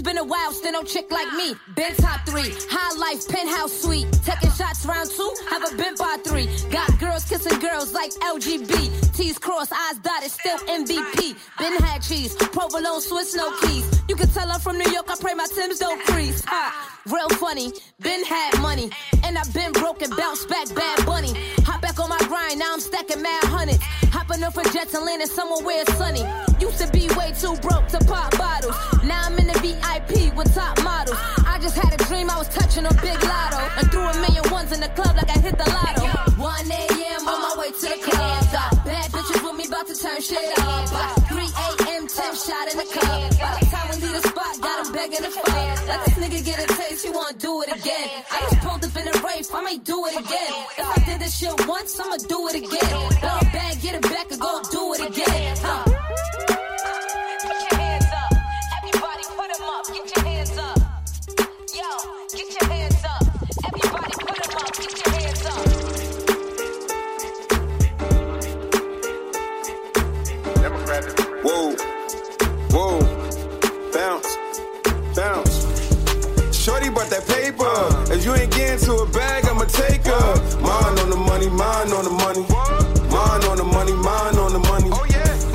It's 0.00 0.08
been 0.08 0.16
a 0.16 0.24
while, 0.24 0.50
still 0.52 0.72
no 0.72 0.82
chick 0.82 1.12
like 1.12 1.30
me. 1.34 1.54
Been 1.76 1.94
top 1.96 2.24
three, 2.24 2.50
high 2.70 2.96
life, 2.96 3.28
penthouse 3.28 3.82
suite. 3.82 4.06
Taking 4.24 4.50
shots 4.52 4.86
round 4.86 5.10
two, 5.10 5.30
have 5.50 5.70
a 5.70 5.76
been 5.76 5.94
by 5.96 6.16
three. 6.24 6.48
Got 6.70 6.98
girls 6.98 7.26
kissing 7.26 7.58
girls 7.60 7.92
like 7.92 8.10
LGB. 8.32 9.12
T's 9.14 9.36
crossed, 9.36 9.74
eyes 9.74 9.98
dotted, 9.98 10.30
still 10.30 10.56
MVP. 10.60 11.36
Been 11.58 11.76
had 11.84 12.00
cheese, 12.00 12.34
provolone, 12.34 13.02
Swiss, 13.02 13.34
no 13.34 13.54
keys. 13.60 14.02
You 14.08 14.16
can 14.16 14.28
tell 14.30 14.50
I'm 14.50 14.58
from 14.60 14.78
New 14.78 14.90
York, 14.90 15.04
I 15.10 15.16
pray 15.20 15.34
my 15.34 15.46
Tim's 15.54 15.78
don't 15.78 16.00
freeze. 16.04 16.42
Ha, 16.46 17.04
uh, 17.04 17.12
real 17.14 17.28
funny, 17.36 17.70
been 18.00 18.24
had 18.24 18.58
money. 18.62 18.90
And 19.22 19.36
I've 19.36 19.52
been 19.52 19.72
broken, 19.72 20.08
bounce 20.16 20.46
back, 20.46 20.74
bad 20.74 21.04
bunny. 21.04 21.34
Hop 21.68 21.82
back 21.82 22.00
on 22.00 22.08
my 22.08 22.18
grind, 22.26 22.58
now 22.58 22.72
I'm 22.72 22.80
stacking 22.80 23.20
mad 23.20 23.44
hundreds. 23.44 23.84
Hopping 24.16 24.42
up 24.44 24.54
for 24.54 24.64
jets 24.72 24.94
and 24.94 25.04
landing 25.04 25.28
somewhere 25.28 25.62
where 25.62 25.82
it's 25.82 25.94
sunny. 25.98 26.24
Used 26.58 26.78
to 26.78 26.90
be 26.90 27.06
way 27.18 27.32
too 27.38 27.54
broke 27.60 27.86
to 27.88 27.98
pop 28.06 28.36
bottles. 28.38 28.74
Now 29.04 29.24
I'm 29.26 29.38
in 29.38 29.46
the 29.46 29.58
VIP 29.60 29.89
with 30.36 30.54
top 30.54 30.82
models. 30.82 31.18
I 31.46 31.58
just 31.60 31.76
had 31.76 31.92
a 31.92 32.04
dream 32.04 32.30
I 32.30 32.38
was 32.38 32.48
touching 32.48 32.86
a 32.86 32.94
big 33.02 33.18
lotto. 33.22 33.62
And 33.78 33.90
threw 33.90 34.06
a 34.06 34.14
million 34.22 34.46
ones 34.50 34.72
in 34.72 34.80
the 34.80 34.88
club 34.88 35.16
like 35.16 35.28
I 35.28 35.38
hit 35.38 35.58
the 35.58 35.68
lotto. 35.68 36.06
1 36.38 36.70
a.m. 36.70 37.28
on 37.28 37.38
my 37.42 37.54
way 37.58 37.70
to 37.70 37.86
the 37.92 37.98
club. 38.06 38.40
Bad 38.84 39.10
bitches 39.10 39.42
with 39.42 39.56
me 39.56 39.66
about 39.66 39.86
to 39.88 39.94
turn 39.94 40.20
shit 40.22 40.58
up. 40.58 40.88
3 41.26 41.42
a.m. 41.42 42.06
10 42.06 42.34
shot 42.36 42.66
in 42.70 42.76
the 42.78 42.88
club. 42.94 43.30
By 43.42 43.50
the 43.58 43.66
time 43.66 43.86
we 43.90 43.96
leave 44.06 44.16
the 44.22 44.28
spot, 44.28 44.54
got 44.60 44.86
him 44.86 44.92
begging 44.92 45.24
to 45.26 45.30
fuck. 45.30 45.88
Let 45.90 45.98
this 46.06 46.16
nigga 46.22 46.44
get 46.44 46.58
a 46.64 46.66
taste, 46.74 47.04
he 47.04 47.10
wanna 47.10 47.36
do 47.38 47.62
it 47.62 47.70
again. 47.74 48.08
I 48.30 48.40
just 48.46 48.60
pulled 48.62 48.84
up 48.84 48.96
in 48.96 49.06
a 49.08 49.16
race, 49.26 49.50
I 49.52 49.60
may 49.62 49.78
do 49.78 50.06
it 50.06 50.14
again. 50.14 50.52
If 50.78 50.86
I 50.86 50.98
did 51.04 51.20
this 51.20 51.36
shit 51.36 51.66
once, 51.66 51.98
I'ma 51.98 52.16
do 52.28 52.48
it 52.48 52.56
again. 52.62 52.94
Blow 53.20 53.38
it 53.42 53.52
back, 53.52 53.80
get 53.82 53.94
it 53.98 54.02
back, 54.02 54.30
and 54.30 54.40
go 54.40 54.62
do 54.70 54.94
it 54.94 55.00
again. 55.10 55.89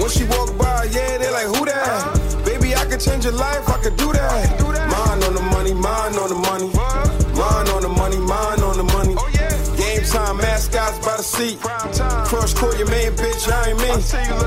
When 0.06 0.10
she 0.10 0.24
walk 0.26 0.56
by, 0.58 0.84
yeah, 0.92 1.18
they 1.18 1.32
like, 1.32 1.48
who 1.48 1.66
that? 1.66 1.88
Uh-huh. 1.88 2.15
Could 2.96 3.12
change 3.12 3.26
your 3.26 3.34
life, 3.34 3.68
I 3.68 3.78
could 3.84 3.98
do 3.98 4.14
that. 4.14 4.56
Mine 4.88 5.22
on 5.28 5.36
the 5.36 5.42
money, 5.52 5.74
mine 5.74 6.16
on 6.16 6.30
the 6.32 6.40
money. 6.48 6.72
Mine 7.36 7.68
on 7.76 7.82
the 7.84 7.90
money, 7.90 8.16
mine 8.16 8.64
on 8.64 8.78
the 8.78 8.88
money. 8.88 9.16
Game 9.76 10.02
time, 10.08 10.38
mascots 10.38 11.04
by 11.04 11.18
the 11.20 11.24
seat. 11.24 11.60
Cross 11.60 12.54
court, 12.54 12.80
your 12.80 12.88
main 12.88 13.12
bitch, 13.12 13.52
I 13.52 13.76
ain't 13.76 13.80
me. 13.84 13.92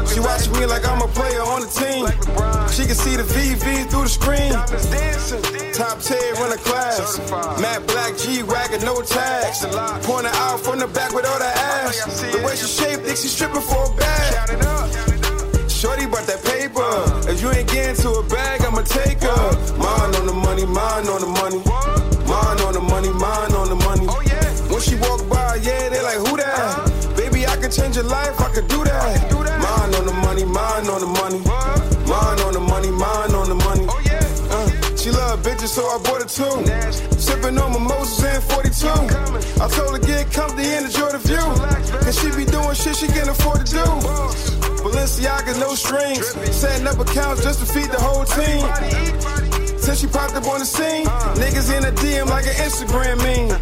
She 0.09 0.21
watching 0.21 0.57
me 0.57 0.65
like 0.65 0.89
I'm 0.89 1.03
a 1.03 1.09
player 1.09 1.43
on 1.45 1.61
the 1.61 1.69
team. 1.69 2.09
She 2.73 2.89
can 2.89 2.97
see 2.97 3.21
the 3.21 3.29
VV 3.29 3.91
through 3.91 4.09
the 4.09 4.17
screen. 4.17 4.57
Top 5.77 6.01
10, 6.01 6.17
run 6.41 6.51
a 6.51 6.57
class. 6.57 7.21
Matt 7.61 7.87
Black, 7.87 8.17
G 8.17 8.43
Wagon, 8.45 8.81
no 8.81 9.03
tags. 9.03 9.61
Point 10.09 10.25
her 10.25 10.33
out 10.49 10.61
from 10.61 10.79
the 10.79 10.87
back 10.89 11.13
with 11.13 11.27
all 11.27 11.39
the 11.39 11.53
ass. 11.53 12.23
The 12.33 12.41
way 12.41 12.57
she 12.57 12.65
shaped, 12.65 13.05
think 13.05 13.19
she 13.19 13.29
stripping 13.29 13.61
for 13.61 13.93
a 13.93 13.95
bag. 13.95 15.18
Shorty 15.79 16.07
brought 16.07 16.27
that 16.27 16.43
paper. 16.43 17.31
If 17.31 17.41
you 17.41 17.55
ain't 17.55 17.71
getting 17.71 17.95
to 18.03 18.11
a 18.19 18.23
bag, 18.27 18.63
I'ma 18.63 18.83
take 18.83 19.23
her. 19.23 19.79
Mine 19.79 20.11
on 20.19 20.27
the 20.27 20.35
money, 20.35 20.67
mine 20.67 21.07
on 21.07 21.23
the 21.23 21.31
money. 21.31 21.63
Mine 22.27 22.59
on 22.67 22.75
the 22.75 22.83
money, 22.83 23.15
mine 23.15 23.55
on 23.55 23.69
the 23.69 23.79
money. 23.87 24.07
Oh 24.11 24.19
yeah. 24.27 24.43
When 24.67 24.83
she 24.83 24.97
walk 24.97 25.23
by, 25.31 25.55
yeah, 25.63 25.89
they 25.89 26.03
like, 26.03 26.19
who 26.19 26.35
that? 26.35 27.15
Baby, 27.15 27.47
I 27.47 27.55
could 27.55 27.71
change 27.71 27.95
your 27.95 28.11
life, 28.11 28.41
I 28.41 28.51
could 28.51 28.67
do 28.67 28.83
that. 28.83 29.31
Mine 29.31 29.95
on 29.95 30.05
the 30.05 30.19
money, 30.19 30.45
mine 30.45 30.91
on 30.91 30.99
the 30.99 31.07
money. 31.07 31.39
Mine 31.47 32.41
on 32.43 32.53
the 32.59 32.61
money, 32.61 32.91
mine 32.91 33.31
on 33.39 33.49
the 33.49 33.55
money. 33.55 33.87
Oh 33.87 34.03
yeah. 34.03 34.19
Uh, 34.51 34.67
she 34.99 35.13
love 35.13 35.47
bitches, 35.47 35.71
so 35.71 35.87
I 35.87 36.03
bought 36.03 36.23
her 36.23 36.27
two. 36.27 36.59
Sipping 37.39 37.59
on 37.59 37.73
mimosas 37.73 38.25
and 38.25 38.43
42. 38.43 38.89
I 39.63 39.69
told 39.71 39.93
her 39.95 40.03
get 40.05 40.33
comfy 40.33 40.65
and 40.75 40.87
enjoy 40.87 41.11
the 41.13 41.23
view. 41.23 41.47
And 42.03 42.15
she 42.15 42.35
be 42.35 42.45
doing 42.51 42.75
shit 42.75 42.97
she 42.97 43.07
can't 43.07 43.31
afford 43.31 43.65
to 43.65 43.79
do. 43.79 43.87
Balenciaga, 44.83 45.55
no 45.61 45.75
strings. 45.75 46.27
Setting 46.51 46.87
up 46.89 46.99
accounts 46.99 47.45
just 47.45 47.61
to 47.61 47.67
feed 47.67 47.91
the 47.95 48.01
whole 48.01 48.25
team. 48.25 48.67
Since 49.79 50.01
she 50.01 50.09
popped 50.09 50.35
up 50.35 50.47
on 50.49 50.59
the 50.59 50.67
scene, 50.67 51.07
niggas 51.39 51.71
in 51.77 51.85
a 51.85 51.93
DM 52.03 52.27
like 52.27 52.47
an 52.47 52.59
Instagram 52.59 53.23
meme. 53.23 53.55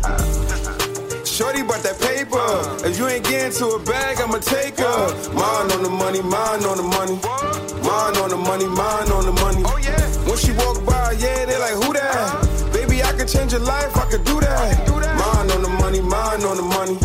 Shorty 1.27 1.62
bought 1.62 1.83
that 1.85 2.01
paper. 2.01 2.89
If 2.89 2.99
you 2.99 3.09
ain't 3.09 3.29
getting 3.29 3.53
to 3.61 3.77
a 3.77 3.79
bag, 3.85 4.20
I'ma 4.22 4.39
take 4.39 4.79
her. 4.79 5.33
Mine 5.35 5.70
on 5.72 5.83
the 5.83 5.91
money, 5.91 6.22
mine 6.22 6.64
on 6.64 6.79
the 6.81 6.89
money. 6.97 7.20
Mine 7.85 8.16
on 8.24 8.31
the 8.31 8.41
money, 8.41 8.64
mine 8.64 9.11
on 9.12 9.27
the 9.27 9.37
money. 9.45 9.62
Oh, 9.66 9.77
when 10.24 10.39
she 10.39 10.53
walk 10.53 10.83
by, 10.87 11.12
yeah, 11.12 11.45
they 11.45 11.59
like, 11.59 11.77
who 11.85 11.93
that? 11.93 12.56
Could 13.17 13.29
change 13.29 13.53
your 13.53 13.62
life, 13.62 13.97
I 13.97 14.05
could 14.11 14.25
do 14.25 14.41
that. 14.41 14.89
Mine 14.89 15.51
on 15.51 15.62
the 15.62 15.69
money, 15.69 16.01
mine 16.01 16.45
on 16.45 16.57
the 16.57 16.62
money. 16.62 16.99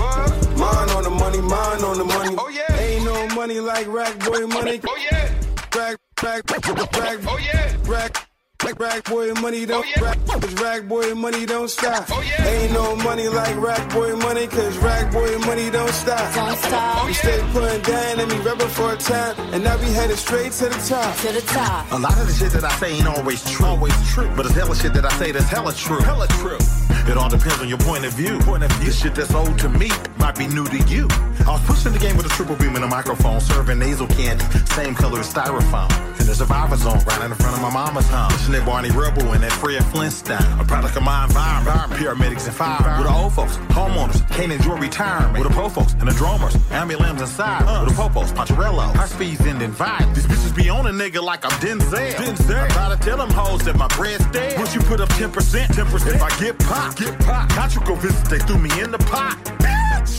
Mine 0.58 0.90
on 0.90 1.04
the 1.04 1.10
money, 1.10 1.42
mine 1.42 1.84
on 1.84 1.98
the 1.98 2.04
money. 2.04 2.36
Oh, 2.38 2.50
Ain't 2.78 3.06
no 3.06 3.28
money 3.36 3.60
like 3.60 3.88
rack 3.88 4.20
boy 4.20 4.46
money. 4.48 4.82
Oh 4.86 4.98
yeah. 4.98 5.32
Rack, 5.74 5.98
rack, 6.22 6.52
rack, 6.52 7.28
oh 7.28 7.38
yeah. 7.38 7.76
Rack. 7.86 8.31
Rack, 8.64 8.80
rack 8.80 9.04
boy 9.06 9.34
money 9.34 9.66
don't 9.66 9.86
oh, 9.98 10.02
rap, 10.04 10.18
cause 10.28 10.54
rack 10.62 10.88
boy 10.88 11.16
money 11.16 11.48
don't 11.48 11.68
stop. 11.68 12.06
Oh, 12.12 12.22
ain't 12.46 12.72
no 12.72 12.96
money 12.98 13.28
like 13.28 13.56
rag 13.58 13.92
boy 13.92 14.16
money, 14.18 14.46
cause 14.46 14.78
rag 14.78 15.12
boy 15.12 15.36
money 15.40 15.72
don't 15.72 15.90
stop. 15.90 16.34
Don't 16.36 16.58
stop. 16.58 17.04
Oh, 17.04 17.08
we 17.08 17.14
stay 17.14 17.42
putting 17.54 17.82
down 17.82 18.20
and 18.20 18.30
me 18.30 18.38
reppin' 18.38 18.70
for 18.70 18.94
a 18.94 18.98
time, 18.98 19.36
and 19.54 19.64
now 19.64 19.78
we 19.80 19.88
headed 19.88 20.18
straight 20.18 20.52
to 20.54 20.66
the 20.66 20.86
top. 20.88 21.16
To 21.18 21.32
the 21.32 21.42
top. 21.42 21.92
A 21.92 21.98
lot 21.98 22.18
of 22.20 22.28
the 22.28 22.34
shit 22.34 22.52
that 22.52 22.64
I 22.64 22.72
say 22.76 22.94
ain't 22.98 23.08
always 23.08 23.44
true. 23.50 23.66
Always 23.66 24.10
true. 24.12 24.30
But 24.36 24.46
it's 24.46 24.56
hella 24.56 24.76
shit 24.76 24.94
that 24.94 25.06
I 25.06 25.10
say 25.18 25.32
that's 25.32 25.50
hella 25.50 25.74
true. 25.74 26.02
Hella 26.02 26.28
true. 26.28 26.60
It 27.08 27.18
all 27.18 27.30
depends 27.30 27.60
on 27.60 27.68
your 27.68 27.80
point 27.80 28.06
of 28.06 28.14
view. 28.14 28.40
Point 28.40 28.64
of 28.64 28.72
view. 28.74 28.92
The 28.92 28.96
shit 28.96 29.16
that's 29.16 29.34
old 29.34 29.58
to 29.60 29.70
me 29.70 29.90
might 30.18 30.36
be 30.38 30.48
new 30.48 30.66
to 30.66 30.78
you. 30.88 31.08
I 31.48 31.52
was 31.52 31.62
pushing 31.66 31.94
the 31.94 32.00
game 32.00 32.16
with 32.18 32.26
a 32.26 32.30
triple 32.30 32.56
beam 32.56 32.76
and 32.76 32.84
a 32.84 32.88
microphone, 32.88 33.42
serving 33.42 33.80
nasal 33.80 34.08
candy, 34.08 34.46
same 34.68 34.94
color 34.94 35.20
as 35.20 35.34
styrofoam. 35.34 35.90
In 36.20 36.28
the 36.28 36.36
survivor 36.36 36.76
zone, 36.78 37.00
right 37.08 37.22
in 37.24 37.34
front 37.34 37.56
of 37.56 37.62
my 37.62 37.74
mama's 37.74 38.08
home. 38.08 38.30
Pushing 38.30 38.54
that 38.54 38.66
Barney 38.66 38.92
Rubble 38.92 39.34
and 39.34 39.42
that 39.44 39.52
Fred 39.54 39.84
Flintstone. 39.86 40.60
A 40.60 40.64
product 40.64 40.96
of 40.96 41.04
my 41.04 41.26
environment. 41.26 41.92
Paramedics 41.94 42.46
and 42.46 42.56
fire. 42.56 42.78
With 43.00 43.08
the 43.08 43.14
old 43.14 43.34
folks, 43.34 43.58
homeowners, 43.74 44.22
can't 44.30 44.52
enjoy 44.52 44.78
retirement. 44.78 45.44
With 45.44 45.48
the 45.48 45.54
po 45.60 45.68
folks 45.70 45.94
and 45.94 46.08
the 46.08 46.14
drummers, 46.14 46.56
ambulance 46.70 47.22
inside. 47.22 47.66
With 47.84 47.96
the 47.96 48.02
popos, 48.02 48.32
Poncherello, 48.34 48.94
high 48.96 49.08
speeds 49.08 49.42
ending 49.42 49.72
violent. 49.72 50.14
These 50.14 50.28
bitches 50.28 50.56
be 50.56 50.70
on 50.70 50.86
a 50.86 50.92
nigga 50.92 51.24
like 51.24 51.44
I'm 51.44 51.52
Denzel. 51.60 52.14
Denzel. 52.14 52.62
I 52.62 52.68
try 52.68 52.96
to 52.96 53.02
tell 53.02 53.18
them 53.18 53.32
hoes 53.32 53.64
that 53.66 53.76
my 53.76 53.88
bread's 53.88 54.26
dead. 54.28 54.60
Once 54.60 54.76
you 54.76 54.82
put 54.82 55.02
up 55.02 55.10
10%, 55.10 55.32
10%. 55.32 56.16
If 56.16 56.22
I 56.22 56.30
get 56.40 56.60
get 56.96 57.20
pop. 57.20 57.50
Got 57.50 57.76
you 57.76 57.82
go 57.82 57.96
visit, 57.96 58.26
they 58.30 58.40
threw 58.40 58.58
me 58.58 58.70
in 58.82 58.92
the 58.92 59.00
pot. 59.00 59.38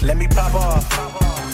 Let 0.02 0.16
me 0.16 0.26
pop 0.28 0.54
off. 0.54 0.88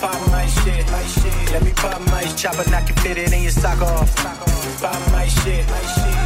Pop 0.00 0.30
my 0.30 0.46
shit, 0.46 0.86
my 0.90 1.02
shit. 1.02 1.52
Let 1.52 1.62
me 1.62 1.72
pop 1.72 2.00
my 2.06 2.24
chopper, 2.36 2.68
knock 2.70 2.88
it, 2.90 2.98
fit 3.00 3.18
it 3.18 3.32
in 3.32 3.42
your 3.42 3.52
sock 3.52 3.80
off. 3.82 4.57
Pop 4.80 5.12
my 5.12 5.26
shit. 5.26 5.66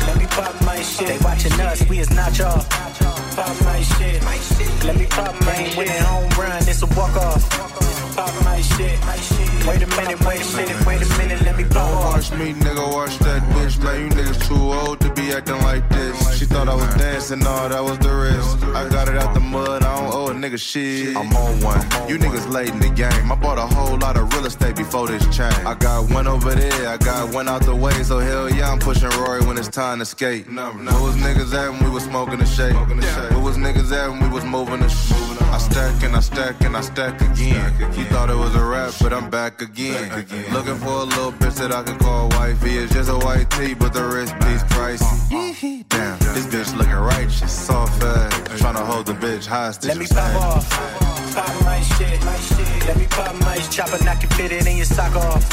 Let 0.06 0.18
me 0.18 0.26
pop 0.26 0.54
my 0.62 0.80
shit. 0.82 1.08
They 1.08 1.18
watching 1.18 1.52
us, 1.60 1.88
we 1.88 2.00
is 2.00 2.10
not 2.10 2.36
y'all. 2.38 2.64
Pop 3.36 3.60
my 3.62 3.80
shit. 3.82 4.22
Let 4.84 4.96
me 4.96 5.06
pop 5.06 5.34
my 5.46 5.64
shit. 5.64 5.76
Winning 5.76 6.02
home 6.02 6.28
run, 6.38 6.62
it's 6.68 6.82
a 6.82 6.86
walk 6.86 7.16
off. 7.16 7.48
Pop 8.16 8.44
my 8.44 8.60
shit. 8.60 8.98
Wait 9.66 9.80
a 9.80 9.86
minute, 9.86 10.20
wait 10.26 10.42
a 10.42 10.56
minute, 10.56 10.86
wait 10.86 11.02
a 11.02 11.08
minute, 11.18 11.40
let 11.42 11.56
me 11.56 11.64
pop 11.64 11.76
off. 11.76 12.14
Watch 12.14 12.32
me, 12.32 12.52
nigga, 12.52 12.92
watch 12.92 13.16
that 13.18 13.42
bitch. 13.54 13.82
Man, 13.82 14.00
you 14.02 14.08
niggas 14.08 14.46
too 14.48 14.54
old 14.54 15.00
to 15.00 15.12
be 15.14 15.32
acting 15.32 15.62
like 15.62 15.88
this. 15.88 16.36
She 16.36 16.44
thought 16.46 16.68
I 16.68 16.74
was 16.74 16.92
dancing, 16.96 17.38
no, 17.38 17.68
that 17.68 17.82
was 17.82 17.96
the 18.00 18.12
wrist. 18.12 18.64
I 18.74 18.88
got 18.88 19.08
it 19.08 19.16
out 19.16 19.34
the 19.34 19.40
mud, 19.40 19.84
I 19.84 19.96
don't 19.96 20.12
owe 20.12 20.28
a 20.28 20.34
nigga 20.34 20.58
shit. 20.58 21.16
I'm 21.16 21.32
on 21.36 21.60
one. 21.60 21.80
You 22.08 22.18
niggas 22.18 22.50
late 22.52 22.70
in 22.70 22.80
the 22.80 22.90
game. 22.90 23.30
I 23.30 23.36
bought 23.36 23.58
a 23.58 23.66
whole 23.66 23.96
lot 23.98 24.16
of 24.16 24.32
real 24.34 24.46
estate 24.46 24.74
before 24.74 25.06
this 25.06 25.24
change. 25.34 25.54
I 25.64 25.74
got 25.74 26.10
one 26.10 26.26
over 26.26 26.52
there, 26.54 26.88
I 26.88 26.96
got 26.96 27.32
one 27.32 27.48
out 27.48 27.62
the 27.62 27.74
way, 27.74 28.02
so 28.02 28.18
hell 28.32 28.50
yeah, 28.50 28.70
I'm 28.70 28.78
pushing 28.78 29.10
Rory 29.20 29.44
when 29.44 29.58
it's 29.58 29.68
time 29.68 29.98
to 29.98 30.04
skate. 30.04 30.46
Where 30.46 31.02
was 31.06 31.16
niggas 31.16 31.52
at 31.54 31.70
when 31.70 31.84
we 31.84 31.90
was 31.90 32.04
smoking 32.04 32.38
the 32.38 32.46
shake? 32.46 32.74
Where 32.74 33.44
was 33.48 33.56
niggas 33.58 33.92
at 33.92 34.08
when 34.10 34.20
we 34.22 34.28
was 34.28 34.44
moving 34.44 34.80
the 34.80 34.88
sh- 34.88 35.12
I 35.56 35.58
stack 35.58 36.02
and 36.02 36.16
I 36.16 36.20
stack 36.20 36.60
and 36.62 36.74
I 36.76 36.80
stack 36.80 37.20
again. 37.20 37.68
You 37.98 38.04
thought 38.06 38.30
it 38.30 38.36
was 38.36 38.54
a 38.54 38.64
rap, 38.64 38.94
but 39.02 39.12
I'm 39.12 39.28
back 39.28 39.60
again. 39.60 40.08
Looking 40.50 40.76
for 40.76 40.96
a 41.04 41.08
little 41.14 41.32
bitch 41.32 41.56
that 41.56 41.72
I 41.72 41.82
can 41.82 41.98
call 41.98 42.30
wifey. 42.30 42.78
It's 42.78 42.92
just 42.94 43.10
a 43.10 43.18
white 43.18 43.50
tee, 43.50 43.74
but 43.74 43.92
the 43.92 44.04
wrist 44.04 44.34
piece 44.40 44.64
pricey. 44.74 45.02
Uh-huh. 45.02 45.84
Damn, 45.90 46.18
this 46.34 46.46
bitch 46.46 46.74
looking 46.76 46.94
righteous, 46.94 47.52
soft 47.52 48.02
ass. 48.02 48.60
Trying 48.60 48.76
to 48.76 48.84
hold 48.84 49.06
the 49.06 49.12
bitch 49.12 49.46
hostage. 49.46 49.88
Let 49.88 49.98
me 49.98 50.06
pop 50.06 50.34
off. 50.42 51.02
Pop 51.34 51.64
my 51.64 51.80
shit, 51.80 52.24
my 52.24 52.36
shit. 52.36 52.86
Let 52.86 52.96
me 52.96 53.06
pop 53.08 53.34
my 53.40 53.58
chopper, 53.70 54.02
knock 54.04 54.24
it, 54.24 54.32
fit 54.34 54.52
it 54.52 54.66
in 54.66 54.76
your 54.76 54.86
sock 54.86 55.14
off. 55.16 55.48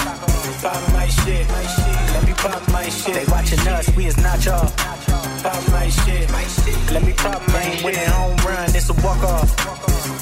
Pop 0.62 0.94
my 0.94 1.08
shit, 1.08 1.48
my 1.48 1.64
shit. 1.64 2.14
Let 2.14 2.26
me 2.26 2.34
pop 2.34 2.69
my 2.72 2.90
shit. 2.90 3.14
They 3.16 3.26
watching 3.32 3.60
us, 3.68 3.96
we 3.96 4.06
is 4.08 4.18
not 4.18 4.44
y'all. 4.46 4.70
Pop 5.44 5.70
my 5.72 5.88
shit, 5.90 6.30
my 6.32 6.44
shit. 6.44 6.92
Let 6.92 7.04
me 7.04 7.14
pop 7.14 7.42
my 7.50 7.82
winning 7.84 8.06
home 8.10 8.36
run, 8.46 8.70
it's 8.76 8.90
a 8.90 8.94
walk 9.06 9.24
off. 9.24 9.56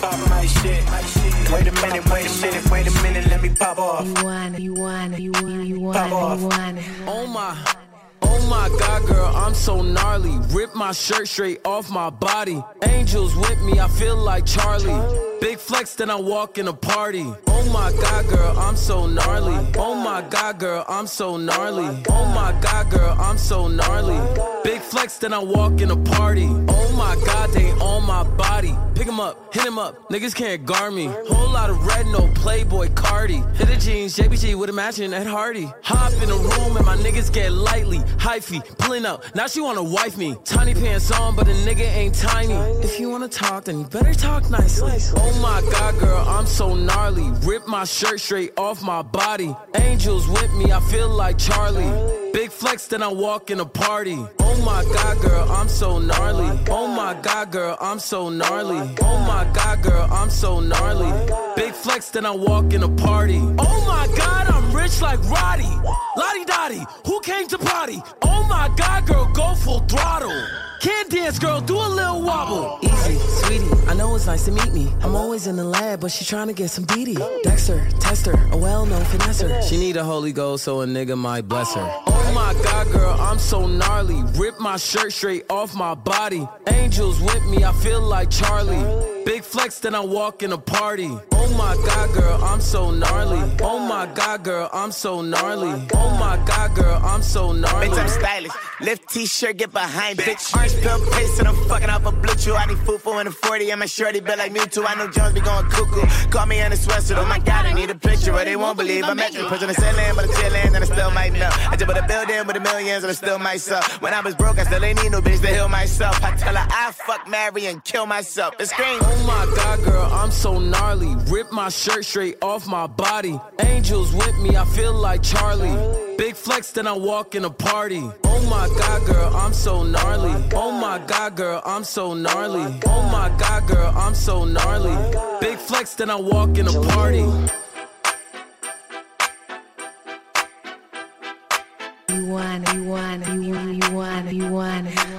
Pop 0.01 0.29
my 0.29 0.45
shit, 0.45 0.85
my 0.85 1.01
shit. 1.01 1.51
Wait 1.51 1.67
a 1.67 1.71
minute, 1.71 2.05
wait 2.11 2.25
a 2.27 2.41
minute, 2.41 2.71
wait 2.71 2.87
a 2.87 2.91
minute, 3.03 3.27
let 3.29 3.41
me 3.41 3.49
pop 3.49 3.77
off. 3.79 4.05
You 4.05 4.23
want 4.23 4.55
it, 4.55 4.61
you 4.61 4.73
want 4.73 5.13
it, 5.13 5.19
you 5.19 5.31
want 5.31 5.61
it, 5.61 5.67
you 5.67 5.79
Pop 5.91 5.95
want 5.95 5.97
it, 5.97 6.09
you 6.09 6.15
off. 6.15 6.41
want 6.57 6.77
it. 6.77 6.85
Oh 7.07 7.27
my. 7.27 7.86
Oh 8.21 8.47
my 8.49 8.69
god, 8.79 9.05
girl, 9.07 9.35
I'm 9.35 9.53
so 9.53 9.81
gnarly. 9.81 10.37
Rip 10.49 10.75
my 10.75 10.91
shirt 10.91 11.27
straight 11.27 11.59
off 11.65 11.89
my 11.89 12.09
body. 12.09 12.63
Angels 12.83 13.35
with 13.35 13.61
me, 13.61 13.79
I 13.79 13.87
feel 13.87 14.17
like 14.17 14.45
Charlie. 14.45 15.01
Big 15.39 15.59
flex, 15.59 15.95
then 15.95 16.09
I 16.09 16.15
walk 16.15 16.57
in 16.57 16.67
a 16.67 16.73
party. 16.73 17.25
Oh 17.47 17.69
my 17.71 17.91
god, 18.01 18.27
girl, 18.27 18.57
I'm 18.57 18.75
so 18.75 19.05
gnarly. 19.07 19.55
Oh 19.77 19.95
my 19.95 20.21
god, 20.29 20.59
girl, 20.59 20.85
I'm 20.87 21.07
so 21.07 21.37
gnarly. 21.37 22.03
Oh 22.09 22.25
my 22.25 22.57
god, 22.61 22.89
girl, 22.89 23.15
I'm 23.19 23.37
so 23.37 23.67
gnarly. 23.67 24.19
Big 24.63 24.81
flex, 24.81 25.17
then 25.17 25.33
I 25.33 25.39
walk 25.39 25.81
in 25.81 25.91
a 25.91 25.97
party. 25.97 26.47
Oh 26.47 26.91
my 26.97 27.15
god, 27.25 27.51
they 27.51 27.71
on 27.71 28.05
my 28.05 28.23
body. 28.23 28.75
Pick 28.95 29.07
'em 29.07 29.19
up, 29.19 29.53
hit 29.53 29.65
'em 29.65 29.77
up, 29.77 30.09
niggas 30.09 30.33
can't 30.33 30.65
guard 30.65 30.93
me. 30.93 31.05
Whole 31.29 31.51
lot 31.51 31.69
of 31.69 31.85
red, 31.85 32.07
no 32.07 32.21
Playboi 32.39 32.89
Carti. 32.95 33.43
Hit 33.55 33.67
the 33.67 33.75
jeans, 33.75 34.15
JBG 34.15 34.55
with 34.55 34.69
a 34.71 34.73
matching 34.73 35.13
Ed 35.13 35.27
Hardy. 35.27 35.71
Hop 35.83 36.11
in 36.13 36.29
the 36.29 36.35
room 36.35 36.75
and 36.77 36.85
my 36.85 36.97
niggas 36.97 37.31
get 37.31 37.51
lightly. 37.51 38.01
Hyphy, 38.17 38.61
pulling 38.77 39.05
up, 39.05 39.23
now 39.35 39.47
she 39.47 39.61
wanna 39.61 39.83
wife 39.83 40.17
me. 40.17 40.35
Tiny 40.43 40.73
pants 40.73 41.11
on, 41.11 41.35
but 41.35 41.47
a 41.47 41.51
nigga 41.51 41.81
ain't 41.81 42.15
tiny. 42.15 42.53
If 42.83 42.99
you 42.99 43.09
wanna 43.09 43.27
talk, 43.27 43.65
then 43.65 43.79
you 43.79 43.85
better 43.85 44.13
talk 44.13 44.49
nicely. 44.49 44.93
Oh 45.17 45.39
my 45.41 45.61
god, 45.71 45.99
girl, 45.99 46.23
I'm 46.27 46.45
so 46.45 46.75
gnarly. 46.75 47.29
Rip 47.43 47.67
my 47.67 47.83
shirt 47.83 48.19
straight 48.19 48.53
off 48.57 48.81
my 48.81 49.01
body. 49.01 49.55
Angels 49.75 50.27
with 50.27 50.53
me, 50.53 50.71
I 50.71 50.79
feel 50.91 51.09
like 51.09 51.37
Charlie. 51.37 52.26
Big 52.37 52.51
flex, 52.51 52.85
then 52.85 53.01
I 53.01 53.07
walk 53.07 53.49
in 53.49 53.59
a 53.59 53.65
party. 53.65 54.15
Oh 54.41 54.61
my 54.63 54.83
god, 54.93 55.19
girl, 55.23 55.51
I'm 55.51 55.67
so 55.67 55.97
gnarly. 55.97 56.59
Oh 56.69 56.87
my 56.87 57.15
god, 57.23 57.51
girl, 57.51 57.75
I'm 57.81 57.97
so 57.97 58.29
gnarly. 58.29 58.95
Oh 59.01 59.17
my 59.25 59.49
god, 59.55 59.81
girl, 59.81 60.07
I'm 60.11 60.29
so 60.29 60.59
gnarly. 60.59 61.11
Big 61.55 61.73
flex, 61.73 62.11
then 62.11 62.27
I 62.27 62.29
walk 62.35 62.73
in 62.73 62.83
a 62.83 62.89
party. 62.89 63.39
Oh 63.57 63.83
my 63.87 64.07
god, 64.15 64.45
I'm 64.49 64.71
rich 64.71 65.01
like 65.01 65.19
Roddy. 65.23 65.73
Lottie 66.15 66.45
Dottie, 66.45 66.85
who 67.07 67.19
came 67.21 67.47
to 67.47 67.57
party? 67.57 68.03
Oh 68.21 68.43
my 68.43 68.69
god, 68.77 69.07
girl, 69.07 69.25
go 69.33 69.55
full 69.55 69.79
throttle. 69.87 70.39
Can't 70.79 71.09
dance, 71.09 71.39
girl, 71.39 71.59
do 71.59 71.75
a 71.75 71.89
little 71.89 72.21
wobble. 72.21 72.77
Easy, 72.83 73.17
sweetie, 73.17 73.67
I 73.87 73.95
know 73.95 74.15
it's 74.15 74.27
nice 74.27 74.45
to 74.45 74.51
meet 74.51 74.71
me. 74.73 74.93
I'm 75.01 75.15
always 75.15 75.47
in 75.47 75.55
the 75.55 75.63
lab, 75.63 76.01
but 76.01 76.11
she's 76.11 76.27
trying 76.27 76.49
to 76.49 76.53
get 76.53 76.69
some 76.69 76.85
DD. 76.85 77.17
Dexter, 77.41 77.83
tester, 77.99 78.35
a 78.51 78.57
well-known 78.57 79.01
finesser. 79.05 79.67
She 79.67 79.77
need 79.77 79.97
a 79.97 80.03
Holy 80.03 80.31
Ghost, 80.31 80.65
so 80.65 80.81
a 80.81 80.85
nigga 80.85 81.17
might 81.17 81.47
bless 81.47 81.73
her. 81.73 81.81
Oh 82.05 82.26
Oh 82.27 82.33
my 82.33 82.53
god, 82.61 82.91
girl, 82.91 83.15
I'm 83.21 83.39
so 83.39 83.65
gnarly. 83.67 84.21
Rip 84.35 84.59
my 84.59 84.75
shirt 84.75 85.13
straight 85.13 85.45
off 85.49 85.73
my 85.73 85.95
body. 85.95 86.45
Angels 86.67 87.21
with 87.21 87.45
me, 87.45 87.63
I 87.63 87.71
feel 87.71 88.01
like 88.01 88.29
Charlie. 88.29 89.16
Big 89.27 89.43
flex, 89.43 89.79
then 89.79 89.93
I 89.93 89.99
walk 89.99 90.41
in 90.41 90.53
a 90.53 90.57
party. 90.57 91.09
Oh 91.33 91.49
my 91.57 91.75
god, 91.85 92.13
girl, 92.13 92.41
I'm 92.45 92.61
so 92.61 92.91
gnarly. 92.91 93.41
Oh 93.61 93.77
my 93.77 94.05
god, 94.15 94.41
girl, 94.41 94.69
I'm 94.71 94.93
so 94.93 95.21
gnarly. 95.21 95.85
Oh 95.93 96.11
my 96.17 96.41
god, 96.45 96.73
girl, 96.73 97.01
I'm 97.03 97.21
so 97.21 97.51
gnarly. 97.51 97.89
Bitch, 97.89 97.99
I'm 97.99 98.07
stylish. 98.07 98.53
Lift 98.79 99.09
t-shirt, 99.09 99.57
get 99.57 99.73
behind, 99.73 100.17
bitch. 100.17 100.55
Orange 100.55 100.75
pill 100.81 100.99
paste, 101.11 101.39
and 101.39 101.47
I'm 101.49 101.55
fucking 101.67 101.89
off 101.89 102.05
a 102.05 102.11
BlueChew. 102.13 102.57
I 102.57 102.67
need 102.67 102.77
food 102.85 103.01
for 103.01 103.19
in 103.19 103.25
the 103.25 103.33
40, 103.33 103.69
and 103.71 103.81
my 103.81 103.85
shorty 103.85 104.21
built 104.21 104.37
like 104.37 104.53
Mewtwo. 104.53 104.85
I 104.87 104.95
know 104.95 105.11
Jones 105.11 105.33
be 105.33 105.41
going 105.41 105.65
cuckoo. 105.71 106.29
Call 106.29 106.45
me 106.45 106.61
in 106.61 106.71
a 106.71 106.75
sweatsuit. 106.77 107.17
Oh 107.17 107.25
my 107.25 107.39
god, 107.39 107.65
I 107.65 107.73
need 107.73 107.89
a 107.89 107.95
picture, 107.95 108.31
or 108.31 108.45
they 108.45 108.55
won't 108.55 108.77
believe 108.77 109.03
I'm 109.03 109.19
at 109.19 109.33
you. 109.33 109.43
Pushing 109.47 109.67
the 109.67 109.73
ceiling, 109.73 110.15
but 110.15 110.23
I'm 110.23 110.31
chillin', 110.31 110.73
and 110.73 110.77
I 110.77 110.85
still 110.85 111.11
might 111.11 111.33
know. 111.33 111.49
I 111.51 111.75
just 111.75 111.85
bought 111.85 111.97
a 112.01 112.07
building 112.07 112.47
with 112.47 112.55
a 112.55 112.61
millions, 112.61 113.03
and 113.03 113.11
I 113.11 113.13
still 113.13 113.39
myself. 113.39 114.01
When 114.01 114.13
I 114.13 114.21
was 114.21 114.35
broke, 114.35 114.57
I 114.57 114.63
still 114.63 114.85
ain't 114.85 115.03
need 115.03 115.11
no 115.11 115.19
bitch 115.19 115.41
to 115.41 115.47
heal 115.47 115.67
myself. 115.67 116.23
I 116.23 116.33
tell 116.37 116.55
her 116.55 116.65
I 116.69 116.93
fuck, 116.93 117.27
marry, 117.27 117.65
and 117.65 117.83
kill 117.83 118.05
myself. 118.05 118.55
It's 118.57 118.71
scream. 118.71 119.01
Oh 119.19 119.25
my 119.25 119.55
god, 119.55 119.83
girl, 119.83 120.09
I'm 120.13 120.31
so 120.31 120.59
gnarly. 120.59 121.15
Rip 121.27 121.51
my 121.51 121.69
shirt 121.69 122.05
straight 122.05 122.37
off 122.43 122.67
my 122.67 122.85
body. 122.85 123.39
Angels 123.59 124.13
with 124.13 124.37
me, 124.37 124.55
I 124.55 124.63
feel 124.65 124.93
like 124.93 125.23
Charlie. 125.23 125.75
Big 126.17 126.35
flex, 126.35 126.71
then 126.71 126.85
I 126.85 126.93
walk 126.93 127.33
in 127.33 127.43
a 127.43 127.49
party. 127.49 128.03
Oh 128.23 128.43
my 128.49 128.67
god, 128.77 129.07
girl, 129.07 129.35
I'm 129.35 129.53
so 129.53 129.83
gnarly. 129.83 130.33
Oh 130.53 130.71
my 130.71 130.99
god, 131.07 131.35
girl, 131.35 131.61
I'm 131.65 131.83
so 131.83 132.13
gnarly. 132.13 132.79
Oh 132.85 133.09
my 133.11 133.35
god, 133.39 133.67
girl, 133.67 133.91
I'm 133.95 134.13
so 134.13 134.45
gnarly. 134.45 134.95
Big 135.41 135.57
flex, 135.57 135.95
then 135.95 136.11
I 136.11 136.15
walk 136.15 136.57
in 136.59 136.67
a 136.67 136.81
party. 136.93 137.25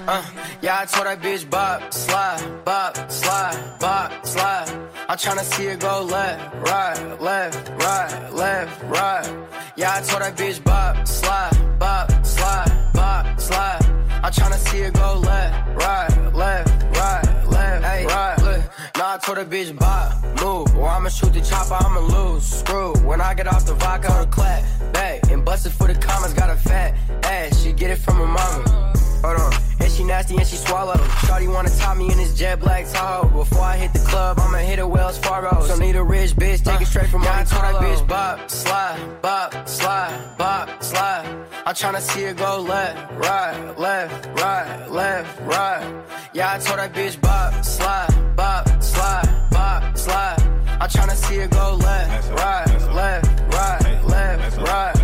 Uh, 0.08 0.24
yeah, 0.62 0.80
I 0.80 0.86
told 0.86 1.04
that 1.04 1.20
bitch 1.20 1.50
bop, 1.50 1.92
slide, 1.92 2.64
bop, 2.64 2.96
slide, 3.12 3.74
bop, 3.78 4.24
slide. 4.24 4.70
I'm 5.06 5.18
tryna 5.18 5.44
see 5.44 5.66
it 5.66 5.80
go 5.80 6.02
left, 6.02 6.54
right, 6.66 7.20
left, 7.20 7.68
right, 7.84 8.32
left, 8.32 8.82
right. 8.84 9.46
Yeah, 9.76 9.96
I 9.96 10.00
told 10.00 10.22
that 10.22 10.34
bitch 10.34 10.64
bop, 10.64 11.06
slide, 11.06 11.78
bop, 11.78 12.24
slide, 12.24 12.90
bop, 12.94 13.38
slide. 13.38 13.84
I'm 14.24 14.32
tryna 14.32 14.56
see 14.56 14.78
it 14.78 14.94
go 14.94 15.18
left, 15.18 15.76
right, 15.76 16.34
left, 16.34 16.96
right, 16.96 17.46
left, 17.46 17.84
hey, 17.84 18.06
right. 18.06 18.38
Look, 18.38 18.62
nah, 18.96 19.16
I 19.16 19.18
told 19.18 19.36
that 19.36 19.50
bitch 19.50 19.78
bop, 19.78 20.24
move, 20.42 20.74
or 20.74 20.88
I'ma 20.88 21.10
shoot 21.10 21.34
the 21.34 21.42
chopper, 21.42 21.84
I'ma 21.84 22.00
lose. 22.00 22.46
Screw, 22.46 22.94
when 23.06 23.20
I 23.20 23.34
get 23.34 23.46
off 23.46 23.66
the 23.66 23.74
vodka, 23.74 24.10
I'll 24.10 24.26
clap, 24.26 24.64
back, 24.94 25.30
and 25.30 25.44
bust 25.44 25.66
it 25.66 25.72
for 25.72 25.86
the 25.86 26.00
comments, 26.00 26.32
got 26.32 26.48
a 26.48 26.56
fat 26.56 26.94
ass, 27.24 27.62
she 27.62 27.72
get 27.72 27.90
it 27.90 27.98
from 27.98 28.16
her 28.16 28.26
mama. 28.26 28.94
Hold 29.22 29.40
on. 29.40 29.52
And 29.80 29.90
she 29.92 30.04
nasty 30.04 30.36
and 30.36 30.46
she 30.46 30.56
swallow. 30.56 30.94
Shawty 31.26 31.52
wanna 31.52 31.70
top 31.70 31.96
me 31.96 32.10
in 32.10 32.18
this 32.18 32.34
jet 32.34 32.60
black 32.60 32.86
Tahoe. 32.86 33.28
Before 33.28 33.62
I 33.62 33.76
hit 33.76 33.92
the 33.92 33.98
club, 34.00 34.38
I'ma 34.38 34.58
hit 34.58 34.78
a 34.78 34.86
Wells 34.86 35.18
Fargo. 35.18 35.66
So 35.66 35.76
need 35.76 35.96
a 35.96 36.02
rich 36.02 36.34
bitch, 36.36 36.64
take 36.64 36.80
it 36.80 36.86
straight 36.86 37.08
from 37.08 37.22
my 37.22 37.28
uh, 37.28 37.44
told 37.44 37.64
that 37.64 37.74
bitch 37.76 38.02
uh. 38.02 38.04
bop, 38.04 38.50
slide, 38.50 39.22
bop, 39.22 39.68
slide, 39.68 40.34
bop, 40.38 40.82
slide. 40.82 41.26
I'm 41.66 41.74
tryna 41.74 42.00
see 42.00 42.22
it 42.24 42.36
go 42.36 42.60
left, 42.60 43.12
right, 43.14 43.78
left, 43.78 44.26
right, 44.40 44.90
left, 44.90 45.40
right. 45.42 46.02
Yeah, 46.32 46.52
I 46.54 46.58
told 46.58 46.78
that 46.78 46.92
bitch 46.94 47.20
bop, 47.20 47.64
slide, 47.64 48.36
bop, 48.36 48.82
slide, 48.82 49.50
bop, 49.50 49.98
slide. 49.98 50.42
I'm 50.80 50.88
tryna 50.88 51.16
see 51.16 51.36
it 51.36 51.50
go 51.50 51.74
left, 51.74 52.30
right, 52.30 52.94
left, 52.94 53.54
right, 53.54 54.04
left, 54.04 54.58
right. 54.58 54.97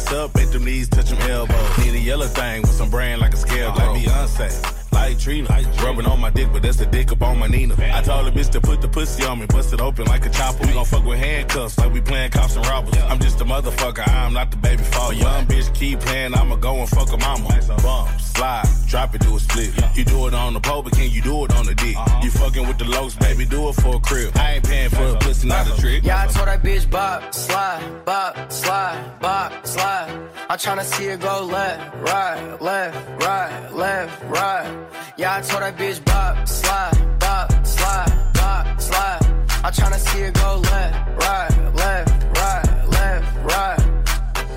Ass 0.00 0.12
up, 0.12 0.34
make 0.34 0.50
them 0.50 0.64
knees 0.64 0.88
touch 0.88 1.10
them 1.10 1.18
elbows. 1.30 1.78
Need 1.78 1.92
a 1.92 1.98
yellow 1.98 2.26
thing 2.26 2.62
with 2.62 2.70
some 2.70 2.88
brand 2.88 3.20
like 3.20 3.34
a 3.34 3.36
scale. 3.36 3.68
Like 3.68 4.02
Beyonce, 4.02 4.79
like 4.92 5.18
Trina. 5.18 5.48
Rubbing 5.82 6.06
on 6.06 6.20
my 6.20 6.30
dick, 6.30 6.48
but 6.52 6.62
that's 6.62 6.76
the 6.76 6.86
dick 6.86 7.12
up 7.12 7.22
on 7.22 7.38
my 7.38 7.46
Nina. 7.46 7.74
I 7.78 8.02
told 8.02 8.26
the 8.26 8.30
bitch 8.30 8.50
to 8.50 8.60
put 8.60 8.80
the 8.80 8.88
pussy 8.88 9.24
on 9.24 9.38
me, 9.38 9.46
bust 9.46 9.72
it 9.72 9.80
open 9.80 10.06
like 10.06 10.24
a 10.26 10.30
chopper. 10.30 10.66
We 10.66 10.72
gon' 10.72 10.84
fuck 10.84 11.04
with 11.04 11.18
handcuffs 11.18 11.78
like 11.78 11.92
we 11.92 12.00
playing 12.00 12.30
cops 12.30 12.56
and 12.56 12.66
robbers. 12.66 12.96
I'm 12.98 13.18
just 13.18 13.40
a 13.40 13.44
motherfucker, 13.44 14.06
I'm 14.08 14.32
not 14.32 14.50
the 14.50 14.56
baby 14.56 14.82
father. 14.82 15.14
Young 15.14 15.46
bitch 15.46 15.74
keep 15.74 16.00
playing, 16.00 16.34
I'ma 16.34 16.56
go 16.56 16.76
and 16.76 16.88
fuck 16.88 17.12
a 17.12 17.16
mama. 17.16 17.48
Bump, 17.82 18.20
slide, 18.20 18.68
drop 18.86 19.14
it, 19.14 19.20
do 19.22 19.36
a 19.36 19.40
split. 19.40 19.72
You 19.96 20.04
do 20.04 20.26
it 20.26 20.34
on 20.34 20.54
the 20.54 20.60
pole, 20.60 20.82
but 20.82 20.92
can 20.92 21.10
you 21.10 21.22
do 21.22 21.44
it 21.44 21.54
on 21.54 21.66
the 21.66 21.74
dick? 21.74 21.96
You 22.22 22.30
fucking 22.30 22.66
with 22.66 22.78
the 22.78 22.84
lows, 22.84 23.14
baby, 23.16 23.44
do 23.46 23.68
it 23.68 23.74
for 23.74 23.96
a 23.96 24.00
crib. 24.00 24.36
I 24.36 24.54
ain't 24.54 24.64
paying 24.64 24.90
for 24.90 25.06
a 25.06 25.16
pussy, 25.16 25.48
not 25.48 25.66
a 25.66 25.80
trick. 25.80 26.04
Yeah, 26.04 26.22
I 26.22 26.26
told 26.26 26.48
that 26.48 26.62
bitch 26.62 26.90
bop, 26.90 27.34
slide, 27.34 28.04
bop, 28.04 28.52
slide, 28.52 29.20
bop, 29.20 29.66
slide. 29.66 30.10
I'm 30.48 30.58
tryna 30.58 30.84
see 30.84 31.06
it 31.06 31.20
go 31.20 31.44
left, 31.44 31.94
right, 31.96 32.60
left, 32.60 33.24
right, 33.24 33.72
left, 33.72 34.24
right. 34.24 34.79
Yeah, 35.16 35.36
I 35.36 35.40
told 35.42 35.62
that 35.62 35.76
bitch 35.76 36.04
bop, 36.04 36.48
slide, 36.48 37.18
bop, 37.18 37.66
slide, 37.66 38.32
bop, 38.34 38.80
slide. 38.80 39.20
I'm 39.62 39.72
tryna 39.72 39.98
see 39.98 40.20
it 40.20 40.34
go 40.34 40.56
left, 40.56 40.94
right, 41.24 41.74
left, 41.74 42.38
right, 42.38 42.88
left, 42.88 43.36
right. 43.44 44.00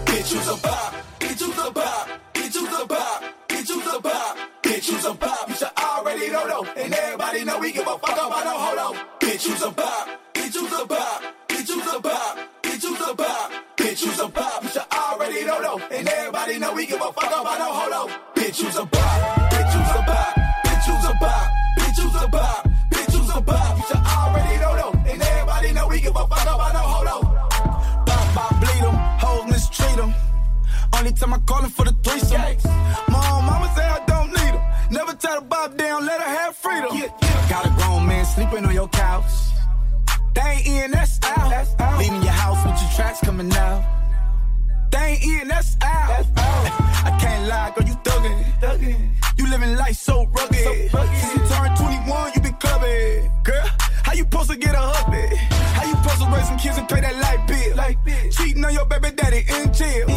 Bitch, 0.06 0.34
you's 0.34 0.48
a 0.48 0.56
bop. 0.62 0.94
Bitch, 1.20 1.42
you's 1.42 1.58
a 1.58 1.72
bop. 1.72 2.10
Bitch, 2.34 2.56
you's 2.56 2.80
a 2.82 2.86
bop. 2.86 3.24
Bitch, 3.50 3.70
you's 3.70 3.88
a 3.88 4.00
bop. 4.00 4.38
Bitch, 4.62 4.92
you's 4.92 5.06
a 5.06 5.14
bop. 5.14 5.50
You 5.50 5.56
should 5.56 5.68
already 5.78 6.30
know 6.30 6.48
though. 6.48 6.82
And 6.82 6.94
everybody 6.94 7.44
know 7.44 7.60
we 7.60 7.72
give 7.72 7.88
a 7.88 7.98
fuck 7.98 8.14
about 8.14 8.46
no 8.46 8.58
hold 8.58 8.80
on. 8.80 9.06
Bitch, 9.20 9.48
you's 9.48 9.62
a 9.64 9.72
bop. 9.72 10.10
Bitch, 10.34 10.56
you's 10.56 10.72
a 10.72 10.86
bop. 10.86 11.24
Bitch, 11.50 11.70
you's 11.70 11.94
a 11.94 12.00
bop. 12.00 12.40
Bitch, 12.62 12.84
you's 12.84 13.02
a 13.02 13.14
bop. 13.14 13.52
Bitch, 13.76 14.06
you's 14.06 14.20
a 14.20 14.28
bop. 14.28 14.64
You 14.64 14.70
should 14.70 14.82
already 14.94 15.46
know 15.46 15.62
though. 15.62 15.96
And 15.96 16.08
everybody 16.08 16.60
know 16.60 16.74
we 16.74 16.86
give 16.86 17.02
a 17.02 17.12
fuck 17.12 17.28
about 17.28 17.60
no 17.60 17.74
hold 17.74 17.94
on. 17.94 18.20
Bitch, 18.36 18.64
you's 18.64 18.78
a 18.78 18.86
bop. 18.86 19.43
Only 31.04 31.16
time 31.16 31.34
I 31.34 31.40
call 31.40 31.62
him 31.62 31.70
for 31.70 31.84
the 31.84 31.92
threesome. 32.02 32.40
Mom, 33.12 33.46
mama 33.46 33.70
say 33.76 33.84
I 33.84 34.00
don't 34.08 34.30
need 34.32 34.54
'em. 34.56 34.62
Never 34.90 35.12
tell 35.12 35.42
the 35.42 35.46
bob 35.46 35.76
down, 35.76 36.06
let 36.06 36.22
her 36.22 36.30
have 36.40 36.56
freedom. 36.56 36.96
Yeah. 36.96 37.10
Got 37.50 37.66
a 37.66 37.72
grown 37.72 38.08
man 38.08 38.24
sleeping 38.26 38.66
on 38.66 38.74
your 38.74 38.88
couch. 38.88 39.34
They 40.34 40.42
ain't 40.42 40.66
in, 40.66 40.92
that's 40.92 41.20
out. 41.24 42.00
Leaving 42.00 42.24
your 42.24 42.32
house 42.32 42.66
with 42.66 42.82
your 42.82 42.92
tracks 42.96 43.20
coming 43.20 43.52
out. 43.52 43.84
They 44.92 45.20
ain't 45.20 45.24
in, 45.42 45.48
that's 45.50 45.76
out. 45.82 46.26
I 47.10 47.12
can't 47.20 47.50
lie, 47.50 47.74
girl, 47.76 47.86
you 47.86 47.96
thuggin'. 47.96 48.40
thuggin'. 48.62 49.10
You 49.38 49.50
living 49.50 49.76
life 49.76 49.98
so 49.98 50.26
rugged. 50.28 50.56
Since 50.56 51.34
you 51.34 51.40
turned 51.50 51.76
21, 51.76 52.32
you 52.34 52.40
been 52.40 52.54
clubbing. 52.54 53.30
Girl, 53.44 53.68
how 54.14 54.18
you 54.18 54.24
supposed 54.26 54.52
to 54.52 54.58
get 54.58 54.76
a 54.76 54.80
hubby? 54.80 55.36
How 55.76 55.86
you 55.86 55.96
supposed 55.96 56.22
to 56.22 56.28
raise 56.30 56.48
some 56.48 56.58
kids 56.58 56.78
and 56.78 56.88
pay 56.88 57.02
that 57.02 57.16
light 57.16 57.48
bill? 57.48 57.76
Like 57.76 57.98
Cheating 58.32 58.64
on 58.64 58.74
your 58.74 58.86
baby 58.86 59.10
daddy 59.16 59.38
in 59.40 59.74
jail. 59.74 60.08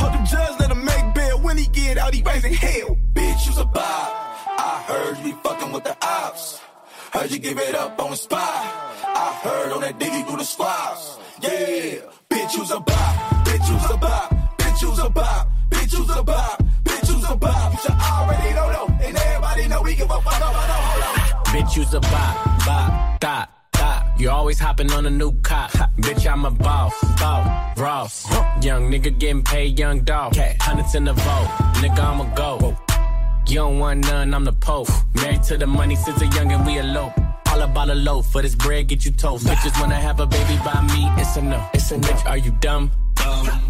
Hope 0.00 0.12
the 0.12 0.22
judge 0.26 0.60
let 0.60 0.70
him 0.70 0.84
make 0.84 1.14
bail. 1.14 1.40
When 1.40 1.56
he 1.56 1.66
get 1.68 1.98
out, 1.98 2.12
he 2.14 2.22
raising 2.22 2.54
hell. 2.54 2.98
Bitch, 3.14 3.46
you's 3.46 3.58
a 3.58 3.64
bop. 3.64 4.08
I 4.58 4.84
heard 4.88 5.18
you 5.18 5.24
be 5.24 5.38
fucking 5.44 5.72
with 5.72 5.84
the 5.84 5.96
ops. 6.02 6.60
Heard 7.12 7.30
you 7.30 7.38
give 7.38 7.58
it 7.58 7.74
up 7.76 8.00
on 8.02 8.10
the 8.10 8.16
spot. 8.16 8.40
I 8.42 9.40
heard 9.44 9.72
on 9.72 9.80
that 9.82 9.98
diggy 10.00 10.26
through 10.26 10.38
the 10.38 10.44
squads. 10.44 11.18
Yeah, 11.40 12.02
bitch, 12.28 12.56
you's 12.56 12.70
a 12.72 12.80
bop. 12.80 13.46
Bitch, 13.46 13.68
you's 13.70 13.90
a 13.90 13.96
bop. 13.98 14.58
Bitch, 14.58 14.82
you's 14.82 14.98
a 14.98 15.10
bop. 15.10 15.48
Bitch, 15.70 15.92
you's 15.92 16.10
a 16.10 16.22
bop. 16.24 16.61
Bitch, 21.62 21.76
you's 21.76 21.94
a 21.94 22.00
bop, 22.00 22.66
bop, 22.66 23.20
dot, 23.20 23.48
dot. 23.72 24.04
You 24.18 24.30
always 24.30 24.58
hopping 24.58 24.90
on 24.90 25.06
a 25.06 25.10
new 25.10 25.30
cop. 25.42 25.70
Bitch, 26.00 26.28
I'm 26.28 26.44
a 26.44 26.50
boss, 26.50 26.92
boss, 27.20 27.78
Ross. 27.78 28.26
Young 28.64 28.90
nigga 28.90 29.16
getting 29.16 29.44
paid, 29.44 29.78
young 29.78 30.00
dog. 30.00 30.34
Hundreds 30.60 30.96
in 30.96 31.04
the 31.04 31.12
vote, 31.12 31.50
nigga, 31.74 32.00
I'ma 32.00 32.34
go. 32.34 32.76
You 33.46 33.54
don't 33.54 33.78
want 33.78 34.00
none, 34.00 34.34
I'm 34.34 34.44
the 34.44 34.52
Pope. 34.52 34.88
Married 35.14 35.44
to 35.44 35.56
the 35.56 35.68
money 35.68 35.94
since 35.94 36.20
a 36.20 36.26
young 36.26 36.50
and 36.50 36.66
we 36.66 36.78
elope. 36.78 37.12
All 37.46 37.62
about 37.62 37.90
a 37.90 37.94
loaf, 37.94 38.26
for 38.32 38.42
this 38.42 38.56
bread 38.56 38.88
get 38.88 39.04
you 39.04 39.12
toast. 39.12 39.46
Bitches 39.46 39.80
wanna 39.80 39.94
have 39.94 40.18
a 40.18 40.26
baby 40.26 40.58
by 40.64 40.80
me, 40.82 41.08
it's 41.22 41.36
a 41.36 41.42
no. 41.42 41.64
It's 41.74 41.92
a 41.92 41.98
no. 41.98 42.08
Bitch, 42.08 42.26
are 42.26 42.38
you 42.38 42.50
dumb? 42.58 42.90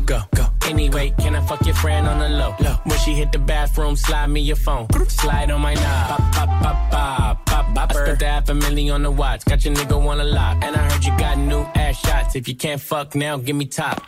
Go, 0.07 0.23
go. 0.35 0.47
Anyway, 0.67 1.13
can 1.19 1.37
I 1.37 1.47
fuck 1.47 1.67
your 1.67 1.75
friend 1.75 2.07
on 2.07 2.21
the 2.21 2.29
low? 2.31 2.55
low. 2.59 2.77
When 2.85 2.99
she 3.01 3.13
hit 3.13 3.33
the 3.33 3.39
bathroom, 3.39 3.97
slide 3.97 4.29
me 4.29 4.41
your 4.41 4.57
phone. 4.57 4.87
Slide 5.09 5.51
on 5.51 5.61
my 5.61 5.75
knob. 5.75 6.09
Pop, 6.09 6.33
pop, 6.33 6.49
pop, 6.63 6.91
pop, 6.91 7.47
pop. 7.75 7.91
I 7.91 7.95
spent 7.95 8.19
the 8.19 8.27
half 8.27 8.49
a 8.49 8.55
million 8.55 8.95
on 8.95 9.03
the 9.03 9.11
watch. 9.11 9.45
Got 9.45 9.65
your 9.65 9.75
nigga 9.75 10.03
wanna 10.03 10.25
lock. 10.25 10.65
And 10.65 10.77
I 10.77 10.91
heard 10.91 11.05
you 11.05 11.17
got 11.19 11.39
new 11.39 11.63
ass 11.75 11.99
shots. 11.99 12.35
If 12.37 12.49
you 12.49 12.57
can't 12.57 12.81
fuck 12.81 13.15
now, 13.15 13.37
give 13.37 13.57
me 13.57 13.67
top. 13.67 14.03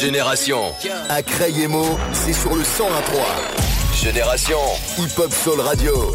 Génération. 0.00 0.72
À 1.08 1.22
Crayemo, 1.22 1.98
c'est 2.12 2.32
sur 2.32 2.54
le 2.54 2.62
101.3. 2.62 3.94
Génération. 3.94 4.58
Hip 4.98 5.18
Hop 5.18 5.32
Soul 5.32 5.60
Radio. 5.60 6.14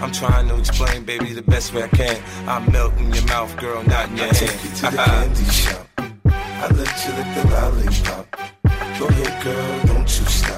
I'm 0.01 0.11
trying 0.11 0.47
to 0.47 0.57
explain, 0.57 1.03
baby, 1.03 1.33
the 1.33 1.43
best 1.43 1.73
way 1.73 1.83
I 1.83 1.87
can. 1.89 2.21
I 2.47 2.59
melt 2.71 2.97
in 2.97 3.13
your 3.13 3.23
mouth, 3.25 3.55
girl, 3.57 3.83
not 3.83 4.09
in 4.09 4.17
your 4.17 4.25
I 4.25 4.33
hand. 4.33 4.37
take 4.37 4.63
you 4.63 4.69
to 4.69 4.81
the 4.81 4.97
candy 4.97 5.45
shop. 5.45 5.87
I 6.25 6.67
let 6.73 7.05
you 7.05 7.13
lick 7.17 7.29
the 7.35 7.43
lollipop. 7.51 8.25
Go 8.99 9.07
ahead, 9.07 9.43
girl, 9.43 9.85
don't 9.85 10.01
you 10.01 10.25
stop. 10.25 10.50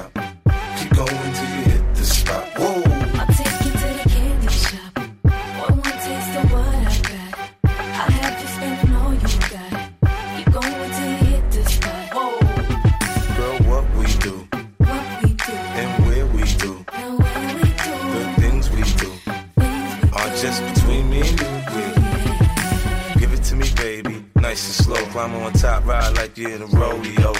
Climb 25.14 25.32
on 25.36 25.52
top, 25.52 25.86
ride 25.86 26.16
like 26.16 26.36
you're 26.36 26.50
in 26.50 26.62
a 26.62 26.66
rodeo. 26.66 27.32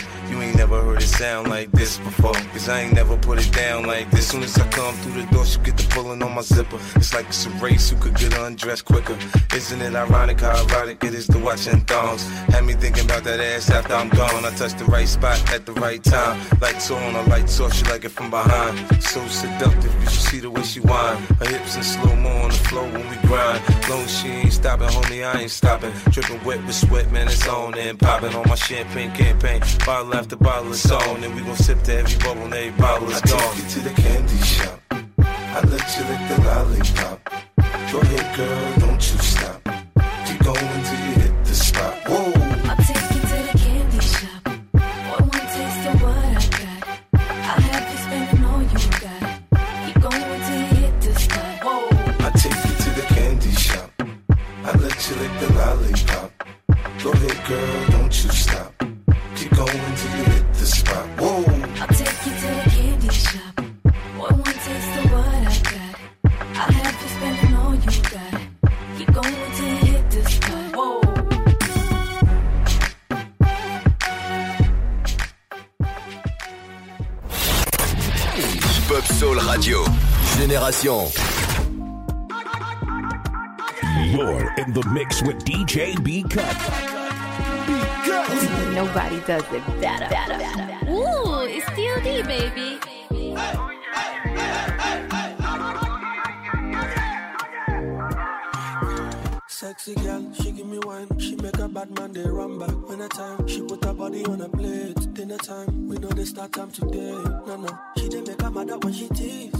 Ain't 0.55 0.71
never 0.71 0.83
heard 0.83 1.03
it 1.03 1.07
sound 1.07 1.49
like 1.49 1.73
this 1.73 1.99
before. 1.99 2.33
Cause 2.53 2.69
I 2.69 2.83
ain't 2.83 2.95
never 2.95 3.17
put 3.17 3.45
it 3.45 3.53
down 3.53 3.87
like 3.87 4.09
this. 4.13 4.29
Soon 4.29 4.45
as 4.45 4.57
I 4.57 4.69
come 4.69 4.95
through 4.99 5.21
the 5.21 5.27
door, 5.33 5.45
she 5.45 5.59
get 5.59 5.77
the 5.77 5.83
pulling 5.91 6.23
on 6.23 6.33
my 6.33 6.43
zipper. 6.43 6.79
It's 6.95 7.13
like 7.13 7.27
it's 7.27 7.45
a 7.47 7.51
race 7.59 7.91
who 7.91 7.97
could 7.97 8.15
get 8.15 8.39
undressed 8.39 8.85
quicker. 8.85 9.19
Isn't 9.53 9.83
it 9.83 9.97
ironic 9.97 10.41
how 10.41 10.65
erotic 10.65 11.03
it 11.03 11.13
is 11.13 11.27
to 11.29 11.39
watching 11.41 11.81
thongs? 11.81 12.23
Had 12.55 12.65
me 12.65 12.75
thinking 12.75 13.05
about 13.05 13.25
that 13.25 13.41
ass 13.41 13.69
after 13.69 13.95
I'm 13.95 14.11
gone. 14.11 14.45
I 14.45 14.51
touched 14.55 14.79
the 14.79 14.85
right 14.85 15.09
spot 15.09 15.43
at 15.53 15.67
the 15.67 15.73
right 15.73 16.03
time. 16.05 16.41
Lights 16.61 16.89
on, 16.89 17.17
or 17.17 17.25
lights 17.25 17.59
off, 17.59 17.73
she 17.73 17.85
like 17.87 18.05
it 18.05 18.11
from 18.11 18.31
behind. 18.31 18.79
So 19.03 19.27
seductive, 19.27 19.93
you 20.03 20.09
should 20.09 20.27
see 20.31 20.39
the 20.39 20.53
way 20.53 20.63
she 20.63 20.79
whine. 20.79 21.21
Her 21.41 21.49
hips 21.49 21.75
in 21.75 21.83
slow 21.83 22.15
mo 22.15 22.31
on 22.31 22.51
the 22.51 22.63
floor 22.69 22.85
when 22.85 23.09
we 23.11 23.17
grind. 23.27 23.61
Long 23.91 24.07
she 24.07 24.29
ain't 24.29 24.53
stopping, 24.53 24.87
homie, 24.87 25.27
I 25.27 25.41
ain't 25.43 25.51
stopping. 25.51 25.91
Dripping 26.13 26.45
wet 26.45 26.65
with 26.65 26.77
sweat, 26.77 27.11
man, 27.11 27.27
it's 27.27 27.49
on 27.49 27.77
and 27.77 27.99
popping 27.99 28.37
on 28.37 28.49
my 28.49 28.55
champagne 28.55 29.11
campaign. 29.11 29.61
Bottle 29.85 30.15
after 30.15 30.37
bottle 30.45 30.73
is 30.73 30.91
on, 30.91 31.25
and 31.25 31.35
we 31.35 31.41
gon' 31.41 31.57
sip 31.57 31.83
to 31.85 31.95
every 31.97 32.19
bubble 32.19 32.43
and 32.43 32.53
every 32.53 32.79
bottle 32.79 33.09
is 33.09 33.23
I 33.23 33.27
gone. 33.27 33.41
take 33.41 33.65
you 33.65 33.69
to 33.71 33.81
the 33.89 33.95
candy 34.03 34.39
shop. 34.45 34.79
I 35.19 35.61
let 35.73 35.87
you 35.97 36.05
lick 36.11 36.23
the 36.29 36.37
lollipop. 36.45 37.19
Go 37.91 38.01
ahead, 38.01 38.37
girl, 38.37 38.73
don't 38.81 39.03
you 39.09 39.19
stop. 39.33 39.59
Keep 40.27 40.41
going 40.45 40.83
till 40.87 41.01
you 41.07 41.15
hit 41.23 41.45
the 41.45 41.55
spot. 41.55 41.95
Whoa. 42.07 42.33
I'll 42.69 42.77
take 42.77 43.09
you 43.15 43.23
to 43.31 43.37
the 43.49 43.59
candy 43.65 44.01
shop. 44.01 44.45
Boy, 45.07 45.21
one 45.33 45.47
taste 45.55 45.87
of 45.89 46.03
what 46.03 46.15
I 46.15 46.47
got. 46.61 46.81
I'll 47.49 47.63
have 47.71 47.87
you 47.91 47.99
spending 48.05 48.45
all 48.45 48.63
you 48.73 48.81
got. 49.01 49.23
Keep 49.87 49.97
going 50.05 50.41
till 50.47 50.61
you 50.61 50.75
hit 50.83 50.95
the 51.01 51.13
spot. 51.25 51.53
Whoa. 51.65 51.89
I 52.21 52.31
take 52.43 52.61
you 52.69 52.75
to 52.85 52.91
the 53.01 53.07
candy 53.15 53.53
shop. 53.53 53.91
I 54.63 54.71
let 54.77 54.99
you 55.09 55.15
lick 55.23 55.35
the 55.41 55.49
lollipop. 55.59 56.29
Go 57.03 57.13
ahead, 57.13 57.39
girl, 57.49 57.94
Hip-Hop 78.35 79.05
Soul 79.05 79.37
Radio. 79.37 79.85
Génération. 80.37 81.07
You're 84.11 84.53
in 84.59 84.73
the 84.73 84.85
mix 84.93 85.23
with 85.23 85.45
DJ 85.45 86.03
B 86.03 86.25
Cut. 86.25 86.57
Nobody 88.75 89.21
does 89.21 89.45
it 89.53 89.65
better. 89.81 90.09
Ooh, 90.91 91.47
it's 91.47 91.67
DLD, 91.77 92.27
baby. 92.27 92.81
Sexy 99.47 99.95
girl, 99.95 100.33
she 100.35 100.51
give 100.51 100.67
me 100.67 100.81
wine. 100.81 101.07
She 101.21 101.37
make 101.37 101.57
a 101.59 101.69
bad 101.69 101.97
man 101.97 102.13
they 102.13 102.29
run 102.29 102.59
back. 102.59 102.75
When 102.89 102.99
the 102.99 103.09
time 103.09 103.47
she 103.47 103.63
put 103.63 103.85
her 103.85 103.95
body 103.95 104.25
on 104.25 104.41
a 104.41 104.49
plate. 104.49 105.04
Dinner 105.25 105.39
time, 105.39 105.89
we 105.89 105.97
know 105.97 106.09
they 106.11 106.27
start 106.27 106.53
time 106.53 106.71
today. 106.71 107.13
No 107.47 107.57
no, 107.57 107.79
she 107.97 108.11
didn't 108.11 108.29
make 108.29 108.43
a 108.43 108.51
mother 108.51 108.77
when 108.77 108.93
she 108.93 109.09
tease. 109.09 109.55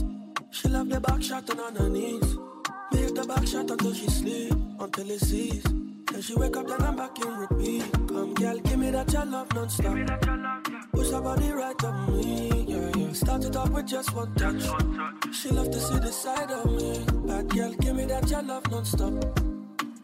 She 0.51 0.69
love 0.69 0.91
the 0.91 1.01
back 1.01 1.23
shot 1.23 1.49
on 1.59 1.75
her 1.75 1.89
knees. 1.89 2.37
Make 2.93 3.15
the 3.15 3.25
back 3.27 3.47
shot 3.47 3.71
until 3.71 3.95
she 3.95 4.07
sleep, 4.09 4.53
until 4.79 5.11
it 5.11 5.21
cease. 5.21 5.63
Then 5.63 6.21
she 6.21 6.35
wake 6.35 6.55
up, 6.59 6.67
then 6.67 6.83
I'm 6.83 6.97
back 6.97 7.19
in 7.19 7.35
repeat. 7.35 7.91
Come 7.93 8.35
girl, 8.35 8.59
give 8.59 8.79
me 8.79 8.91
that 8.91 9.11
your 9.11 9.25
love 9.25 9.55
non-stop. 9.55 9.97
Push 10.93 11.11
her 11.13 11.21
body 11.23 11.51
right 11.53 11.85
on 11.85 12.13
me, 12.15 12.67
yeah, 12.69 12.91
yeah. 12.95 13.13
Start 13.15 13.45
it 13.47 13.57
off 13.57 13.71
with 13.71 13.87
just 13.87 14.15
one 14.15 14.35
touch. 14.35 14.65
She 15.33 15.49
love 15.49 15.71
to 15.71 15.81
see 15.81 15.99
the 15.99 16.13
side 16.13 16.51
of 16.51 16.67
me. 16.73 17.03
Bad 17.27 17.49
girl, 17.49 17.73
give 17.73 17.97
me 17.97 18.05
that 18.05 18.31
your 18.31 18.43
love 18.43 18.71
non-stop. 18.71 19.15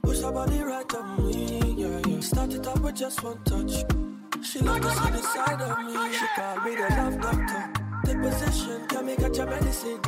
Push 0.05 0.21
her 0.23 0.33
body 0.33 0.61
right 0.63 0.95
on 0.95 1.27
me, 1.27 1.75
yeah, 1.77 2.01
yeah. 2.09 2.21
Start 2.21 2.55
it 2.55 2.67
off 2.67 2.81
with 2.81 2.97
just 2.97 3.23
one 3.23 3.45
touch. 3.45 3.85
She 4.43 4.59
love 4.61 4.81
to 4.81 4.91
see 4.91 5.11
the 5.11 5.23
side 5.23 5.61
of 5.61 5.79
me. 5.85 6.13
She 6.13 6.27
called 6.35 6.65
me 6.65 6.75
the 6.75 6.89
love 6.97 7.21
doctor. 7.21 7.73
Take 8.05 8.21
position, 8.21 8.87
can 8.89 9.07
me 9.07 9.17
get 9.17 9.37
your 9.37 9.47
medicine. 9.47 10.01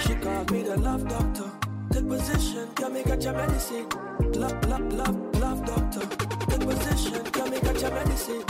She 0.00 0.14
called 0.16 0.50
me 0.50 0.62
the 0.62 0.76
love 0.76 1.08
doctor. 1.08 1.50
Take 1.92 2.08
position, 2.08 2.68
can 2.74 2.92
me 2.92 3.02
get 3.04 3.22
your 3.22 3.32
medicine. 3.32 3.86
Love, 4.34 4.64
love, 4.66 4.92
love, 4.92 5.40
love 5.40 5.64
doctor. 5.64 6.06
Take 6.46 6.60
position, 6.60 7.24
can 7.24 7.50
me 7.50 7.60
get 7.60 7.80
your 7.80 7.90
medicine. 7.90 8.44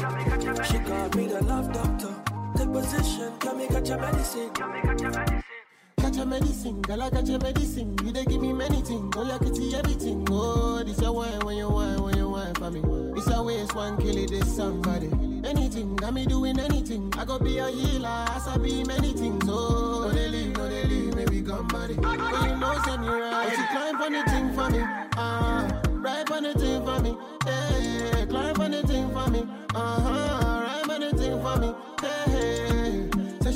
She 0.64 0.78
called 0.78 1.14
me 1.14 1.26
the 1.26 1.42
love 1.44 1.72
doctor. 1.72 2.14
Take 2.56 2.72
position, 2.72 3.32
can 3.38 3.58
me 3.58 3.68
get 3.68 3.86
your 3.86 3.98
medicine. 3.98 4.50
Got 6.10 6.16
your 6.16 6.26
medicine, 6.26 6.82
girl, 6.82 7.02
I 7.02 7.10
got 7.10 7.26
your 7.28 7.38
medicine. 7.38 7.96
You 8.04 8.10
dey 8.10 8.24
give 8.24 8.40
me 8.40 8.52
many 8.52 8.82
things, 8.82 9.14
oh, 9.16 9.22
you 9.32 9.38
can 9.38 9.54
see 9.54 9.76
everything. 9.76 10.26
Oh, 10.28 10.82
this 10.82 11.00
your 11.00 11.12
wine, 11.12 11.38
when 11.44 11.56
you 11.56 11.68
wine, 11.68 12.02
when 12.02 12.16
you 12.16 12.28
wine 12.28 12.52
for 12.54 12.68
me. 12.68 12.80
This 13.14 13.28
a 13.28 13.40
waste 13.40 13.76
one, 13.76 13.96
kill 13.96 14.16
it, 14.16 14.28
this 14.28 14.56
somebody. 14.56 15.06
Anything, 15.48 15.94
got 15.94 16.12
me 16.12 16.26
doing 16.26 16.58
anything. 16.58 17.12
I 17.16 17.24
go 17.24 17.38
be 17.38 17.58
a 17.58 17.68
healer, 17.68 18.26
as 18.30 18.48
I 18.48 18.58
be 18.58 18.82
many 18.82 19.12
things. 19.12 19.44
Oh, 19.46 20.08
no, 20.08 20.10
they 20.10 20.26
leave, 20.26 20.56
no, 20.56 20.68
they 20.68 20.82
leave, 20.82 21.14
maybe 21.14 21.42
come 21.42 21.68
body. 21.68 21.94
But 21.94 22.18
you 22.18 22.56
know, 22.56 22.82
send 22.84 23.02
me 23.02 23.08
right. 23.08 23.56
You 23.56 23.64
climb 23.70 24.02
on 24.02 24.12
the 24.12 24.22
thing 24.24 24.52
for 24.52 24.68
me, 24.68 24.80
ah, 25.16 25.80
right 25.92 26.28
on 26.28 26.42
the 26.42 26.54
thing 26.54 26.84
for 26.84 26.98
me. 26.98 27.16
Hey, 27.44 28.26
climb 28.28 28.60
on 28.60 28.70
the 28.72 28.82
thing 28.82 29.08
for 29.12 29.30
me, 29.30 29.46
uh 29.76 30.00
huh, 30.00 30.82
right 30.82 30.90
on 30.90 31.00
the 31.02 31.16
thing 31.16 31.40
for 31.40 31.56
me. 31.56 31.72
Hey, 32.00 32.30
hey. 32.32 32.79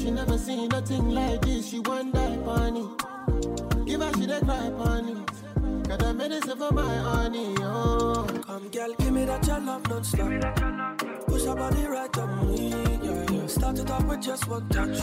She 0.05 0.11
never 0.11 0.37
seen 0.37 0.69
nothing 0.69 1.09
like 1.15 1.41
this. 1.41 1.71
She 1.71 1.79
want 1.81 2.13
die 2.13 2.37
on 2.45 2.77
it. 2.77 3.87
Give 3.87 4.03
her 4.03 4.13
she 4.13 4.27
dey 4.27 4.39
cry 4.41 4.69
on 4.77 5.09
it. 5.09 5.89
Got 5.89 6.03
a 6.03 6.13
medicine 6.13 6.59
for 6.59 6.71
my 6.73 6.95
honey, 6.99 7.55
oh. 7.61 8.27
Come, 8.45 8.69
girl, 8.69 8.95
give 8.99 9.13
me 9.15 9.25
that 9.25 9.47
your 9.47 9.61
love 9.61 9.89
non-stop. 9.89 11.27
Push 11.27 11.45
her 11.45 11.55
body 11.55 11.87
right 11.87 12.19
on 12.19 12.49
me, 12.55 12.69
yeah, 12.69 13.33
yeah. 13.33 13.47
Start 13.47 13.79
it 13.79 13.91
off 13.91 14.05
with 14.05 14.21
just 14.21 14.47
one 14.47 14.69
touch. 14.69 14.99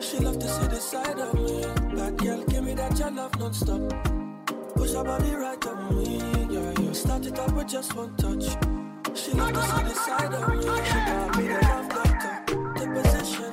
She 0.00 0.18
love 0.20 0.38
to 0.38 0.48
see 0.48 0.66
the 0.68 0.76
side 0.76 1.18
of 1.18 1.34
me. 1.34 1.96
Bad 1.96 2.16
girl, 2.18 2.44
give 2.44 2.62
me 2.62 2.74
that 2.74 2.96
your 2.96 3.10
love 3.10 3.36
non-stop. 3.40 3.80
Push 4.76 4.92
her 4.92 5.02
body 5.02 5.34
right 5.34 5.66
on 5.66 5.98
me, 5.98 6.18
yeah, 6.48 6.74
yeah. 6.80 6.92
Start 6.92 7.26
it 7.26 7.36
off 7.40 7.52
with 7.54 7.66
just 7.68 7.92
one 7.96 8.14
touch. 8.14 8.44
She 9.18 9.32
love 9.32 9.52
to 9.52 9.62
see 9.62 9.82
the 9.82 9.94
side 9.94 10.32
of 10.32 10.48
me. 10.48 10.62
She 10.62 10.94
got 10.94 11.36
me 11.36 11.48
the 11.48 11.60
love 11.60 11.88
doctor. 11.88 12.54
The 12.78 13.02
position, 13.02 13.47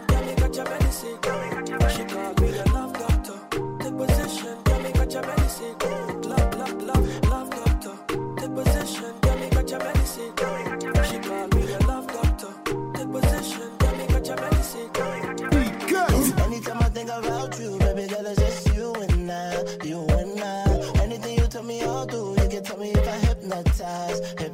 me 23.45 24.44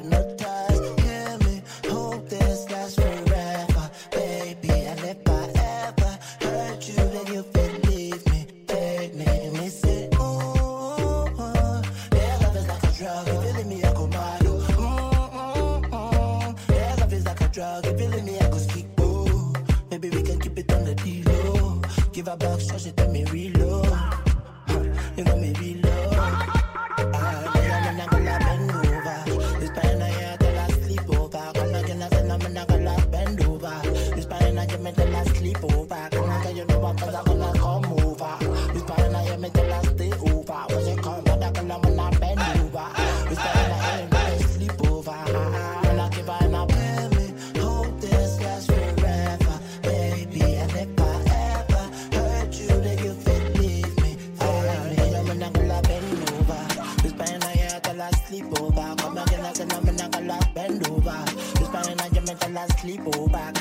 sleep 62.81 63.05
over. 63.15 63.60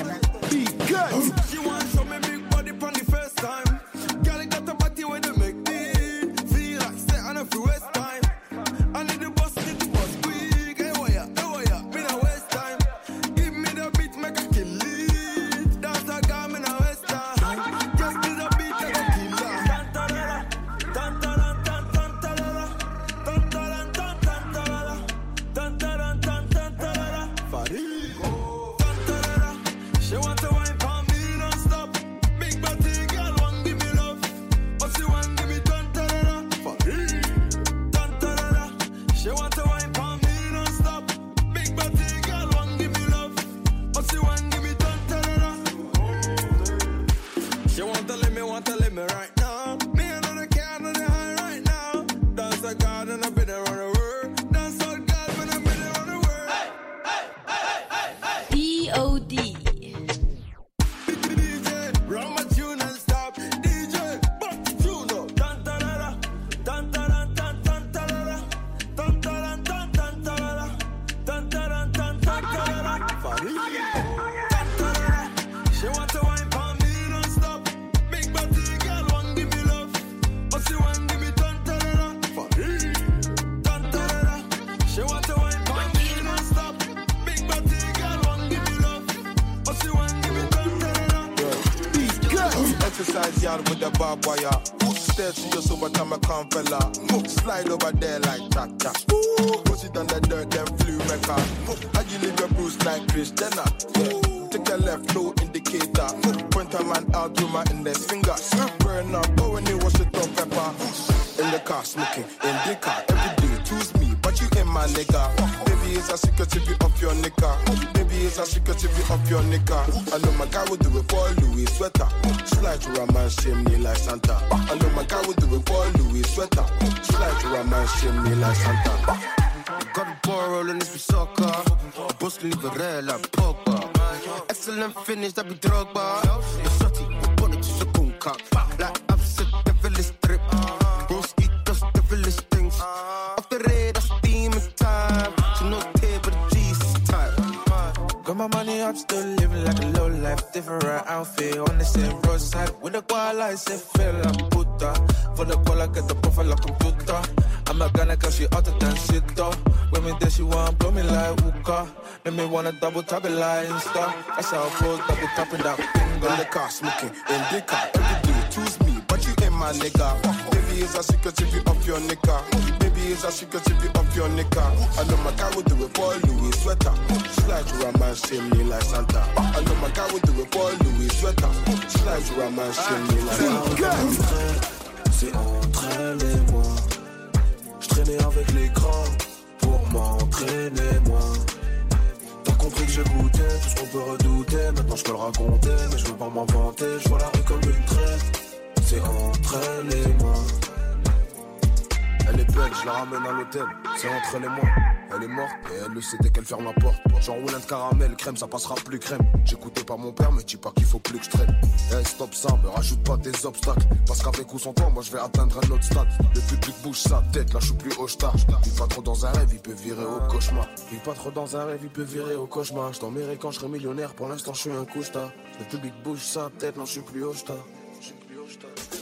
Cauchemar. 220.50 220.68
Vis 220.90 220.98
pas 220.98 221.12
trop 221.12 221.30
dans 221.30 221.56
un 221.56 221.64
rêve, 221.64 221.80
il 221.82 221.88
peut 221.88 222.02
virer 222.02 222.34
au 222.34 222.46
cauchemar. 222.46 222.92
Je 222.92 223.00
dormirai 223.00 223.36
quand 223.36 223.50
je 223.50 223.58
serai 223.58 223.68
millionnaire, 223.68 224.14
pour 224.14 224.28
l'instant 224.28 224.52
je 224.54 224.60
suis 224.60 224.70
un 224.70 224.84
couche-tard. 224.84 225.30
Le 225.58 225.64
public 225.64 225.92
bouge 226.02 226.20
sa 226.20 226.50
tête, 226.58 226.76
non 226.76 226.84
je 226.84 226.92
suis 226.92 227.00
plus 227.00 227.24
au 227.24 227.34
star. 227.34 227.56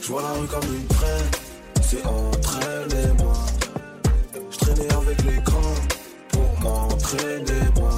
Je 0.01 0.07
vois 0.07 0.21
la 0.21 0.31
rue 0.31 0.47
comme 0.47 0.75
une 0.75 0.87
traite. 0.87 1.41
C'est 1.81 2.05
entre 2.05 2.59
elle 2.67 2.93
et 2.93 3.23
moi. 3.23 3.33
Je 4.51 4.57
traînais 4.57 4.93
avec 4.93 5.23
l'écran 5.23 5.73
pour 6.29 6.59
m'entraîner, 6.61 7.69
moi. 7.75 7.91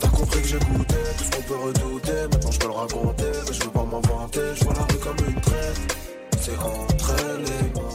T'as 0.00 0.08
compris 0.08 0.40
que 0.40 0.48
j'ai 0.48 0.58
goûté 0.58 0.94
tout 1.18 1.24
ce 1.24 1.30
qu'on 1.30 1.42
peut 1.42 1.56
redouter. 1.56 2.28
Maintenant 2.32 2.50
je 2.50 2.58
peux 2.58 2.66
le 2.66 2.72
raconter, 2.72 3.32
mais 3.46 3.52
je 3.52 3.64
veux 3.64 3.70
pas 3.70 3.84
m'en 3.84 4.00
vanter. 4.00 4.40
Je 4.54 4.64
vois 4.64 4.74
la 4.74 4.82
rue 4.82 4.98
comme 4.98 5.28
une 5.28 5.40
traite. 5.40 5.96
C'est 6.40 6.58
entre 6.58 7.14
elle 7.20 7.44
et 7.44 7.78
moi. 7.78 7.88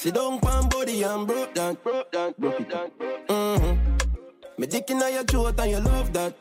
Sit 0.00 0.14
down, 0.14 0.40
pan 0.40 0.66
body 0.70 1.02
and 1.02 1.26
broke 1.26 1.54
that. 1.56 1.84
Broke 1.84 2.10
that, 2.12 2.40
broke 2.40 2.58
it 2.58 2.70
down. 2.70 2.90
Mm-hmm. 3.28 4.56
Me 4.56 4.66
dick 4.66 4.88
inna 4.88 5.10
your 5.10 5.24
throat 5.24 5.60
and 5.60 5.70
you 5.72 5.80
love 5.80 6.10
that. 6.14 6.32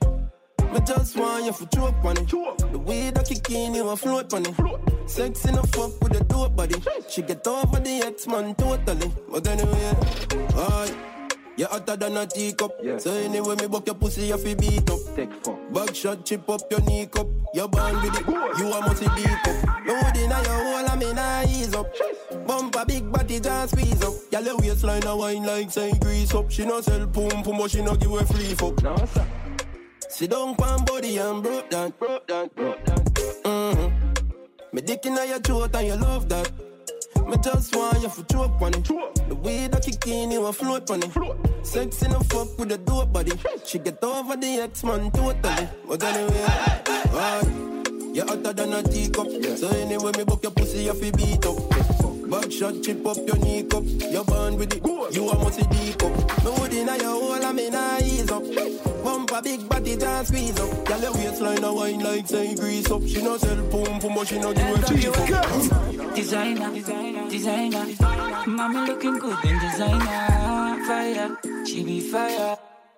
Me 0.71 0.79
just 0.87 1.17
want 1.17 1.43
you 1.43 1.51
for 1.51 1.65
choke 1.65 2.05
on 2.05 2.15
it. 2.15 2.29
The 2.29 2.79
way 2.79 3.11
that 3.11 3.27
kick 3.27 3.49
in, 3.51 3.73
you 3.73 3.89
a 3.89 3.97
float 3.97 4.33
on 4.33 4.45
it. 4.45 5.09
Sex 5.09 5.43
in 5.43 5.57
a 5.57 5.67
fuck 5.67 6.01
with 6.01 6.21
a 6.21 6.23
dope 6.23 6.55
body. 6.55 6.81
She 7.09 7.21
get 7.21 7.45
over 7.45 7.81
the 7.81 8.01
ex-man 8.07 8.55
totally. 8.55 9.11
But 9.29 9.45
anyway, 9.45 9.93
alright. 10.55 11.08
You're 11.59 11.67
hotter 11.67 11.97
than 11.97 12.15
a 12.15 12.25
teacup. 12.25 12.71
So 12.99 13.11
anyway, 13.11 13.53
me 13.57 13.67
buck 13.67 13.85
your 13.85 13.95
pussy, 13.95 14.27
you 14.27 14.37
fi 14.37 14.55
beat 14.55 14.89
up. 14.89 14.99
Take 15.13 15.33
fuck. 15.43 15.73
Back 15.73 15.93
shot, 15.93 16.25
chip 16.25 16.49
up 16.49 16.61
your 16.71 16.79
knee 16.79 17.05
cup. 17.07 17.27
You're 17.53 17.67
born 17.67 17.95
with 17.95 18.17
it. 18.17 18.25
You 18.25 18.71
a 18.71 18.79
musty 18.79 19.07
deep 19.17 19.45
up. 19.45 19.85
No 19.85 19.93
hood 19.99 20.15
inna 20.15 20.41
your 20.41 20.63
hole, 20.63 20.87
I 20.87 20.95
mean 20.95 21.17
I 21.19 21.43
ease 21.49 21.75
up. 21.75 21.93
Bumper 22.47 22.85
big 22.85 23.11
body 23.11 23.41
just 23.41 23.73
squeeze 23.73 24.01
up. 24.01 24.13
Y'all 24.31 24.41
your 24.41 24.57
waistline 24.57 25.05
a 25.05 25.13
wine 25.13 25.43
like 25.43 25.69
say 25.69 25.91
grease 25.99 26.33
up. 26.33 26.49
She 26.49 26.63
no 26.63 26.79
sell 26.79 27.05
pum 27.07 27.43
pum, 27.43 27.57
but 27.57 27.71
she 27.71 27.81
no 27.81 27.93
give 27.93 28.13
a 28.13 28.25
free 28.25 28.55
fuck. 28.55 28.81
No 28.81 28.95
sir. 28.95 29.27
Sit 30.07 30.31
down, 30.31 30.55
pan 30.55 30.85
body 30.85 31.17
and 31.17 31.43
broke 31.43 31.69
that. 31.71 31.99
Broke 31.99 32.25
that, 32.27 32.55
broke 32.55 32.85
that. 32.85 33.03
Mm-hmm. 33.43 34.75
Me 34.75 34.81
dick 34.81 35.05
inna 35.05 35.25
your 35.25 35.39
throat 35.39 35.75
and 35.75 35.87
you 35.87 35.95
love 35.95 36.29
that. 36.29 36.49
Me 37.29 37.37
just 37.43 37.75
want 37.75 38.01
you 38.01 38.09
for 38.09 38.23
choke 38.23 38.59
on 38.59 38.73
it. 38.73 38.83
The 39.27 39.35
way 39.35 39.67
that 39.67 39.83
kick 39.83 40.07
in, 40.07 40.31
you 40.31 40.45
a 40.47 40.51
float 40.51 40.89
on 40.89 41.03
it. 41.03 41.11
Sex 41.63 42.01
in 42.01 42.11
a 42.11 42.19
fuck 42.23 42.57
with 42.57 42.71
a 42.71 42.77
dope 42.79 43.13
body. 43.13 43.33
She 43.63 43.77
get 43.77 44.03
over 44.03 44.35
the 44.35 44.61
ex-man 44.61 45.11
totally. 45.11 45.69
But 45.87 46.03
anyway, 46.03 46.45
alright. 47.13 48.15
You're 48.15 48.25
hotter 48.25 48.53
than 48.53 48.73
a 48.73 48.81
teacup. 48.81 49.27
So 49.57 49.67
anyway, 49.69 50.11
me 50.17 50.23
book 50.23 50.41
your 50.41 50.51
pussy, 50.51 50.85
you 50.85 50.93
fi 50.93 51.11
beat 51.11 51.45
up. 51.45 52.18
Back 52.29 52.51
shot, 52.51 52.75
chip 52.83 53.05
up 53.07 53.17
your 53.17 53.37
knee 53.37 53.63
cup. 53.63 53.83
You're 53.85 54.23
born 54.23 54.57
with 54.57 54.75
it. 54.75 54.85
You 55.15 55.29
a 55.29 55.35
musty 55.35 55.65
deep 55.65 56.03
up. 56.03 56.43
No 56.43 56.51
hood 56.53 56.73
inna 56.73 56.95
your 56.97 57.19
hole, 57.19 57.43
I 57.43 57.51
mean 57.51 57.73
I 57.73 57.99
ease 58.03 58.29
up. 58.29 58.43
Bumper 59.03 59.41
big 59.41 59.67
body 59.67 59.97
just 59.97 60.27
squeeze 60.27 60.59
up. 60.59 60.85
Girl, 60.85 61.01
your 61.01 61.13
waistline 61.13 61.63
a 61.63 61.73
wine 61.73 61.99
like 62.01 62.27
say 62.27 62.53
grease 62.53 62.91
up. 62.91 63.01
She 63.07 63.21
no 63.23 63.37
sell 63.37 63.57
pum 63.71 63.99
pum, 63.99 64.13
but 64.13 64.27
she 64.27 64.37
no 64.37 64.53
give 64.53 64.67
a 64.67 64.85
cheap 64.87 65.07
up. 65.33 66.15
Designer, 66.15 66.71
designer, 67.29 67.85
Mommy 68.45 68.87
looking 68.87 69.17
good 69.17 69.45
in 69.45 69.59
designer. 69.59 70.85
Fire, 70.85 71.37
she 71.65 71.83
be 71.83 71.99
fire. 71.99 72.57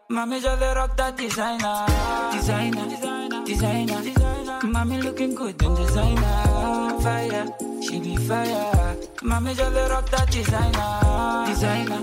Mommy 0.09 0.41
just 0.41 0.61
rock 0.61 0.97
that 0.97 1.15
designer. 1.15 1.85
Designer, 2.33 3.45
designer, 3.45 4.59
Mommy 4.63 5.01
looking 5.01 5.35
good 5.35 5.61
in 5.61 5.75
designer. 5.75 6.99
Fire, 7.01 7.70
she 7.81 7.99
be 7.99 8.15
fire. 8.17 8.95
Mommy 9.23 9.53
just 9.53 9.73
dey 9.73 9.87
rock 9.89 10.09
that 10.09 10.31
designer. 10.31 11.45
Designer, 11.47 12.01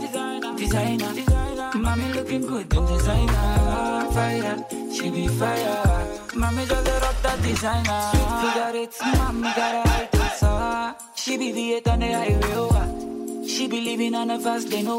designer, 0.57 1.15
designer. 1.15 1.71
Mommy 1.75 2.13
looking 2.13 2.43
good 2.47 2.73
in 2.75 2.87
designer. 2.87 4.11
Fire, 4.13 4.57
she 4.93 5.11
be 5.11 5.29
fire. 5.29 6.07
Mommy 6.35 6.67
just 6.67 6.87
let 6.87 7.03
up 7.03 7.23
that 7.23 7.43
designer. 7.43 8.01
Sweet 8.11 8.31
figure 8.41 8.83
eight, 8.83 9.19
mommy 9.19 9.51
got 9.57 9.75
a 9.87 9.89
height 9.89 10.15
so 10.39 10.47
uh. 10.47 10.95
She 11.15 11.37
be 11.37 11.53
V8 11.53 11.89
on 11.93 11.99
the 12.01 12.07
highway, 12.13 12.41
oh. 12.55 12.69
Uh. 13.43 13.47
She 13.47 13.67
be 13.69 13.81
living 13.81 14.15
on 14.15 14.31
a 14.31 14.39
fast 14.39 14.69
lane, 14.71 14.87
oh. 14.89 14.99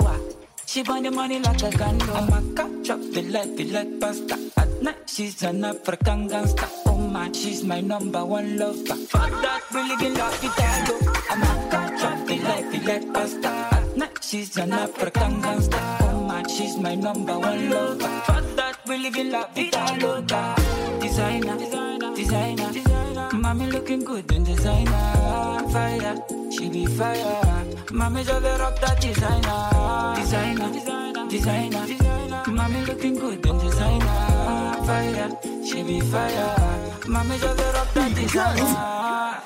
She 0.70 0.84
burn 0.84 1.02
the 1.02 1.10
money 1.10 1.40
like 1.40 1.64
a 1.64 1.72
candle. 1.72 2.16
I'm 2.16 2.30
a 2.30 2.56
cat, 2.56 2.84
drop 2.84 3.00
the 3.00 3.24
light, 3.24 3.58
the 3.58 3.64
light 3.72 4.00
pasta. 4.00 4.38
At 4.56 4.84
night, 4.84 4.98
she's 5.08 5.42
an 5.42 5.66
African 5.66 6.28
gangster. 6.28 6.68
Oh 6.86 6.96
man, 6.96 7.34
she's 7.34 7.64
my 7.64 7.82
number 7.82 8.24
one 8.24 8.56
lover. 8.56 8.96
Fuck 9.10 9.32
that, 9.42 9.64
really 9.74 10.10
love 10.12 10.44
it 10.44 10.60
all. 10.62 11.12
I'm 11.32 11.42
a 11.42 11.72
cat, 11.72 12.00
drop 12.00 12.28
the 12.28 12.38
light, 12.38 12.72
the 12.72 12.80
light 12.88 13.12
pasta. 13.12 13.48
At 13.48 13.98
night, 13.98 14.24
she's 14.24 14.58
an 14.58 14.74
African 14.74 15.42
gangster. 15.42 16.09
Oh 16.42 16.48
she's 16.48 16.78
my 16.78 16.96
number 16.96 17.38
one 17.38 17.70
lover. 17.70 18.08
Fuck 18.26 18.46
that, 18.56 18.78
really 18.88 19.10
get 19.10 19.28
love 19.28 19.50
it 19.56 19.76
all. 19.76 20.56
Designer, 21.00 21.58
designer, 21.58 22.72
designer. 22.72 23.30
Mommy 23.34 23.66
looking 23.68 24.06
good 24.06 24.32
in 24.32 24.44
designer. 24.46 25.70
Fire, 25.70 26.16
she 26.52 26.70
be 26.70 26.86
fire. 26.86 27.66
Mommy 27.92 28.24
just 28.24 28.46
up 28.46 28.80
that 28.80 29.02
designer. 29.02 30.16
Designer, 30.16 31.28
designer, 31.30 31.86
designer. 31.86 32.44
Mommy 32.48 32.86
looking 32.86 33.16
good 33.16 33.46
in 33.46 33.58
designer. 33.60 34.84
Fire, 34.86 35.30
she 35.66 35.84
be 35.84 36.00
fire. 36.00 36.96
Mommy 37.08 37.38
just 37.38 37.76
up 37.76 37.94
that 37.94 38.16
designer. 38.16 39.42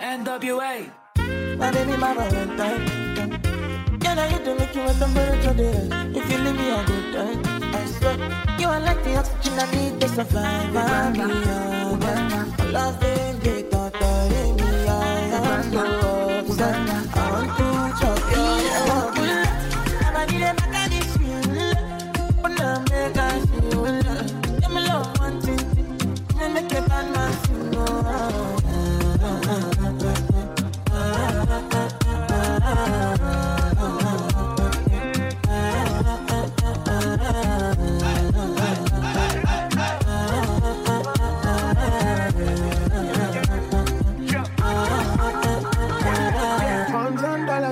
NWA. 0.00 0.90
My 1.58 1.70
baby, 1.70 1.96
my 1.98 2.14
Valentine. 2.14 3.49
Yeah, 4.10 4.16
now 4.16 4.26
you 4.26 4.42
do 4.44 4.58
make 4.58 4.74
you 4.74 4.82
want 4.82 4.98
temperature 4.98 5.52
there. 5.52 5.86
If 6.18 6.28
you 6.28 6.38
leave 6.38 6.56
me 6.56 6.68
a 6.68 6.84
good 6.84 7.12
time, 7.14 7.40
I 7.72 7.84
swear. 7.86 8.16
You 8.58 8.66
are 8.66 8.80
like 8.80 9.04
the 9.04 9.14
oxygen 9.18 9.56
I 9.56 9.70
need 9.70 10.00
to 10.00 10.08
survive. 10.08 10.76
I'm 10.76 11.12
beyond. 11.12 12.02
Love 12.72 13.00
it, 13.04 13.40
get 13.44 13.72
out 13.72 13.94
of 13.94 14.30
me. 14.32 14.56
Oh. 14.66 14.82
I 14.82 14.84
am 15.22 15.40
I 15.40 15.42
to 17.56 18.02
your 18.42 18.58
love. 18.82 19.14
I 20.16 20.26
need 20.26 20.42
a 20.42 20.54
make 26.52 26.70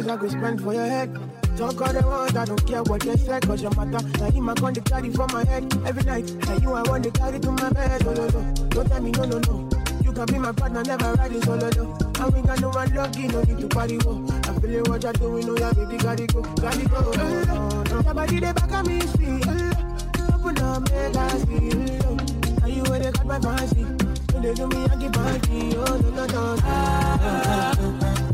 and 0.08 0.18
I 0.18 0.20
could 0.20 0.30
spend 0.30 0.62
for 0.62 0.72
your 0.72 0.86
head. 0.86 1.12
Talk 1.56 1.82
all 1.82 1.92
they 1.92 2.00
want, 2.00 2.36
I 2.36 2.44
don't 2.44 2.66
care 2.66 2.82
what 2.84 3.02
they 3.02 3.16
say, 3.16 3.40
cause 3.40 3.60
your 3.60 3.74
matter. 3.74 4.06
Now 4.18 4.28
you 4.28 4.40
my 4.40 4.54
con 4.54 4.72
the 4.72 4.80
carry 4.80 5.10
for 5.10 5.26
my 5.28 5.44
head 5.44 5.64
every 5.84 6.02
night. 6.04 6.32
Now 6.46 6.56
you 6.56 6.72
I 6.72 6.82
want 6.88 7.04
to 7.04 7.10
carry 7.10 7.38
to 7.38 7.50
my 7.50 7.68
bed. 7.70 8.06
Oh, 8.06 8.14
no, 8.14 8.28
no. 8.28 8.54
Don't 8.70 8.88
tell 8.88 9.02
me 9.02 9.10
no, 9.10 9.24
no, 9.24 9.38
no. 9.38 9.68
You 10.02 10.12
can 10.12 10.26
be 10.26 10.38
my 10.38 10.52
partner, 10.52 10.82
never 10.82 11.12
riding 11.12 11.42
solo, 11.42 11.68
no. 11.76 11.98
And 12.24 12.34
we 12.34 12.40
got 12.40 12.60
no 12.60 12.70
one 12.70 12.94
lucky, 12.94 13.28
no 13.28 13.42
need 13.42 13.58
to 13.58 13.68
party, 13.68 13.98
wo. 13.98 14.24
I 14.44 14.60
feel 14.60 14.74
it, 14.76 14.88
what 14.88 15.02
you're 15.02 15.12
doing, 15.12 15.50
oh 15.50 15.56
yeah, 15.58 15.72
baby, 15.72 15.98
gotta 15.98 16.26
go, 16.26 16.40
gotta 16.42 16.88
go. 16.88 16.96
Oh, 16.96 17.12
no, 17.12 17.82
no. 17.82 18.02
Your 18.02 18.14
body, 18.14 18.40
they 18.40 18.52
back 18.52 18.72
at 18.72 18.86
me, 18.86 19.00
sweet. 19.00 19.44
Oh, 19.46 20.40
open 20.40 20.58
up, 20.58 20.90
make 20.90 21.16
I 21.16 21.36
see. 21.36 22.00
Oh, 22.06 22.16
now 22.60 22.66
you 22.66 22.82
where 22.84 22.98
they 22.98 23.10
got 23.10 23.26
my 23.26 23.40
fancy. 23.40 23.84
When 24.32 24.42
they 24.42 24.54
do 24.54 24.68
me, 24.68 24.86
I 24.86 24.96
give 24.96 25.12
party. 25.12 25.76
Oh, 25.76 25.98
no, 25.98 26.10
no, 26.10 26.26
no. 26.26 26.56
Ah, 26.62 27.18
ah, 27.20 28.27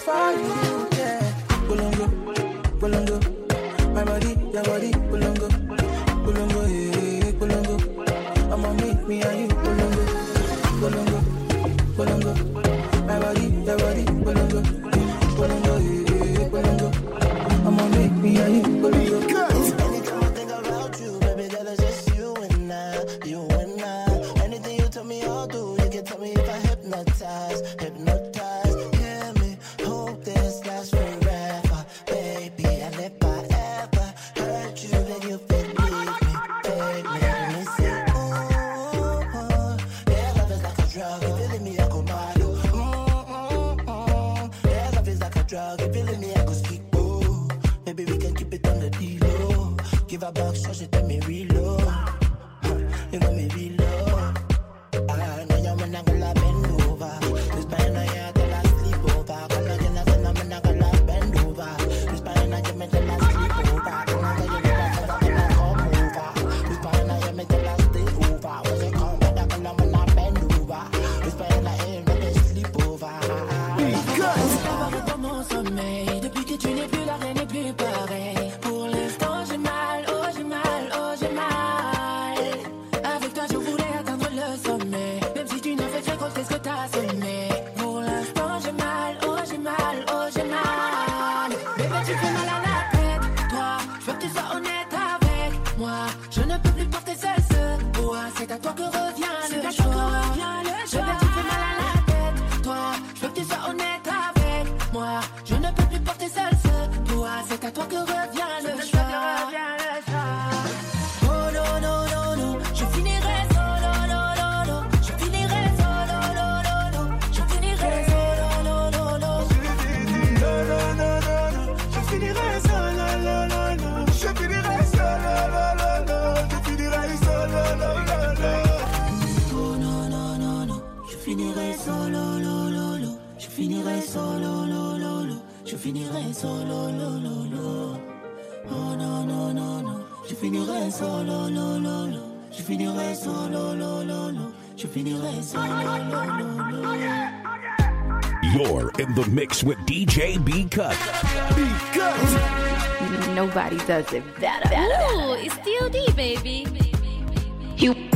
for 0.00 0.32
you. 0.32 0.89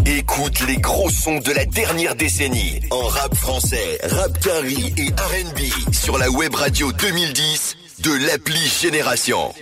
Écoute 0.07 0.61
les 0.67 0.77
gros 0.77 1.09
sons 1.09 1.39
de 1.39 1.53
la 1.53 1.65
dernière 1.65 2.15
décennie 2.15 2.81
en 2.91 3.07
rap 3.07 3.35
français, 3.35 3.99
rap 4.03 4.39
carry 4.41 4.93
et 4.99 5.09
RB 5.09 5.93
sur 5.93 6.19
la 6.19 6.31
web 6.31 6.55
radio 6.55 6.93
2010 6.93 7.77
de 8.01 8.27
l'appli 8.27 8.59
Génération. 8.59 9.55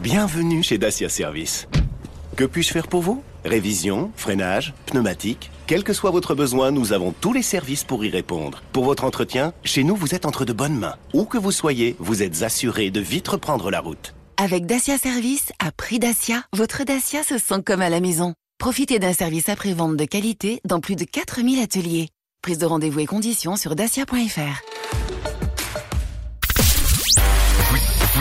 Bienvenue 0.00 0.62
chez 0.62 0.78
Dacia 0.78 1.08
Service. 1.08 1.66
Que 2.36 2.44
puis-je 2.44 2.72
faire 2.72 2.86
pour 2.86 3.02
vous? 3.02 3.24
Révision, 3.44 4.12
freinage, 4.16 4.72
pneumatique 4.86 5.50
quel 5.66 5.82
que 5.82 5.92
soit 5.92 6.12
votre 6.12 6.36
besoin, 6.36 6.70
nous 6.70 6.92
avons 6.92 7.12
tous 7.12 7.32
les 7.32 7.42
services 7.42 7.82
pour 7.82 8.04
y 8.04 8.08
répondre. 8.08 8.62
Pour 8.72 8.84
votre 8.84 9.02
entretien, 9.02 9.52
chez 9.64 9.82
nous, 9.82 9.96
vous 9.96 10.14
êtes 10.14 10.24
entre 10.24 10.44
de 10.44 10.52
bonnes 10.52 10.78
mains. 10.78 10.94
Où 11.12 11.24
que 11.24 11.38
vous 11.38 11.50
soyez, 11.50 11.96
vous 11.98 12.22
êtes 12.22 12.44
assuré 12.44 12.92
de 12.92 13.00
vite 13.00 13.26
reprendre 13.26 13.68
la 13.68 13.80
route. 13.80 14.14
Avec 14.36 14.66
Dacia 14.66 14.96
Service, 14.96 15.50
à 15.58 15.72
prix 15.72 15.98
Dacia, 15.98 16.44
votre 16.56 16.84
Dacia 16.84 17.24
se 17.24 17.36
sent 17.38 17.64
comme 17.64 17.82
à 17.82 17.90
la 17.90 17.98
maison. 17.98 18.34
Profitez 18.58 19.00
d'un 19.00 19.12
service 19.12 19.48
après-vente 19.48 19.96
de 19.96 20.04
qualité 20.04 20.60
dans 20.64 20.78
plus 20.78 20.94
de 20.94 21.02
4000 21.04 21.60
ateliers. 21.60 22.10
Prise 22.42 22.58
de 22.58 22.66
rendez-vous 22.66 23.00
et 23.00 23.06
conditions 23.06 23.56
sur 23.56 23.74
dacia.fr. 23.74 24.75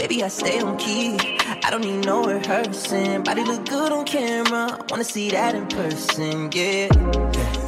Baby, 0.00 0.24
I 0.24 0.28
stay 0.28 0.58
on 0.60 0.78
key. 0.78 1.18
I 1.62 1.68
don't 1.70 1.82
need 1.82 2.06
no 2.06 2.24
rehearsing. 2.24 3.22
Body 3.22 3.44
look 3.44 3.68
good 3.68 3.92
on 3.92 4.06
camera. 4.06 4.78
I 4.80 4.86
wanna 4.88 5.04
see 5.04 5.28
that 5.28 5.54
in 5.54 5.66
person, 5.66 6.48
yeah. 6.52 6.88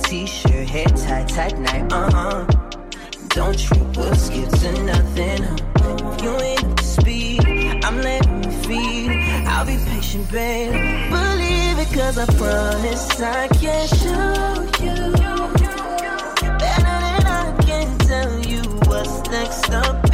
T-shirt, 0.04 0.66
hair 0.66 0.86
tight, 0.86 1.28
tight 1.28 1.58
night, 1.58 1.92
uh-huh. 1.92 2.46
Don't 3.28 3.58
trip, 3.58 3.96
we'll 3.98 4.14
skip 4.14 4.48
to 4.48 4.82
nothing. 4.82 5.42
If 5.44 6.22
You 6.22 6.40
ain't 6.40 6.64
up 6.64 6.76
to 6.76 6.84
speed. 6.84 7.44
I'm 7.84 8.00
letting 8.00 8.44
you 8.44 8.50
feed. 8.66 9.10
I'll 9.46 9.66
be 9.66 9.76
patient, 9.90 10.32
babe. 10.32 10.72
Believe 11.10 11.78
it, 11.84 11.92
cause 11.92 12.16
I 12.16 12.24
promise 12.40 13.20
I 13.20 13.48
can 13.48 13.86
show 13.88 14.54
you. 14.82 15.12
Better 16.62 16.96
than 17.04 17.26
I 17.26 17.54
can 17.66 17.98
tell 17.98 18.40
you 18.40 18.62
what's 18.88 19.20
next 19.28 19.70
up. 19.70 20.11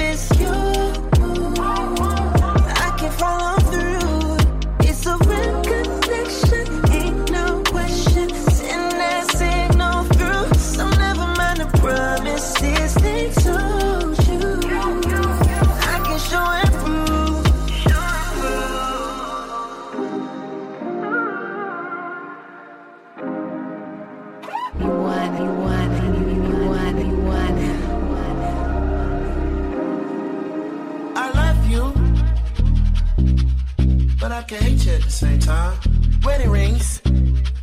at 34.98 35.04
the 35.04 35.10
same 35.10 35.38
time. 35.38 35.78
Wedding 36.24 36.50
rings, 36.50 37.00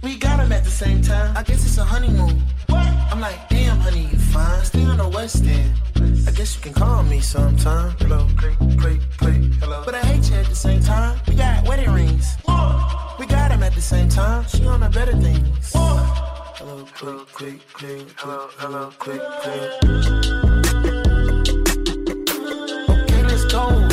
we 0.02 0.18
got 0.18 0.38
them 0.38 0.52
at 0.52 0.64
the 0.64 0.70
same 0.70 1.02
time. 1.02 1.36
I 1.36 1.44
guess 1.44 1.66
it's 1.66 1.78
a 1.78 1.84
honeymoon. 1.84 2.42
What? 2.68 2.88
I'm 3.12 3.20
like, 3.20 3.50
damn, 3.50 3.78
honey, 3.80 4.08
you 4.12 4.18
fine. 4.18 4.64
Stay 4.64 4.84
on 4.86 4.98
the 4.98 5.10
West 5.10 5.44
End. 5.44 5.74
I 6.28 6.32
guess 6.32 6.56
you 6.56 6.62
can 6.62 6.74
call 6.74 7.04
me 7.04 7.20
sometime. 7.20 7.96
Hello, 8.00 8.28
click, 8.38 8.58
click, 8.80 9.02
click, 9.18 9.42
hello. 9.60 9.84
But 9.86 9.96
I 9.96 10.02
hate 10.02 10.30
you 10.30 10.38
at 10.38 10.46
the 10.48 10.56
same 10.56 10.82
time. 10.82 11.20
We 11.28 11.36
got 11.36 11.68
wedding 11.68 11.92
rings. 11.92 12.36
What? 12.46 13.20
We 13.20 13.26
got 13.26 13.50
them 13.50 13.64
at 13.64 13.74
the 13.74 13.82
same 13.82 14.10
time. 14.10 14.46
She 14.48 14.66
on 14.66 14.80
the 14.80 14.90
better 14.90 15.18
things. 15.18 15.74
What? 15.74 16.04
Hello, 16.58 16.86
click, 16.94 17.28
click, 17.34 17.68
click, 17.74 18.08
hello, 18.18 18.48
hello, 18.58 18.92
click, 18.98 19.22
click. 19.42 19.70
Okay, 22.90 23.24
let's 23.24 23.46
go. 23.46 23.85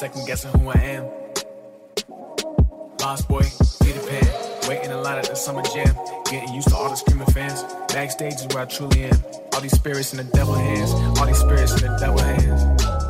second 0.00 0.26
guessing 0.26 0.50
who 0.58 0.70
I 0.70 0.80
am. 0.96 1.04
Lost 3.00 3.28
boy, 3.28 3.42
Peter 3.82 4.00
Pan, 4.00 4.66
waiting 4.66 4.90
in 4.90 5.02
line 5.02 5.18
at 5.18 5.26
the 5.26 5.34
summer 5.34 5.60
jam. 5.60 5.94
Getting 6.24 6.54
used 6.54 6.68
to 6.68 6.74
all 6.74 6.88
the 6.88 6.96
screaming 6.96 7.26
fans. 7.26 7.62
Backstage 7.92 8.36
is 8.36 8.46
where 8.46 8.62
I 8.62 8.64
truly 8.64 9.04
am. 9.04 9.22
All 9.52 9.60
these 9.60 9.72
spirits 9.72 10.14
in 10.14 10.16
the 10.16 10.32
devil 10.32 10.54
hands, 10.54 10.92
all 11.20 11.26
these 11.26 11.36
spirits 11.36 11.82
in 11.82 11.92
the 11.92 11.98
devil 11.98 12.18
hands. 12.18 13.09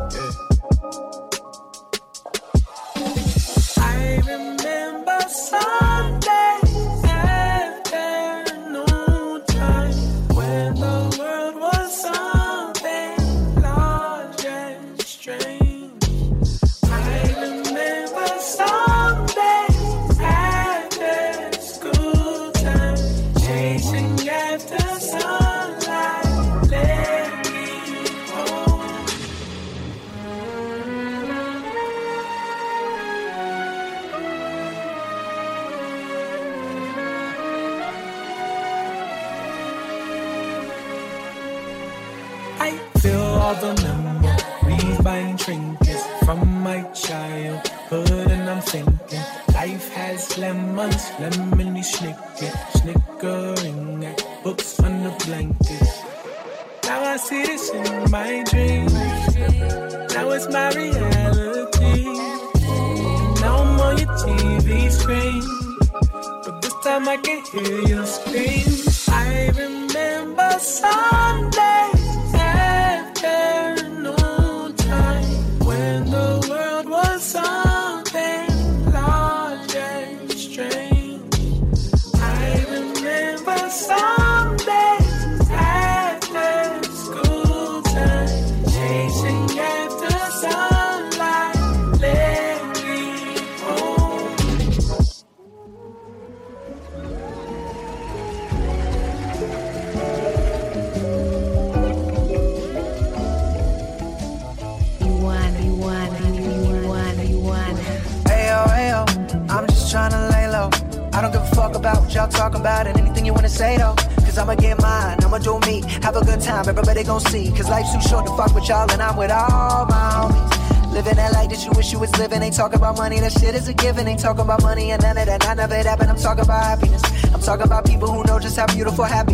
even 124.01 124.13
ain't 124.13 124.21
talking 124.21 124.41
about 124.41 124.63
money 124.63 124.93
and 124.93 125.03
none 125.03 125.19
of 125.19 125.27
that. 125.27 125.43
None 125.45 125.61
of 125.61 125.71
it 125.73 125.85
happened. 125.85 126.11
I'm 126.11 126.17
talking 126.17 126.45
about 126.45 126.63
happiness. 126.63 127.03
I'm 127.35 127.41
talking 127.41 127.67
about 127.67 127.85
people 127.85 128.09
who 128.11 128.25
know 128.25 128.39
just 128.39 128.57
how 128.57 128.67
beautiful 128.67 129.05
happiness 129.05 129.30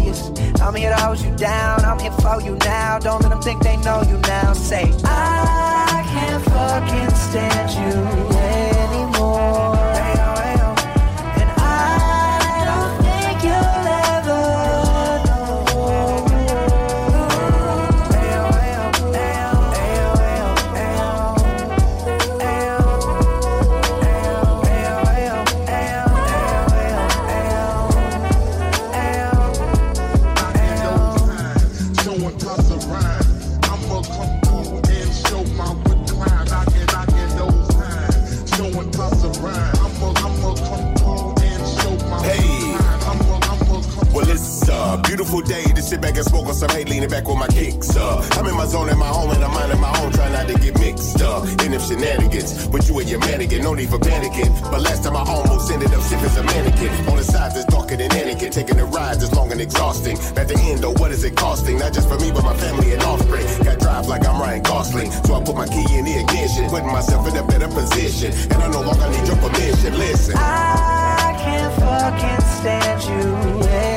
if 51.77 51.85
shenanigans. 51.85 52.69
but 52.69 52.89
you 52.89 52.98
and 52.98 53.09
your 53.09 53.20
mannequin, 53.20 53.62
no 53.62 53.74
need 53.74 53.89
for 53.89 53.98
panicking. 53.98 54.51
But 54.70 54.81
last 54.81 55.05
time 55.05 55.16
I 55.16 55.24
almost 55.28 55.70
ended 55.70 55.93
up 55.93 56.01
sippin' 56.01 56.24
as 56.24 56.36
a 56.36 56.43
mannequin. 56.43 56.90
On 57.09 57.16
the 57.16 57.23
sides, 57.23 57.57
it's 57.57 57.66
darker 57.66 57.97
than 57.97 58.11
Anakin. 58.11 58.51
Taking 58.51 58.78
a 58.81 58.85
ride 58.86 59.20
that's 59.20 59.32
long 59.35 59.53
and 59.53 59.61
exhausting. 59.61 60.16
At 60.36 60.48
the 60.48 60.59
end, 60.70 60.81
though, 60.81 60.93
what 60.93 61.11
is 61.12 61.23
it 61.24 61.36
costing? 61.36 61.78
Not 61.78 61.93
just 61.93 62.09
for 62.09 62.19
me, 62.19 62.32
but 62.32 62.43
my 62.43 62.57
family 62.57 62.93
and 62.93 63.03
offspring. 63.03 63.47
Got 63.65 63.78
drive 63.78 64.07
like 64.09 64.27
I'm 64.27 64.40
Ryan 64.40 64.62
Gosling. 64.62 65.11
So 65.11 65.35
I 65.35 65.44
put 65.44 65.57
my 65.57 65.69
key 65.69 65.86
in 65.97 66.05
the 66.05 66.19
ignition. 66.19 66.69
Putting 66.69 66.93
myself 66.93 67.28
in 67.28 67.36
a 67.36 67.47
better 67.47 67.69
position. 67.69 68.32
And 68.51 68.62
I 68.62 68.69
no 68.69 68.81
longer 68.81 69.09
need 69.11 69.27
your 69.28 69.36
permission. 69.36 69.98
Listen. 69.98 70.35
I 70.36 71.36
can't 71.44 71.74
fucking 71.81 72.43
stand 72.59 73.03
you. 73.05 73.66
Yeah. 73.66 73.95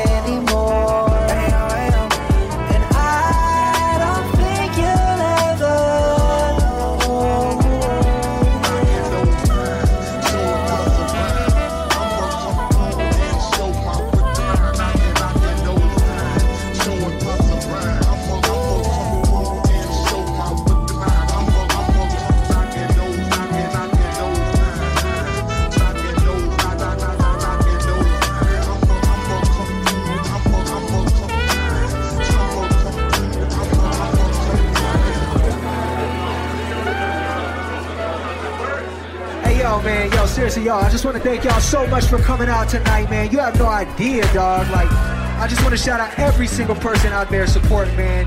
listen, 40.50 40.64
y'all, 40.64 40.84
I 40.84 40.90
just 40.90 41.06
want 41.06 41.16
to 41.16 41.22
thank 41.22 41.44
y'all 41.44 41.60
so 41.60 41.86
much 41.86 42.06
for 42.06 42.18
coming 42.18 42.50
out 42.50 42.70
tonight, 42.70 43.08
man. 43.08 43.32
You 43.32 43.38
have 43.38 43.60
no 43.60 43.68
idea, 43.68 44.24
dog. 44.34 44.68
Like, 44.72 44.90
I 44.92 45.46
just 45.48 45.62
want 45.62 45.78
to 45.78 45.78
shout 45.78 46.00
out 46.00 46.18
every 46.18 46.48
single 46.48 46.74
person 46.74 47.14
out 47.14 47.30
there 47.30 47.46
supporting, 47.46 47.96
man. 47.96 48.26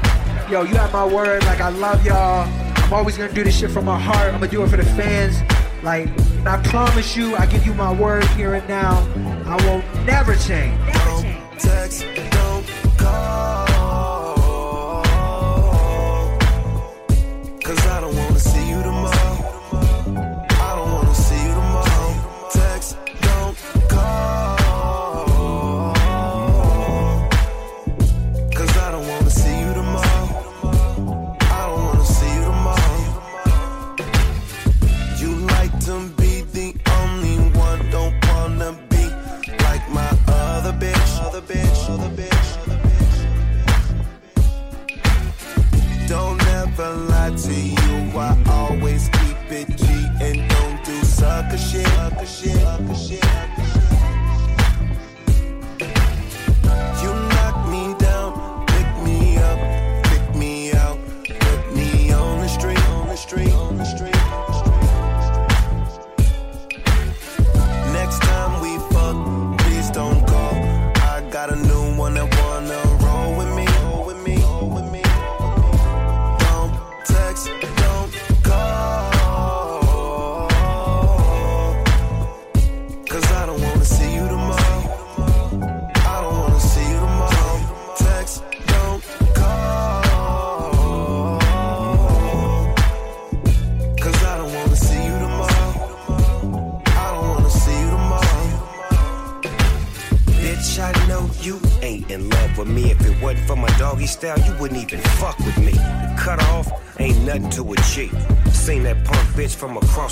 Yo, 0.48 0.62
you 0.62 0.76
have 0.76 0.92
my 0.92 1.04
word. 1.04 1.42
Like, 1.46 1.60
I 1.60 1.70
love 1.70 2.06
y'all. 2.06 2.46
I'm 2.76 2.92
always 2.92 3.18
going 3.18 3.28
to 3.28 3.34
do 3.34 3.42
this 3.42 3.58
shit 3.58 3.72
from 3.72 3.86
my 3.86 3.98
heart. 3.98 4.32
I'm 4.32 4.38
going 4.38 4.48
to 4.48 4.56
do 4.56 4.62
it 4.62 4.68
for 4.68 4.76
the 4.76 4.84
fans. 4.84 5.34
Like, 5.82 6.10
I 6.46 6.62
promise 6.62 7.16
you, 7.16 7.34
I 7.34 7.46
give 7.46 7.66
you 7.66 7.74
my 7.74 7.92
word 7.92 8.22
here 8.36 8.54
and 8.54 8.68
now. 8.68 9.00
I 9.44 9.56
will 9.66 9.82
never 10.04 10.36
change. 10.36 10.78
Never 10.78 11.22
change. 11.22 11.60
Text 11.60 12.11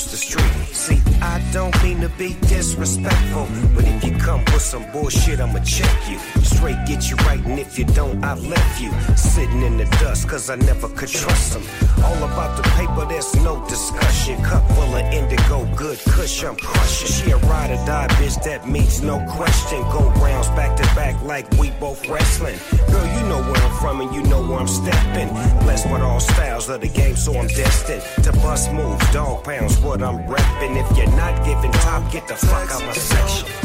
across 0.01 0.11
the 0.11 0.17
street. 0.17 0.75
See, 0.75 1.01
I 1.21 1.43
don't 1.53 1.83
mean 1.83 2.01
to 2.01 2.09
be 2.11 2.37
disrespectful, 2.49 3.47
but 3.75 3.85
if 3.85 4.05
you 4.05 4.17
come 4.19 4.45
with 4.47 4.63
some 4.63 4.85
bullshit, 4.93 5.41
I'ma 5.41 5.61
check 5.61 6.09
you. 6.09 6.19
Straight 6.43 6.79
get 6.87 7.11
you 7.11 7.17
right, 7.27 7.41
and 7.45 7.59
if 7.59 7.79
you 7.79 7.85
don't, 7.85 8.23
I 8.25 8.35
left 8.35 8.81
you 8.81 8.93
sitting 9.17 9.63
in 9.63 9.77
the 9.77 9.85
dust, 10.01 10.29
cause 10.29 10.51
I 10.51 10.57
never 10.57 10.89
could 10.89 11.09
trust 11.09 11.55
them. 11.55 11.63
pounds 29.45 29.79
what 29.81 30.03
I'm 30.03 30.19
repping. 30.27 30.77
If 30.77 30.97
you're 30.97 31.17
not 31.17 31.45
giving 31.45 31.73
top, 31.73 32.11
get 32.13 32.27
the 32.29 32.37
fuck 32.37 32.71
out 32.71 32.83
my 32.83 32.93
section. 32.93 33.60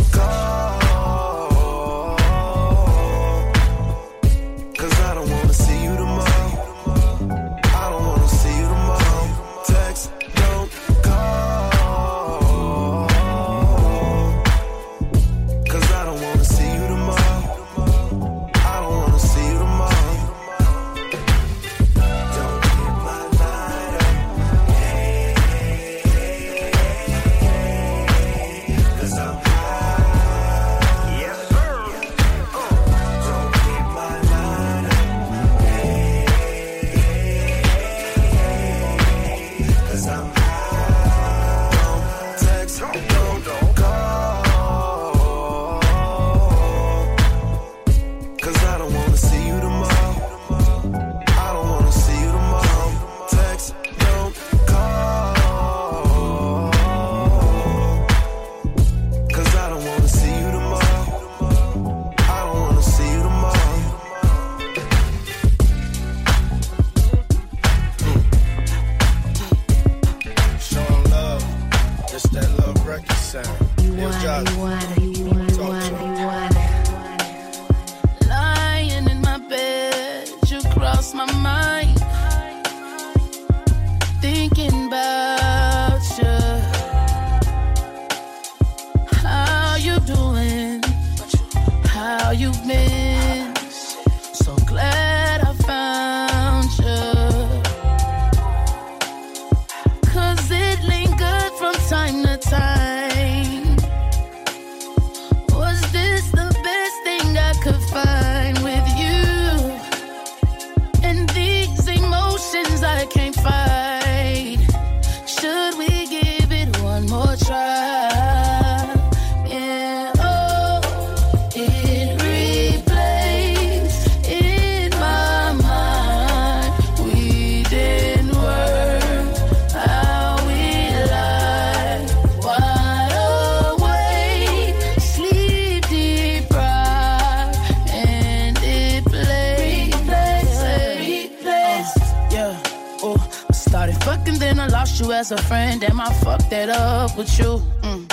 With 147.17 147.39
you. 147.39 147.61
Mm. 147.81 148.05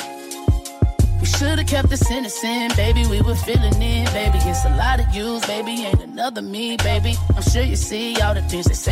We 1.21 1.27
should've 1.27 1.67
kept 1.67 1.89
this 1.89 2.11
innocent, 2.11 2.77
baby. 2.77 3.07
We 3.07 3.23
were 3.23 3.37
feeling 3.37 3.81
it, 3.81 4.13
baby. 4.13 4.39
It's 4.39 4.65
a 4.65 4.77
lot 4.77 5.01
of 5.01 5.15
yous, 5.15 5.47
baby. 5.47 5.85
Ain't 5.87 6.03
another 6.03 6.43
me, 6.43 6.77
baby. 6.79 7.15
I'm 7.37 7.43
sure 7.43 7.63
you 7.63 7.77
see 7.77 8.21
all 8.21 8.35
the 8.35 8.43
things 8.43 8.67
they 8.67 8.75
say 8.75 8.92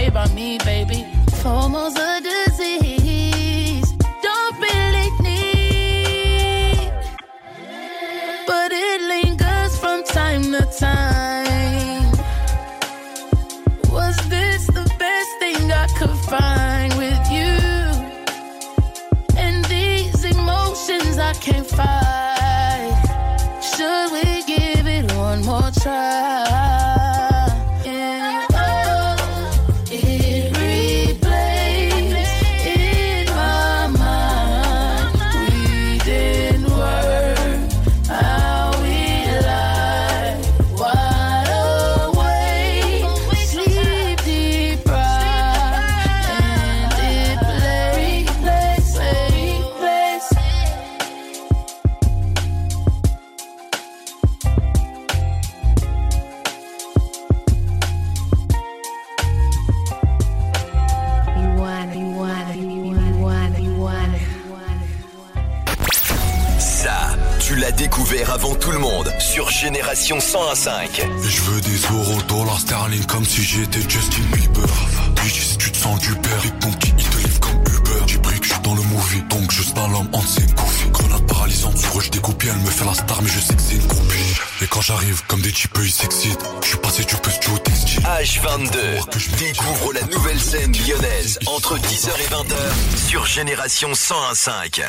j'arrive, 84.91 85.23
comme 85.29 85.41
des 85.41 85.53
types, 85.53 85.79
ils 85.81 85.91
s'excitent. 85.91 86.45
Je 86.63 86.69
suis 86.69 86.77
passé 86.79 87.05
du 87.05 87.15
peu 87.15 87.31
du 87.31 87.55
au 87.55 87.59
textile. 87.59 88.03
H22, 88.03 89.37
découvre 89.37 89.93
la 89.93 90.03
nouvelle 90.03 90.41
scène 90.41 90.73
lyonnaise 90.73 91.39
entre 91.47 91.79
10h 91.79 92.09
et 92.19 92.27
20h 92.27 93.09
sur 93.09 93.25
Génération 93.25 93.93
101.5. 93.93 94.83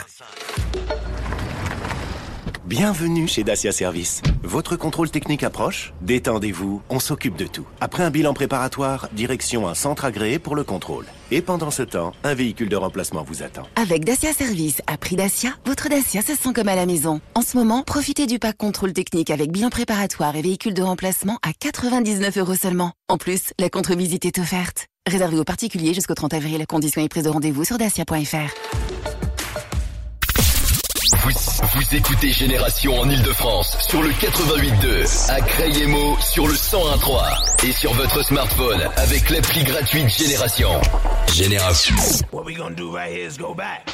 Bienvenue 2.72 3.27
chez 3.27 3.43
Dacia 3.43 3.73
Service. 3.73 4.22
Votre 4.43 4.77
contrôle 4.77 5.10
technique 5.10 5.43
approche 5.43 5.93
Détendez-vous, 5.99 6.81
on 6.88 7.02
s'occupe 7.02 7.35
de 7.35 7.45
tout. 7.45 7.65
Après 7.81 8.02
un 8.02 8.10
bilan 8.11 8.34
préparatoire, 8.34 9.10
direction 9.11 9.68
un 9.68 9.76
centre 9.76 10.06
agréé 10.06 10.39
pour 10.39 10.56
le 10.56 10.64
contrôle. 10.64 11.06
Et 11.31 11.41
pendant 11.41 11.69
ce 11.69 11.84
temps, 11.84 12.14
un 12.23 12.34
véhicule 12.34 12.69
de 12.69 12.77
remplacement 12.77 13.23
vous 13.23 13.43
attend. 13.43 13.68
Avec 13.76 14.06
Dacia 14.06 14.31
Service 14.31 14.81
à 14.88 14.95
prix 14.95 15.18
Dacia, 15.18 15.49
votre 15.65 15.89
Dacia 15.89 16.22
se 16.22 16.34
sent 16.34 16.53
comme 16.56 16.69
à 16.69 16.76
la 16.76 16.85
maison. 16.85 17.19
En 17.35 17.41
ce 17.41 17.57
moment, 17.57 17.84
profitez 17.84 18.26
du 18.26 18.39
pack 18.39 18.56
contrôle 18.56 18.93
technique 18.93 19.31
avec 19.31 19.52
bilan 19.52 19.69
préparatoire 19.69 20.34
et 20.38 20.41
véhicule 20.41 20.73
de 20.73 20.81
remplacement 20.81 21.39
à 21.43 21.52
99 21.52 22.38
euros 22.38 22.56
seulement. 22.56 22.93
En 23.10 23.18
plus, 23.18 23.52
la 23.60 23.69
contre-visite 23.69 24.23
est 24.23 24.39
offerte. 24.39 24.85
Réservé 25.10 25.38
aux 25.38 25.43
particuliers 25.43 25.93
jusqu'au 25.93 26.14
30 26.14 26.35
avril. 26.35 26.65
Conditions 26.69 27.03
et 27.03 27.10
prise 27.10 27.26
de 27.26 27.30
rendez-vous 27.30 27.65
sur 27.65 27.77
dacia.fr. 27.77 29.20
Vous, 31.17 31.31
vous 31.73 31.95
écoutez 31.95 32.31
Génération 32.31 32.99
en 32.99 33.09
Ile-de-France 33.09 33.77
sur 33.88 34.01
le 34.01 34.09
88.2, 34.11 35.31
à 35.31 35.41
Crayemo 35.41 36.17
sur 36.19 36.47
le 36.47 36.53
101.3 36.53 37.67
et 37.67 37.71
sur 37.73 37.93
votre 37.93 38.23
smartphone 38.23 38.81
avec 38.95 39.29
l'appli 39.29 39.63
gratuite 39.63 40.07
Génération. 40.07 40.69
Génération. 41.33 41.95
What 42.31 42.45
gonna 42.55 42.75
do 42.75 42.91
right 42.91 43.11
here 43.11 43.27
is 43.27 43.38
go 43.38 43.53
back. 43.53 43.88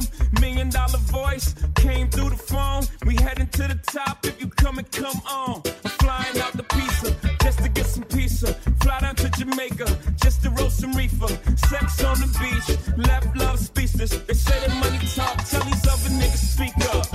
Dome. 0.00 0.08
Million 0.40 0.68
dollar 0.68 0.98
voice 0.98 1.54
came 1.74 2.08
through 2.08 2.30
the 2.30 2.36
phone. 2.36 2.84
We 3.04 3.16
heading 3.16 3.48
to 3.48 3.62
the 3.68 3.78
top. 3.92 4.24
If 4.24 4.40
you 4.40 4.48
come 4.48 4.78
and 4.78 4.90
come 4.92 5.20
on, 5.28 5.62
I'm 5.84 5.90
flying 6.02 6.38
out 6.40 6.52
the 6.52 6.62
pizza 6.64 7.16
just 7.42 7.58
to 7.62 7.68
get 7.68 7.86
some 7.86 8.04
pizza. 8.04 8.54
Fly 8.82 9.00
down 9.00 9.16
to 9.16 9.30
Jamaica 9.30 9.86
just 10.22 10.42
to 10.42 10.50
roast 10.50 10.80
some 10.80 10.92
reefer. 10.92 11.28
Sex 11.68 12.04
on 12.04 12.18
the 12.20 12.28
beach, 12.40 12.78
left 12.96 13.36
love 13.36 13.58
speechless. 13.58 14.10
They 14.10 14.34
say 14.34 14.58
that 14.66 14.74
money 14.82 14.98
talk. 15.14 15.36
Tell 15.48 15.64
these 15.64 15.86
other 15.86 16.10
niggas 16.20 16.44
speak 16.54 16.76
up. 16.94 17.05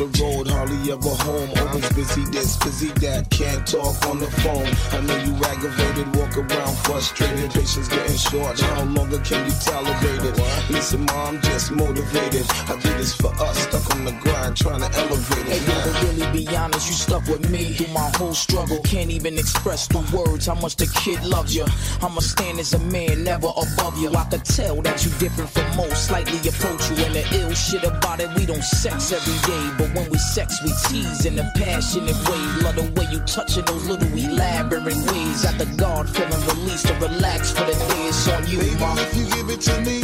The 0.00 0.24
road, 0.24 0.48
hardly 0.48 0.92
ever 0.92 1.14
home. 1.28 1.50
Always 1.60 1.92
busy 1.92 2.24
this, 2.32 2.56
busy 2.56 2.88
that, 3.04 3.28
can't 3.28 3.66
talk 3.66 4.00
on 4.08 4.18
the 4.18 4.30
phone. 4.40 4.70
I 4.96 5.00
know 5.04 5.18
you 5.28 5.34
aggravated, 5.44 6.16
walk 6.16 6.36
around 6.38 6.76
frustrated, 6.88 7.50
patience 7.52 7.88
getting 7.88 8.16
short. 8.16 8.58
How 8.60 8.84
longer 8.84 9.20
can 9.20 9.44
you 9.44 9.52
tolerate 9.60 10.24
it? 10.24 10.36
Listen, 10.70 11.04
mom, 11.04 11.40
just 11.42 11.70
motivated. 11.72 12.46
I 12.48 12.80
do 12.80 12.88
this 12.96 13.14
for 13.14 13.32
us, 13.42 13.66
on 14.00 14.06
the 14.06 14.20
grind, 14.20 14.56
trying 14.56 14.80
to 14.80 14.90
elevate 14.98 15.46
it. 15.46 15.60
Hey, 15.60 15.82
to 15.84 15.92
really 16.06 16.32
be 16.32 16.56
honest, 16.56 16.88
you 16.88 16.94
stuck 16.94 17.26
with 17.26 17.50
me 17.50 17.72
through 17.74 17.92
my 17.92 18.10
whole 18.16 18.34
struggle. 18.34 18.80
Can't 18.82 19.10
even 19.10 19.38
express 19.38 19.86
the 19.88 20.00
words 20.16 20.46
how 20.46 20.54
much 20.54 20.76
the 20.76 20.86
kid 21.02 21.22
loves 21.24 21.54
you. 21.54 21.64
I'ma 22.02 22.20
stand 22.20 22.58
as 22.58 22.72
a 22.72 22.78
man, 22.78 23.24
never 23.24 23.48
above 23.48 23.98
you. 23.98 24.10
I 24.14 24.24
could 24.24 24.44
tell 24.44 24.80
that 24.82 25.04
you 25.04 25.10
different 25.18 25.50
from 25.50 25.76
most, 25.76 26.08
slightly 26.08 26.38
approach 26.48 26.82
you. 26.90 27.04
And 27.04 27.14
the 27.14 27.24
ill 27.40 27.52
shit 27.52 27.84
about 27.84 28.20
it, 28.20 28.30
we 28.36 28.46
don't 28.46 28.64
sex 28.64 29.12
every 29.12 29.38
day. 29.46 29.64
But 29.78 29.94
when 29.94 30.10
we 30.10 30.18
sex, 30.18 30.62
we 30.64 30.72
tease 30.88 31.26
in 31.26 31.38
a 31.38 31.50
passionate 31.56 32.20
way. 32.28 32.42
Love 32.64 32.76
the 32.76 32.88
way 32.96 33.06
you 33.12 33.20
touching 33.20 33.64
those 33.64 33.86
little 33.86 34.12
elaborate 34.16 34.96
ways. 35.12 35.44
At 35.44 35.58
the 35.58 35.68
guard 35.76 36.08
feeling 36.08 36.42
released 36.52 36.86
to 36.86 36.94
relax 36.94 37.50
for 37.52 37.64
the 37.64 37.72
day. 37.72 38.08
It's 38.08 38.28
on 38.28 38.46
you, 38.48 38.62
ma. 38.78 38.94
If 38.98 39.16
you 39.16 39.24
give 39.36 39.50
it 39.50 39.60
to 39.68 39.80
me, 39.82 40.02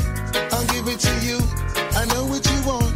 I'll 0.52 0.66
give 0.68 0.86
it 0.89 1.01
to 1.01 1.14
you. 1.24 1.39
I 1.97 2.05
know 2.12 2.27
what 2.27 2.44
you 2.44 2.60
want, 2.68 2.95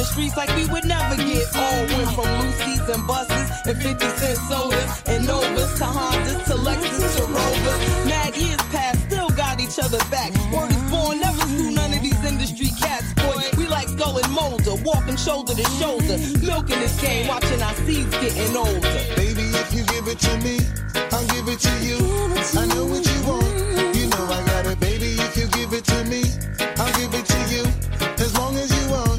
the 0.00 0.06
streets 0.06 0.36
like 0.36 0.48
we 0.56 0.64
would 0.72 0.86
never 0.86 1.16
get 1.16 1.44
old. 1.52 1.84
Went 1.92 2.10
from 2.16 2.28
Lucy's 2.40 2.88
and 2.88 3.06
buses 3.06 3.48
and 3.68 3.76
50 3.76 4.08
cent 4.20 4.38
sodas 4.48 4.92
and 5.06 5.26
Novas 5.26 5.72
to 5.78 5.84
Hondas 5.84 6.44
to 6.48 6.54
Lexus 6.56 7.16
to 7.16 7.24
Rovers. 7.28 7.80
Mad 8.08 8.34
years 8.34 8.62
past, 8.72 8.98
still 9.04 9.28
got 9.28 9.60
each 9.60 9.78
other 9.78 10.00
back. 10.10 10.32
Word 10.52 10.70
is 10.70 10.84
born, 10.90 11.20
never 11.20 11.44
screw 11.52 11.70
none 11.72 11.92
of 11.92 12.00
these 12.00 12.24
industry 12.24 12.70
cats, 12.80 13.12
boy. 13.12 13.44
We 13.58 13.66
like 13.66 13.88
and 13.90 14.32
Mulder, 14.32 14.76
walking 14.84 15.16
shoulder 15.16 15.54
to 15.54 15.66
shoulder, 15.78 16.16
milking 16.40 16.80
this 16.80 16.98
game, 17.00 17.28
watching 17.28 17.60
our 17.60 17.74
seeds 17.84 18.10
getting 18.24 18.56
older. 18.56 18.80
Baby, 19.20 19.44
if 19.62 19.68
you 19.74 19.84
give 19.84 20.08
it 20.08 20.18
to 20.18 20.32
me, 20.40 20.56
I'll 21.12 21.26
give 21.28 21.46
it 21.52 21.60
to 21.68 21.74
you. 21.84 21.98
I 22.56 22.64
know 22.72 22.86
what 22.86 23.04
you 23.04 23.20
want, 23.28 23.96
you 23.96 24.08
know 24.08 24.24
I 24.32 24.40
got 24.46 24.66
it, 24.66 24.80
baby. 24.80 25.10
If 25.26 25.36
you 25.36 25.46
give 25.48 25.72
it 25.74 25.84
to 25.92 26.04
me, 26.04 26.22
I'll 26.80 26.92
give 26.96 27.12
it 27.12 27.26
to 27.26 27.40
you. 27.54 27.64
As 28.24 28.36
long 28.36 28.56
as 28.56 28.70
you 28.76 28.90
want, 28.90 29.09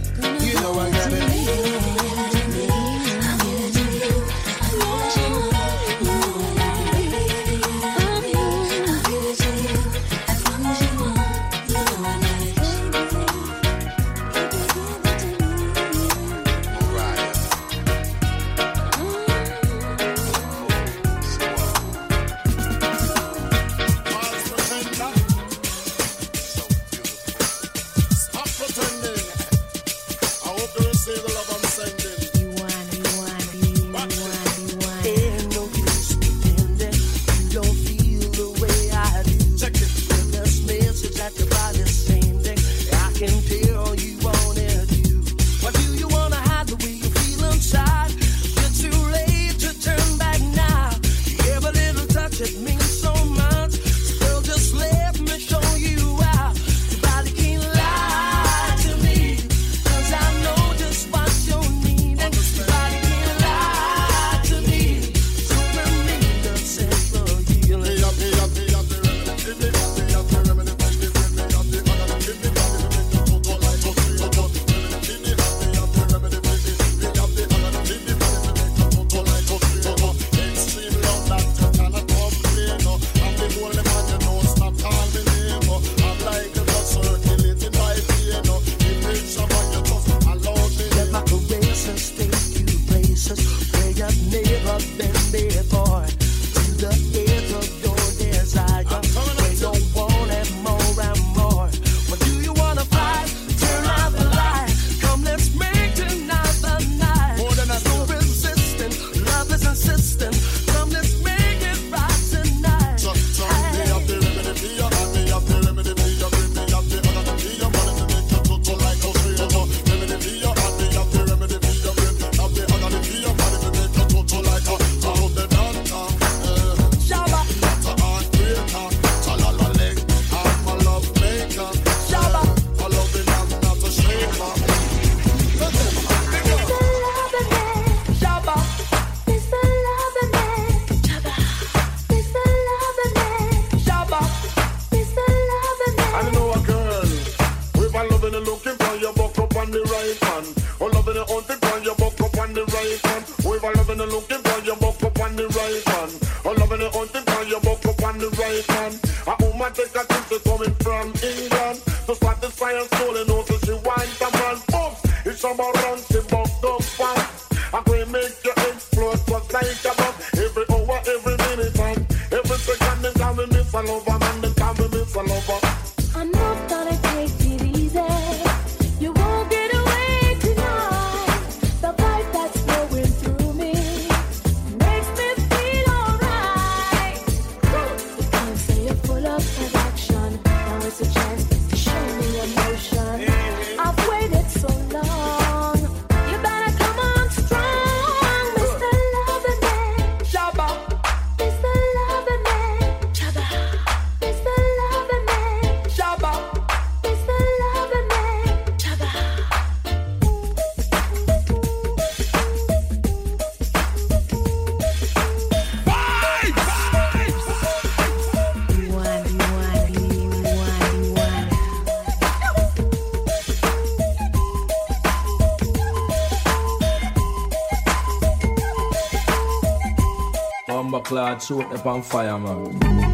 clad 231.12 231.44
shoot 231.44 231.66
up 231.74 231.86
on 231.86 232.02
fire, 232.02 232.40
man. 232.40 233.11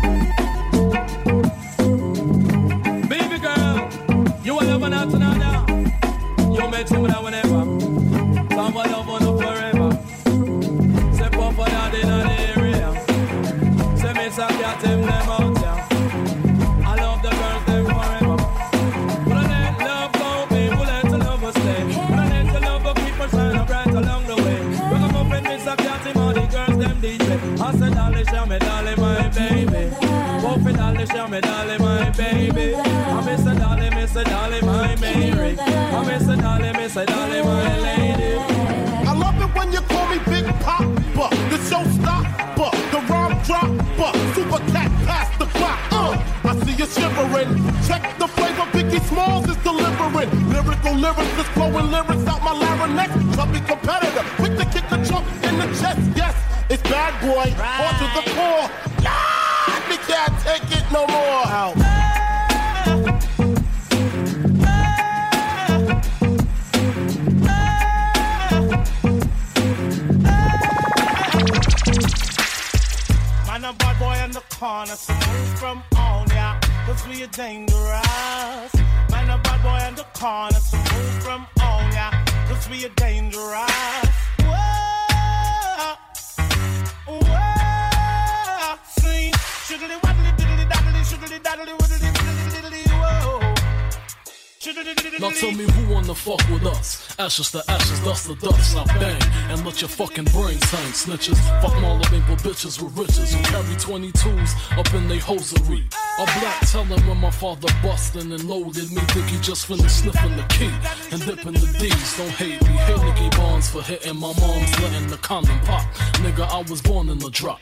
Ashes 97.38 97.51
to 97.51 97.72
ashes, 97.72 97.99
dust 97.99 98.26
to 98.26 98.35
dust. 98.35 98.76
I 98.76 98.84
bang 98.97 99.22
and 99.51 99.64
let 99.64 99.80
your 99.80 99.89
fucking 99.89 100.26
brains 100.34 100.64
hang, 100.72 100.91
snitches. 100.91 101.38
Fuck 101.61 101.80
Marlboro 101.81 102.35
bitches 102.38 102.81
with 102.81 102.97
riches 102.97 103.31
who 103.31 103.43
carry 103.43 103.76
22s 103.76 104.76
up 104.76 104.91
in 104.95 105.07
they 105.07 105.19
hosiery. 105.19 105.88
A 106.18 106.26
black 106.26 106.59
tellin' 106.61 106.99
when 107.05 107.18
my 107.18 107.30
father 107.30 107.68
bustin' 107.84 108.31
and 108.31 108.43
loaded 108.45 108.91
me. 108.91 109.01
Think 109.14 109.27
he 109.27 109.39
just 109.39 109.68
finished 109.68 109.99
sniffing 109.99 110.35
the 110.35 110.41
key 110.49 110.73
and 111.11 111.23
dipping 111.23 111.53
the 111.53 111.77
D's. 111.77 112.18
Don't 112.18 112.27
hate 112.31 112.59
me. 112.64 112.73
Hey, 112.73 112.95
Nicky 113.05 113.30
Barnes 113.38 113.69
for 113.69 113.84
hitting 113.84 114.18
my 114.18 114.34
mom's 114.39 114.80
letting 114.81 115.05
the 115.05 115.18
condom 115.18 115.59
pop. 115.59 115.85
Nigga, 116.23 116.49
I 116.49 116.68
was 116.68 116.81
born 116.81 117.07
in 117.09 117.19
the 117.19 117.30
drop. 117.30 117.59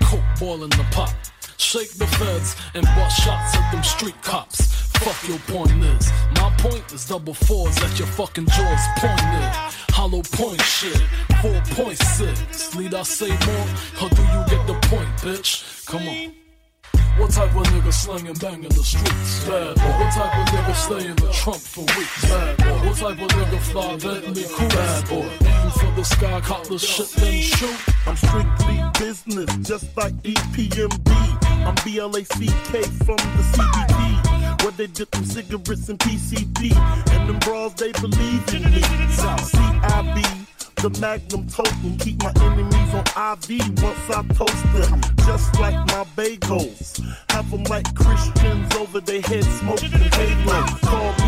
Coke 0.00 0.24
boiling 0.40 0.70
the 0.70 0.86
pot. 0.90 1.14
Shake 1.58 1.92
the 1.98 2.06
feds 2.06 2.56
and 2.72 2.86
bust 2.96 3.20
shots 3.22 3.54
at 3.56 3.72
them 3.72 3.82
street 3.82 4.16
cops. 4.22 4.72
Fuck 5.04 5.28
your 5.28 5.38
point 5.40 5.84
is. 5.84 6.10
My 6.62 6.70
point 6.70 6.92
is 6.92 7.08
double 7.08 7.34
fours 7.34 7.76
at 7.78 7.98
your 7.98 8.06
fucking 8.06 8.46
jaws 8.46 8.86
pointed. 8.98 9.50
Hollow 9.90 10.22
point 10.22 10.60
shit. 10.62 10.94
4.6. 11.42 12.78
Need 12.78 12.94
I 12.94 13.02
say 13.02 13.30
more? 13.30 13.66
Or 14.00 14.08
do 14.08 14.22
you 14.22 14.44
get 14.46 14.66
the 14.68 14.78
point, 14.86 15.08
bitch? 15.18 15.86
Come 15.86 16.06
on. 16.06 16.32
What 17.18 17.30
type 17.30 17.54
of 17.56 17.64
nigga 17.64 17.92
slanging 17.92 18.34
bang 18.34 18.62
in 18.62 18.68
the 18.68 18.84
streets? 18.84 19.44
Bad 19.44 19.74
boy. 19.74 19.82
What 19.82 20.12
type 20.14 20.38
of 20.38 20.46
nigga 20.54 20.74
stay 20.74 21.06
in 21.08 21.16
the 21.16 21.32
trunk 21.32 21.60
for 21.60 21.84
weeks? 21.98 22.22
Bad 22.30 22.56
boy. 22.56 22.86
What 22.86 22.96
type 22.96 23.20
of 23.20 23.28
nigga 23.28 23.58
fly 23.58 23.96
Bentley 23.96 24.44
cool? 24.48 24.68
Bad 24.68 25.08
boy. 25.08 25.28
Aim 25.44 25.70
for 25.72 25.92
the 25.96 26.04
sky, 26.04 26.40
cop 26.42 26.66
the 26.68 26.78
shit, 26.78 27.08
then 27.20 27.40
shoot. 27.42 27.76
I'm 28.06 28.16
strictly 28.16 28.82
business, 28.98 29.68
just 29.68 29.96
like 29.96 30.14
EPMD. 30.22 31.10
I'm 31.66 31.74
BLACK 31.74 32.84
from 33.04 33.16
the 33.16 33.42
CBD, 33.52 34.01
where 34.62 34.72
they 34.72 34.86
dip 34.86 35.10
them 35.10 35.24
cigarettes 35.24 35.88
in 35.88 35.98
PCP. 35.98 36.74
And 37.12 37.28
them 37.28 37.38
bras, 37.40 37.74
they 37.74 37.92
believe 37.92 38.54
in 38.54 38.62
me. 38.70 38.82
CIB, 39.50 40.18
the 40.76 40.90
magnum 41.00 41.46
totem. 41.48 41.98
Keep 41.98 42.22
my 42.22 42.32
enemies 42.42 42.94
on 42.94 43.04
IV 43.34 43.82
once 43.82 44.10
I 44.10 44.22
toast 44.34 44.72
them. 44.72 45.00
Just 45.26 45.58
like 45.60 45.74
my 45.88 46.04
bagels. 46.16 47.00
Have 47.30 47.50
them 47.50 47.64
like 47.64 47.92
Christians 47.94 48.74
over 48.76 49.00
their 49.00 49.22
heads 49.22 49.48
smoking 49.60 49.90
halo. 49.90 50.66
Call 50.82 51.21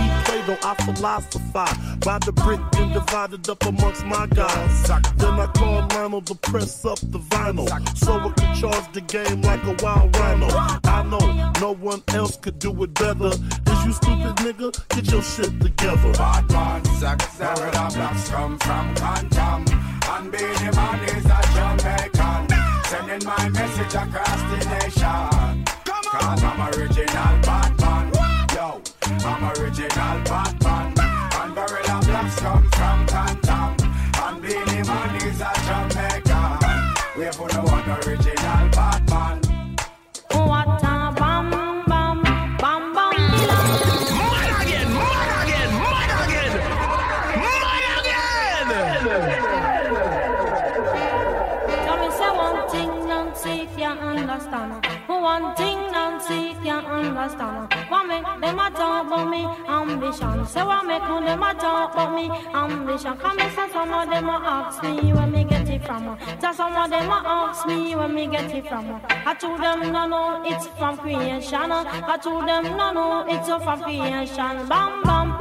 I 0.51 0.75
philosophize. 0.85 1.97
By 2.05 2.19
the 2.19 2.33
brick 2.33 2.61
and 2.77 2.93
divided 2.93 3.49
up 3.49 3.65
amongst 3.65 4.05
my 4.05 4.27
guys. 4.27 4.83
Then 5.17 5.41
I 5.41 5.47
call 5.55 5.87
Lionel 5.89 6.23
to 6.23 6.35
press 6.35 6.85
up 6.85 6.99
the 7.01 7.19
vinyl. 7.19 7.69
So 7.97 8.19
I 8.19 8.31
can 8.33 8.55
charge 8.57 8.93
the 8.93 9.01
game 9.01 9.43
like 9.43 9.63
a 9.65 9.75
wild 9.83 10.17
rhino. 10.17 10.49
I 10.85 11.03
know 11.05 11.53
no 11.61 11.73
one 11.75 12.03
else 12.09 12.37
could 12.37 12.59
do 12.59 12.71
it 12.83 12.95
better. 12.95 13.29
Is 13.29 13.85
you 13.85 13.93
stupid 13.93 14.37
nigga? 14.45 14.89
Get 14.89 15.11
your 15.11 15.23
shit 15.23 15.61
together. 15.61 16.13
Bad 16.13 16.51
man, 16.51 16.85
sex, 16.97 17.39
where 17.39 17.55
the 17.55 17.93
blacks 17.95 18.29
come 18.29 18.59
from, 18.59 18.95
Cantam. 18.97 19.63
And 20.11 20.31
Beenie 20.31 20.77
Man 20.77 21.01
is 21.09 21.25
a 21.25 21.41
Jamaican. 21.55 22.49
Sending 22.85 23.25
my 23.27 23.49
message 23.49 23.95
across 23.95 24.41
the 24.51 24.59
nation. 24.77 25.65
Cause 25.85 26.45
I'm 26.45 26.61
original 26.69 27.35
Batman. 27.43 28.13
Yo, 28.55 28.81
I'm 29.27 29.45
original 29.59 29.89
Batman. 29.89 30.34
Ambition. 60.21 60.47
So 60.47 60.69
I 60.69 60.83
make 60.83 61.03
no 61.03 61.25
them 61.25 61.43
a 61.43 61.55
talk 61.55 61.95
about 61.95 62.15
me 62.15 62.31
ambition. 62.55 63.17
Come 63.17 63.39
and 63.39 63.55
say 63.55 63.69
some 63.73 63.93
of 63.93 64.09
them 64.09 64.29
a 64.29 64.33
ask 64.33 64.83
me 64.83 65.13
where 65.13 65.27
me 65.27 65.45
get 65.45 65.69
it 65.69 65.85
from. 65.85 66.19
So 66.41 66.53
some 66.53 66.77
of 66.77 66.91
them 66.91 67.11
a 67.11 67.23
ask 67.25 67.67
me 67.67 67.95
where 67.97 68.09
me 68.09 68.27
get 68.27 68.55
it 68.55 68.67
from. 68.69 69.01
I 69.09 69.35
told 69.35 69.61
them 69.61 69.93
no 69.93 70.07
no 70.07 70.43
it's 70.45 70.67
from 70.79 70.97
creation. 70.99 71.73
I 71.73 72.19
told 72.23 72.49
them 72.49 72.65
no 72.77 72.93
no 72.93 73.25
it's 73.29 73.49
from 73.49 73.83
creation. 73.83 74.69
Bam 74.69 75.03
bam 75.03 75.34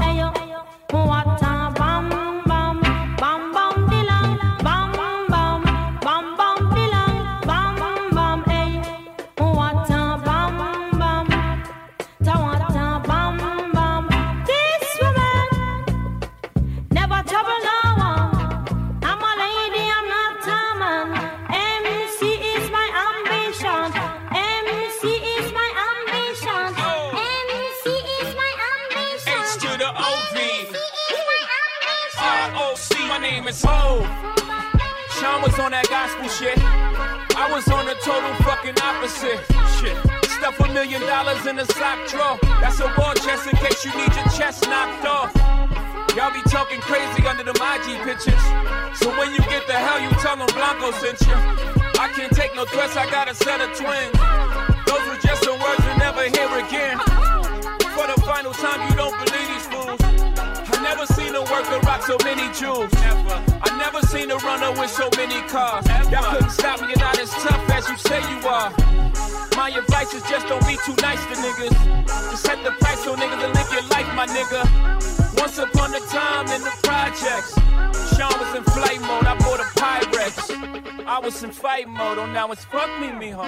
fuck 82.84 83.00
me, 83.00 83.08
mijo. 83.08 83.44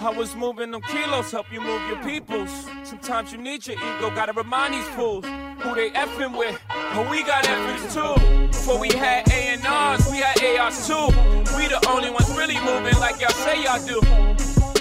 I 0.00 0.10
was 0.10 0.36
moving 0.36 0.70
them 0.70 0.82
kilos, 0.82 1.32
help 1.32 1.52
you 1.52 1.60
move 1.60 1.82
your 1.88 2.02
peoples. 2.04 2.50
Sometimes 2.84 3.32
you 3.32 3.38
need 3.38 3.66
your 3.66 3.76
ego, 3.76 4.10
gotta 4.14 4.32
remind 4.32 4.74
these 4.74 4.88
fools 4.90 5.24
who 5.24 5.74
they 5.74 5.90
effing 5.90 6.36
with. 6.38 6.60
But 6.68 7.10
we 7.10 7.22
got 7.24 7.44
effings 7.44 7.92
too. 7.92 8.48
Before 8.48 8.78
we 8.78 8.88
had 8.88 9.26
A&Rs, 9.28 10.10
we 10.10 10.18
had 10.18 10.60
ARs 10.60 10.86
too. 10.86 11.08
We 11.56 11.66
the 11.66 11.84
only 11.88 12.10
ones 12.10 12.28
really 12.36 12.58
moving 12.60 12.98
like 13.00 13.20
y'all 13.20 13.30
say 13.30 13.64
y'all 13.64 13.84
do. 13.84 14.00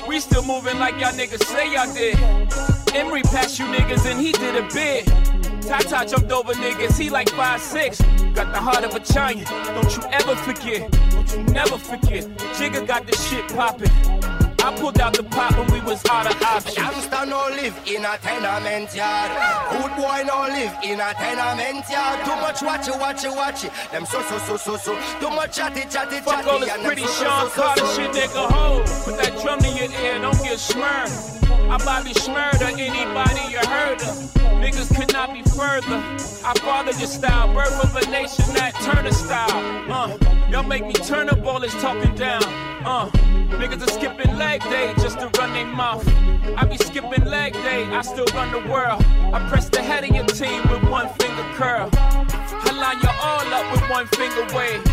We 0.07 0.19
still 0.19 0.43
moving 0.43 0.77
like 0.79 0.99
y'all 0.99 1.13
niggas 1.13 1.43
say 1.45 1.73
y'all 1.73 1.91
did. 1.93 2.15
Emory 2.95 3.23
passed 3.23 3.59
you 3.59 3.65
niggas 3.65 4.05
and 4.05 4.19
he 4.21 4.31
did 4.31 4.55
a 4.55 4.67
bid. 4.73 5.26
Tata 5.67 6.07
jumped 6.09 6.31
over 6.31 6.53
niggas, 6.53 6.97
he 6.97 7.09
like 7.09 7.27
5'6. 7.27 8.33
Got 8.33 8.53
the 8.53 8.59
heart 8.59 8.85
of 8.85 8.95
a 8.95 8.99
giant, 9.01 9.47
don't 9.47 9.95
you 9.97 10.03
ever 10.13 10.35
forget. 10.37 10.89
Don't 11.11 11.29
you 11.33 11.43
never 11.53 11.77
forget. 11.77 12.23
Jigga 12.55 12.87
got 12.87 13.05
the 13.05 13.15
shit 13.17 13.45
poppin'. 13.49 13.91
I 14.63 14.75
pulled 14.79 14.99
out 14.99 15.13
the 15.13 15.23
pot 15.23 15.57
when 15.57 15.71
we 15.71 15.81
was 15.81 16.03
out 16.05 16.25
of 16.25 16.41
options. 16.41 16.77
Youngster 16.77 17.25
no 17.25 17.47
live 17.51 17.75
in 17.85 18.05
a 18.05 18.17
tenement 18.17 18.95
yard. 18.95 19.31
Good 19.71 19.95
boy 19.95 20.23
no 20.25 20.47
live 20.47 20.71
in 20.83 20.99
a 20.99 21.13
tenement 21.13 21.83
yard. 21.89 22.25
Too 22.25 22.35
much 22.39 22.61
watch 22.61 22.87
it, 22.87 22.99
watch 22.99 23.23
it, 23.25 23.31
watch 23.31 23.63
it. 23.65 23.71
Them 23.91 24.05
so 24.05 24.21
so 24.23 24.37
so 24.39 24.57
so 24.57 24.77
so. 24.77 24.95
Too 25.19 25.29
much 25.29 25.55
chatty 25.55 25.81
chatty 25.89 26.17
Fuck 26.21 26.45
chatty. 26.45 26.49
all 26.49 26.59
this 26.59 26.77
pretty 26.85 27.03
so, 27.03 27.23
Sean 27.23 27.49
so, 27.49 27.61
Carter 27.61 27.85
so. 27.85 27.95
shit, 27.95 28.11
nigga. 28.11 28.51
Ho, 28.51 28.83
put 29.03 29.17
that 29.19 29.37
drum 29.41 29.59
to 29.59 29.69
your 29.69 29.91
ear, 30.01 30.19
don't 30.21 30.37
get 30.43 30.59
smirned. 30.59 31.11
I 31.71 31.77
Bobby 31.83 32.13
Shmurda, 32.13 32.71
anybody 32.71 33.51
you 33.51 33.59
heard 33.67 34.01
of. 34.01 34.46
Niggas 34.67 34.93
could 34.93 35.13
not 35.13 35.31
be 35.31 35.41
further. 35.43 35.95
I 36.43 36.53
father 36.59 36.91
your 36.99 37.07
style, 37.07 37.53
birth 37.53 37.81
of 37.81 37.95
a 37.95 38.11
nation 38.11 38.53
Nat 38.53 38.71
Turner 38.81 39.13
style. 39.13 39.49
Uh, 39.89 40.17
y'all 40.51 40.61
make 40.61 40.85
me 40.85 40.91
turn 40.91 41.29
up 41.29 41.41
all 41.45 41.61
this 41.61 41.71
talking 41.75 42.13
down. 42.15 42.43
Uh, 42.83 43.09
niggas 43.61 43.81
are 43.87 43.91
skipping 43.91 44.35
leg 44.35 44.61
day 44.63 44.93
just 44.97 45.19
to 45.19 45.29
run 45.39 45.53
their 45.53 45.65
mouth. 45.67 46.05
I 46.57 46.65
be 46.65 46.75
skipping 46.75 47.23
leg 47.23 47.53
day, 47.53 47.85
I 47.85 48.01
still 48.01 48.25
run 48.33 48.51
the 48.51 48.69
world. 48.69 49.01
I 49.33 49.47
press 49.47 49.69
the 49.69 49.81
head 49.81 50.03
of 50.03 50.13
your 50.13 50.25
team 50.25 50.61
with 50.69 50.83
one 50.91 51.07
finger 51.17 51.43
curl. 51.53 51.89
I 51.93 52.71
line 52.75 52.99
you 53.01 53.09
all 53.23 53.53
up 53.53 53.71
with 53.71 53.89
one 53.89 54.07
finger 54.07 54.53
wave. 54.53 54.83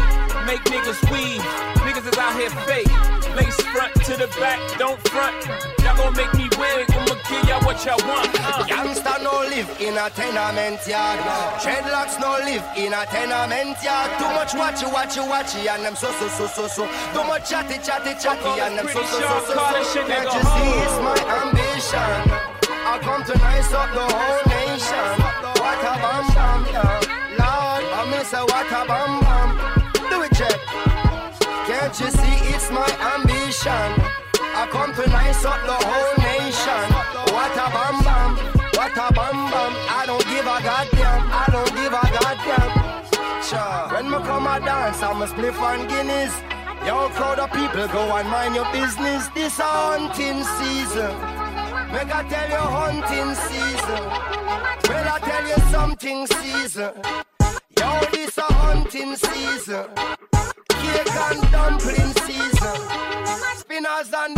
Make 0.46 0.62
niggas 0.70 1.02
weave. 1.10 1.40
Niggas 1.82 2.12
is 2.12 2.16
out 2.16 2.38
here 2.38 2.50
fake. 2.62 3.13
Lace 3.34 3.60
front 3.74 3.94
to 4.06 4.16
the 4.16 4.28
back, 4.38 4.60
don't 4.78 5.00
front. 5.08 5.34
Y'all 5.82 5.96
gon' 5.96 6.14
make 6.14 6.32
me 6.34 6.48
wig. 6.58 6.86
I'ma 6.90 7.14
give 7.28 7.44
y'all 7.48 7.60
what 7.66 7.84
y'all 7.84 7.98
want. 8.06 8.30
Uh. 8.38 8.64
Youngster 8.68 9.18
no 9.22 9.42
live 9.50 9.68
in 9.80 9.98
a 9.98 10.08
tenement 10.10 10.86
yard. 10.86 11.18
Dreadlocks 11.60 12.20
no 12.20 12.38
live 12.46 12.64
in 12.76 12.92
a 12.94 13.04
tenement 13.06 13.82
yard. 13.82 14.10
Too 14.18 14.30
much 14.38 14.52
watchy, 14.54 14.86
watchy, 14.90 15.22
watchy, 15.26 15.66
and 15.68 15.84
them 15.84 15.96
so 15.96 16.10
so 16.12 16.28
so 16.28 16.46
so 16.46 16.68
so. 16.68 16.86
Too 16.86 17.24
much 17.26 17.50
chatty, 17.50 17.78
chatty, 17.82 18.14
chatty, 18.22 18.60
and 18.60 18.78
them 18.78 18.88
so 18.88 19.02
so 19.02 19.20
so 19.20 19.40
so 19.46 19.82
so. 19.82 20.06
Can't 20.06 20.30
you 20.30 20.42
see 20.42 20.70
it's 20.84 20.96
my 21.02 21.18
ambition? 21.42 22.54
I 22.86 22.98
come 23.02 23.24
to 23.24 23.34
nice 23.38 23.72
up 23.72 23.90
the 23.94 24.04
whole 24.04 24.42
nation. 24.46 25.10
What 25.58 25.80
a 25.80 25.92
bam 25.98 26.24
bam, 26.36 26.60
yeah. 26.70 27.00
Lord, 27.40 27.84
I 27.90 28.00
miss 28.10 28.32
a 28.32 28.44
what 28.44 28.66
a 28.68 28.86
bam 28.86 29.13
I 33.66 34.68
come 34.70 34.92
to 34.94 35.08
nice 35.08 35.42
up 35.42 35.56
the 35.64 35.72
whole 35.72 36.14
nation. 36.20 36.84
What 37.32 37.56
a 37.56 37.66
bam 37.72 37.96
bam, 38.04 38.36
what 38.76 38.92
a 38.92 39.08
bam 39.14 39.38
bam. 39.48 39.72
I 39.88 40.04
don't 40.04 40.24
give 40.28 40.44
a 40.44 40.60
goddamn, 40.60 41.22
I 41.32 41.46
don't 41.50 41.72
give 41.72 41.92
a 41.92 42.04
goddamn. 42.12 43.42
Sure. 43.42 43.88
When 43.96 44.10
me 44.10 44.18
come 44.26 44.46
a 44.46 44.60
dance, 44.60 45.02
I'm 45.02 45.22
a 45.22 45.26
spliff 45.26 45.58
on 45.60 45.88
Guinness. 45.88 46.34
Yo, 46.84 47.08
crowd 47.16 47.38
of 47.38 47.52
people, 47.52 47.88
go 47.88 48.14
and 48.14 48.28
mind 48.28 48.54
your 48.54 48.70
business. 48.70 49.28
This 49.28 49.58
a 49.58 49.62
hunting 49.62 50.44
season. 50.60 51.14
Make 51.90 52.14
I 52.14 52.22
tell 52.28 52.50
you 52.50 52.64
hunting 52.68 53.34
season. 53.48 54.04
Well, 54.88 55.08
I 55.08 55.18
tell 55.24 55.46
you 55.48 55.56
something 55.72 56.26
season. 56.26 56.92
Yo, 57.78 58.00
this 58.12 58.36
a 58.36 58.42
hunting 58.42 59.16
season. 59.16 59.86
And 60.96 61.50
dumpling 61.50 62.12
season. 62.24 62.78
Spinners 63.56 64.12
and. 64.12 64.34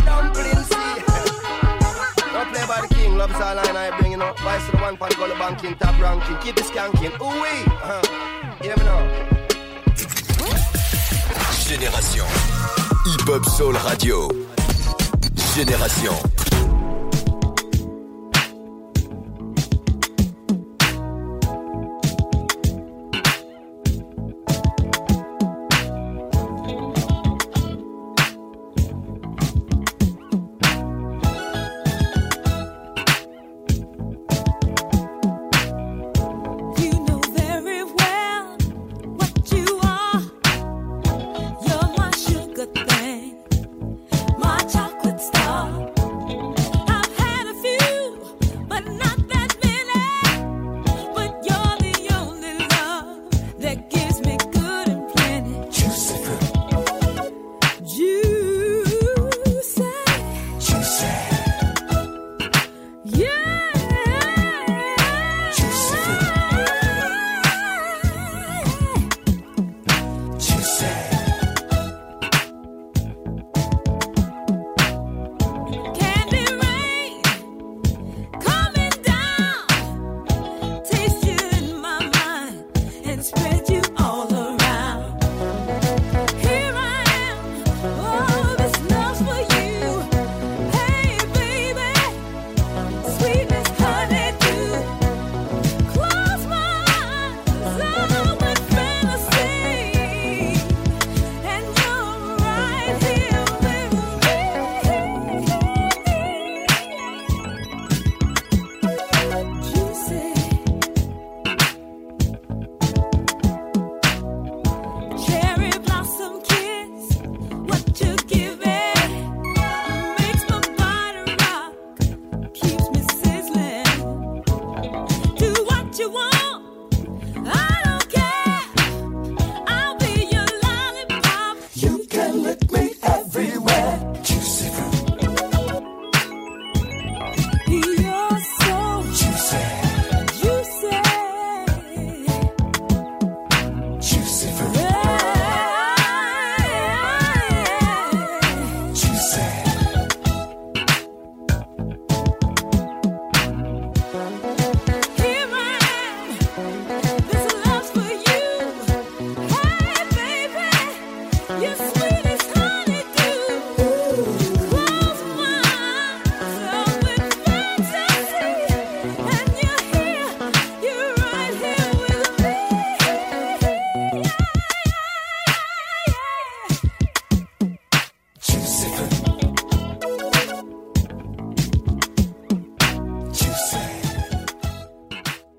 Don't 2.37 2.53
play 2.53 2.67
by 2.67 2.87
the 2.87 2.95
king, 2.95 3.17
loves 3.17 3.35
all 3.35 3.55
line 3.57 3.77
I 3.77 3.99
bring, 3.99 4.13
you 4.13 4.19
know. 4.19 4.35
Vice 4.45 4.67
to 4.67 4.73
the 4.73 4.79
one 4.83 4.97
pan, 4.99 5.11
go 5.17 5.27
the 5.27 5.35
banking, 5.35 5.75
top 5.77 5.99
ranking, 5.99 6.37
keep 6.39 6.59
it 6.59 6.65
skanking. 6.65 7.13
Ooh 7.21 7.41
wee, 7.41 7.65
uh-huh. 7.67 8.03
Génération. 11.67 12.25
Hip 13.07 13.29
Hop 13.29 13.45
Soul 13.45 13.77
Radio. 13.77 14.29
Génération. 15.57 16.15